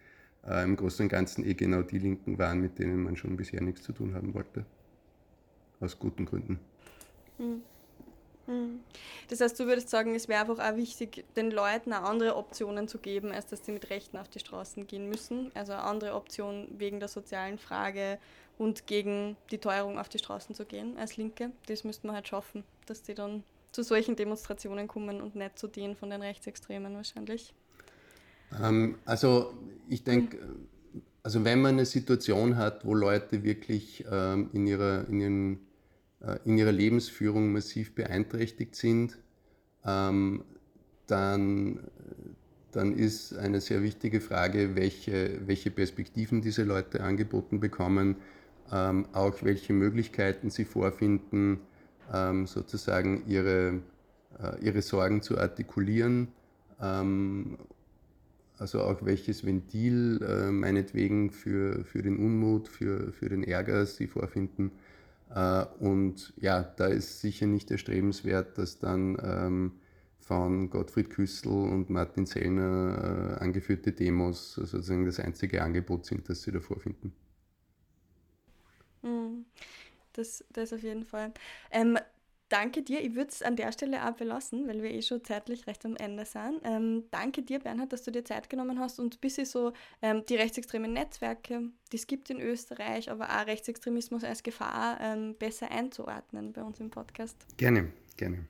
äh, 0.46 0.64
im 0.64 0.74
Großen 0.74 1.04
und 1.04 1.10
Ganzen 1.10 1.46
eh 1.46 1.52
genau 1.52 1.82
die 1.82 1.98
Linken 1.98 2.38
waren, 2.38 2.62
mit 2.62 2.78
denen 2.78 3.02
man 3.02 3.18
schon 3.18 3.36
bisher 3.36 3.60
nichts 3.60 3.82
zu 3.82 3.92
tun 3.92 4.14
haben 4.14 4.32
wollte. 4.32 4.64
Aus 5.80 5.98
guten 5.98 6.24
Gründen. 6.24 6.58
Hm. 7.36 7.60
hm. 8.46 8.80
Das 9.28 9.42
heißt, 9.42 9.60
du 9.60 9.66
würdest 9.66 9.90
sagen, 9.90 10.14
es 10.14 10.28
wäre 10.28 10.40
einfach 10.40 10.58
auch 10.58 10.76
wichtig, 10.76 11.26
den 11.36 11.50
Leuten 11.50 11.92
auch 11.92 12.04
andere 12.04 12.36
Optionen 12.36 12.88
zu 12.88 12.96
geben, 12.96 13.32
als 13.32 13.48
dass 13.48 13.66
sie 13.66 13.72
mit 13.72 13.90
Rechten 13.90 14.16
auf 14.16 14.28
die 14.28 14.38
Straßen 14.38 14.86
gehen 14.86 15.10
müssen. 15.10 15.50
Also 15.54 15.72
eine 15.72 15.82
andere 15.82 16.14
Option 16.14 16.68
wegen 16.78 17.00
der 17.00 17.08
sozialen 17.08 17.58
Frage 17.58 18.18
und 18.56 18.86
gegen 18.86 19.36
die 19.50 19.58
Teuerung 19.58 19.98
auf 19.98 20.08
die 20.08 20.18
Straßen 20.18 20.54
zu 20.54 20.64
gehen 20.64 20.96
als 20.96 21.18
Linke. 21.18 21.50
Das 21.66 21.84
müsste 21.84 22.06
man 22.06 22.16
halt 22.16 22.28
schaffen, 22.28 22.64
dass 22.86 23.02
die 23.02 23.14
dann 23.14 23.44
zu 23.72 23.82
solchen 23.82 24.16
Demonstrationen 24.16 24.88
kommen 24.88 25.20
und 25.20 25.36
nicht 25.36 25.58
zu 25.58 25.68
denen 25.68 25.96
von 25.96 26.10
den 26.10 26.22
Rechtsextremen 26.22 26.94
wahrscheinlich? 26.94 27.54
Ähm, 28.62 28.96
also 29.04 29.54
ich 29.88 30.04
denke, 30.04 30.38
also 31.22 31.44
wenn 31.44 31.60
man 31.60 31.74
eine 31.74 31.86
Situation 31.86 32.56
hat, 32.56 32.84
wo 32.84 32.94
Leute 32.94 33.42
wirklich 33.42 34.04
ähm, 34.10 34.50
in, 34.52 34.66
ihrer, 34.66 35.06
in, 35.08 35.20
ihren, 35.20 35.58
äh, 36.20 36.38
in 36.44 36.58
ihrer 36.58 36.72
Lebensführung 36.72 37.52
massiv 37.52 37.94
beeinträchtigt 37.94 38.74
sind, 38.74 39.18
ähm, 39.84 40.44
dann, 41.06 41.80
dann 42.72 42.96
ist 42.96 43.36
eine 43.36 43.60
sehr 43.60 43.82
wichtige 43.82 44.20
Frage, 44.20 44.76
welche, 44.76 45.40
welche 45.46 45.70
Perspektiven 45.70 46.40
diese 46.40 46.62
Leute 46.62 47.02
angeboten 47.02 47.58
bekommen, 47.58 48.16
auch 48.70 49.42
welche 49.42 49.72
Möglichkeiten 49.72 50.48
sie 50.48 50.64
vorfinden, 50.64 51.58
ähm, 52.12 52.46
sozusagen 52.46 53.22
ihre, 53.26 53.80
äh, 54.38 54.64
ihre 54.64 54.82
Sorgen 54.82 55.22
zu 55.22 55.38
artikulieren, 55.38 56.28
ähm, 56.80 57.58
also 58.58 58.82
auch 58.82 59.04
welches 59.04 59.44
Ventil 59.44 60.20
äh, 60.22 60.50
meinetwegen 60.50 61.30
für, 61.30 61.84
für 61.84 62.02
den 62.02 62.18
Unmut, 62.18 62.68
für, 62.68 63.12
für 63.12 63.28
den 63.28 63.42
Ärger 63.42 63.86
sie 63.86 64.06
vorfinden. 64.06 64.72
Äh, 65.34 65.64
und 65.78 66.34
ja, 66.36 66.62
da 66.62 66.86
ist 66.86 67.20
sicher 67.20 67.46
nicht 67.46 67.70
erstrebenswert, 67.70 68.58
dass 68.58 68.78
dann 68.78 69.16
ähm, 69.22 69.72
von 70.18 70.68
Gottfried 70.68 71.10
Küssel 71.10 71.52
und 71.52 71.88
Martin 71.88 72.26
Zellner 72.26 73.38
äh, 73.38 73.42
angeführte 73.42 73.92
Demos 73.92 74.54
sozusagen 74.54 75.06
das 75.06 75.20
einzige 75.20 75.62
Angebot 75.62 76.04
sind, 76.04 76.28
das 76.28 76.42
sie 76.42 76.52
da 76.52 76.60
vorfinden. 76.60 77.12
Mhm 79.02 79.46
das, 80.12 80.44
das 80.52 80.72
auf 80.72 80.82
jeden 80.82 81.04
Fall. 81.04 81.32
Ähm, 81.70 81.98
danke 82.50 82.82
dir. 82.82 83.00
Ich 83.00 83.14
würde 83.14 83.30
es 83.30 83.42
an 83.42 83.56
der 83.56 83.72
Stelle 83.72 84.06
auch 84.06 84.14
belassen, 84.14 84.68
weil 84.68 84.82
wir 84.82 84.90
eh 84.90 85.02
schon 85.02 85.24
zeitlich 85.24 85.66
recht 85.66 85.84
am 85.86 85.96
Ende 85.96 86.24
sind. 86.26 86.60
Ähm, 86.64 87.04
danke 87.10 87.42
dir, 87.42 87.58
Bernhard, 87.60 87.92
dass 87.92 88.02
du 88.02 88.10
dir 88.10 88.24
Zeit 88.24 88.50
genommen 88.50 88.78
hast 88.78 88.98
und 88.98 89.16
ein 89.16 89.20
bisschen 89.20 89.46
so 89.46 89.72
ähm, 90.02 90.24
die 90.28 90.36
rechtsextremen 90.36 90.92
Netzwerke, 90.92 91.62
die 91.92 91.96
es 91.96 92.06
gibt 92.06 92.28
in 92.28 92.40
Österreich, 92.40 93.10
aber 93.10 93.30
auch 93.30 93.46
Rechtsextremismus 93.46 94.24
als 94.24 94.42
Gefahr 94.42 94.98
ähm, 95.00 95.34
besser 95.38 95.70
einzuordnen 95.70 96.52
bei 96.52 96.62
uns 96.62 96.80
im 96.80 96.90
Podcast. 96.90 97.36
Gerne, 97.56 97.90
gerne. 98.16 98.46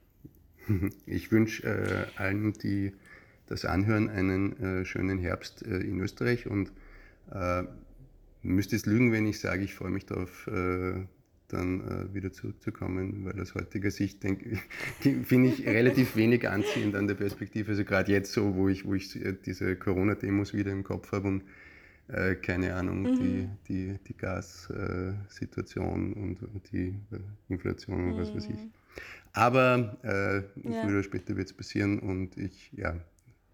Ich 1.07 1.33
wünsche 1.33 1.67
äh, 1.67 2.21
allen, 2.21 2.53
die 2.53 2.93
das 3.47 3.65
anhören, 3.65 4.09
einen 4.09 4.83
äh, 4.83 4.85
schönen 4.85 5.19
Herbst 5.19 5.63
äh, 5.63 5.79
in 5.79 5.99
Österreich 5.99 6.47
und 6.47 6.71
äh, 7.33 7.65
müsste 8.43 8.77
es 8.77 8.87
lügen, 8.87 9.11
wenn 9.11 9.27
ich 9.27 9.41
sage, 9.41 9.65
ich 9.65 9.75
freue 9.75 9.91
mich 9.91 10.07
darauf, 10.07 10.47
äh, 10.47 11.05
dann 11.53 11.81
äh, 11.81 12.15
wieder 12.15 12.33
zurückzukommen, 12.33 13.25
weil 13.25 13.41
aus 13.41 13.55
heutiger 13.55 13.91
Sicht 13.91 14.25
finde 15.25 15.49
ich 15.49 15.67
relativ 15.67 16.17
wenig 16.17 16.49
anziehend 16.49 16.97
an 16.97 17.07
der 17.07 17.15
Perspektive. 17.15 17.71
Also 17.71 17.85
gerade 17.85 18.11
jetzt 18.13 18.33
so, 18.33 18.55
wo 18.57 18.69
ich, 18.69 18.85
wo 18.85 18.95
ich 18.95 19.19
diese 19.45 19.77
Corona-Demos 19.77 20.55
wieder 20.55 20.73
im 20.73 20.85
Kopf 20.85 21.13
habe 21.13 21.29
und 21.29 21.43
äh, 22.09 22.35
keine 22.35 22.75
Ahnung, 22.75 23.03
mhm. 23.03 23.17
die, 23.17 23.49
die, 23.69 23.99
die 24.07 24.17
Gassituation 24.17 26.13
und 26.13 26.39
die 26.73 26.95
Inflation 27.49 28.05
und 28.05 28.17
mhm. 28.17 28.21
was 28.21 28.35
weiß 28.35 28.47
ich. 28.47 28.57
Mhm. 28.57 28.73
Aber 29.33 29.97
äh, 30.03 30.37
ja. 30.69 30.83
früher 30.83 30.95
oder 30.95 31.03
später 31.03 31.37
wird 31.37 31.47
es 31.47 31.53
passieren 31.53 32.01
und 32.01 32.37
ich 32.37 32.73
ja, 32.73 32.97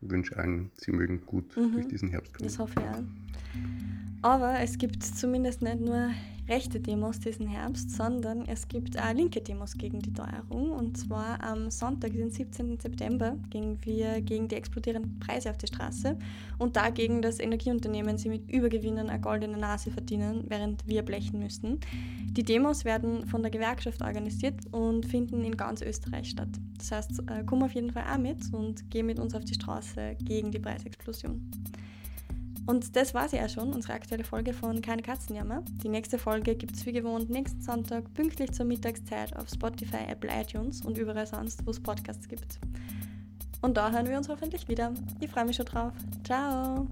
wünsche 0.00 0.36
allen, 0.38 0.70
sie 0.74 0.92
mögen 0.92 1.24
gut 1.26 1.56
mhm. 1.56 1.72
durch 1.72 1.88
diesen 1.88 2.08
Herbst 2.08 2.32
kommen. 2.34 2.48
Das 2.48 2.58
hoffe 2.58 2.74
ich 2.80 2.86
auch. 2.86 3.02
Aber 4.22 4.58
es 4.60 4.78
gibt 4.78 5.02
zumindest 5.02 5.62
nicht 5.62 5.80
nur 5.80 6.10
rechte 6.48 6.80
Demos 6.80 7.18
diesen 7.18 7.48
Herbst, 7.48 7.90
sondern 7.90 8.46
es 8.46 8.68
gibt 8.68 8.98
auch 8.98 9.12
linke 9.12 9.40
Demos 9.40 9.76
gegen 9.76 10.00
die 10.00 10.12
Teuerung. 10.12 10.70
Und 10.70 10.96
zwar 10.96 11.42
am 11.42 11.70
Sonntag, 11.70 12.12
den 12.12 12.30
17. 12.30 12.78
September, 12.78 13.36
gehen 13.50 13.78
wir 13.84 14.20
gegen 14.20 14.48
die 14.48 14.54
explodierenden 14.54 15.18
Preise 15.18 15.50
auf 15.50 15.58
die 15.58 15.66
Straße 15.66 16.16
und 16.58 16.76
dagegen, 16.76 17.22
dass 17.22 17.40
Energieunternehmen 17.40 18.18
sie 18.18 18.28
mit 18.28 18.50
Übergewinnen 18.50 19.10
eine 19.10 19.20
goldene 19.20 19.58
Nase 19.58 19.90
verdienen, 19.90 20.44
während 20.48 20.86
wir 20.86 21.02
blechen 21.02 21.40
müssen. 21.40 21.80
Die 22.30 22.42
Demos 22.42 22.84
werden 22.84 23.26
von 23.26 23.42
der 23.42 23.50
Gewerkschaft 23.50 24.02
organisiert 24.02 24.60
und 24.70 25.06
finden 25.06 25.44
in 25.44 25.56
ganz 25.56 25.82
Österreich 25.82 26.30
statt. 26.30 26.50
Das 26.78 26.92
heißt, 26.92 27.22
äh, 27.28 27.44
komm 27.44 27.62
auf 27.62 27.72
jeden 27.72 27.90
Fall 27.90 28.04
auch 28.12 28.18
mit 28.18 28.52
und 28.52 28.88
geh 28.90 29.02
mit 29.02 29.18
uns 29.18 29.34
auf 29.34 29.44
die 29.44 29.54
Straße 29.54 30.16
gegen 30.22 30.52
die 30.52 30.58
Preisexplosion. 30.58 31.50
Und 32.66 32.96
das 32.96 33.14
war 33.14 33.28
sie 33.28 33.36
ja 33.36 33.48
schon, 33.48 33.72
unsere 33.72 33.94
aktuelle 33.94 34.24
Folge 34.24 34.52
von 34.52 34.82
Keine 34.82 35.02
Katzenjammer. 35.02 35.62
Die 35.82 35.88
nächste 35.88 36.18
Folge 36.18 36.56
gibt 36.56 36.76
es 36.76 36.84
wie 36.84 36.92
gewohnt 36.92 37.30
nächsten 37.30 37.62
Sonntag 37.62 38.12
pünktlich 38.14 38.52
zur 38.52 38.66
Mittagszeit 38.66 39.36
auf 39.36 39.48
Spotify, 39.48 40.04
Apple, 40.08 40.30
iTunes 40.30 40.84
und 40.84 40.98
überall 40.98 41.26
sonst, 41.26 41.64
wo 41.64 41.70
es 41.70 41.80
Podcasts 41.80 42.28
gibt. 42.28 42.58
Und 43.62 43.76
da 43.76 43.90
hören 43.90 44.08
wir 44.08 44.16
uns 44.16 44.28
hoffentlich 44.28 44.68
wieder. 44.68 44.92
Ich 45.20 45.30
freue 45.30 45.44
mich 45.44 45.56
schon 45.56 45.66
drauf. 45.66 45.92
Ciao! 46.24 46.86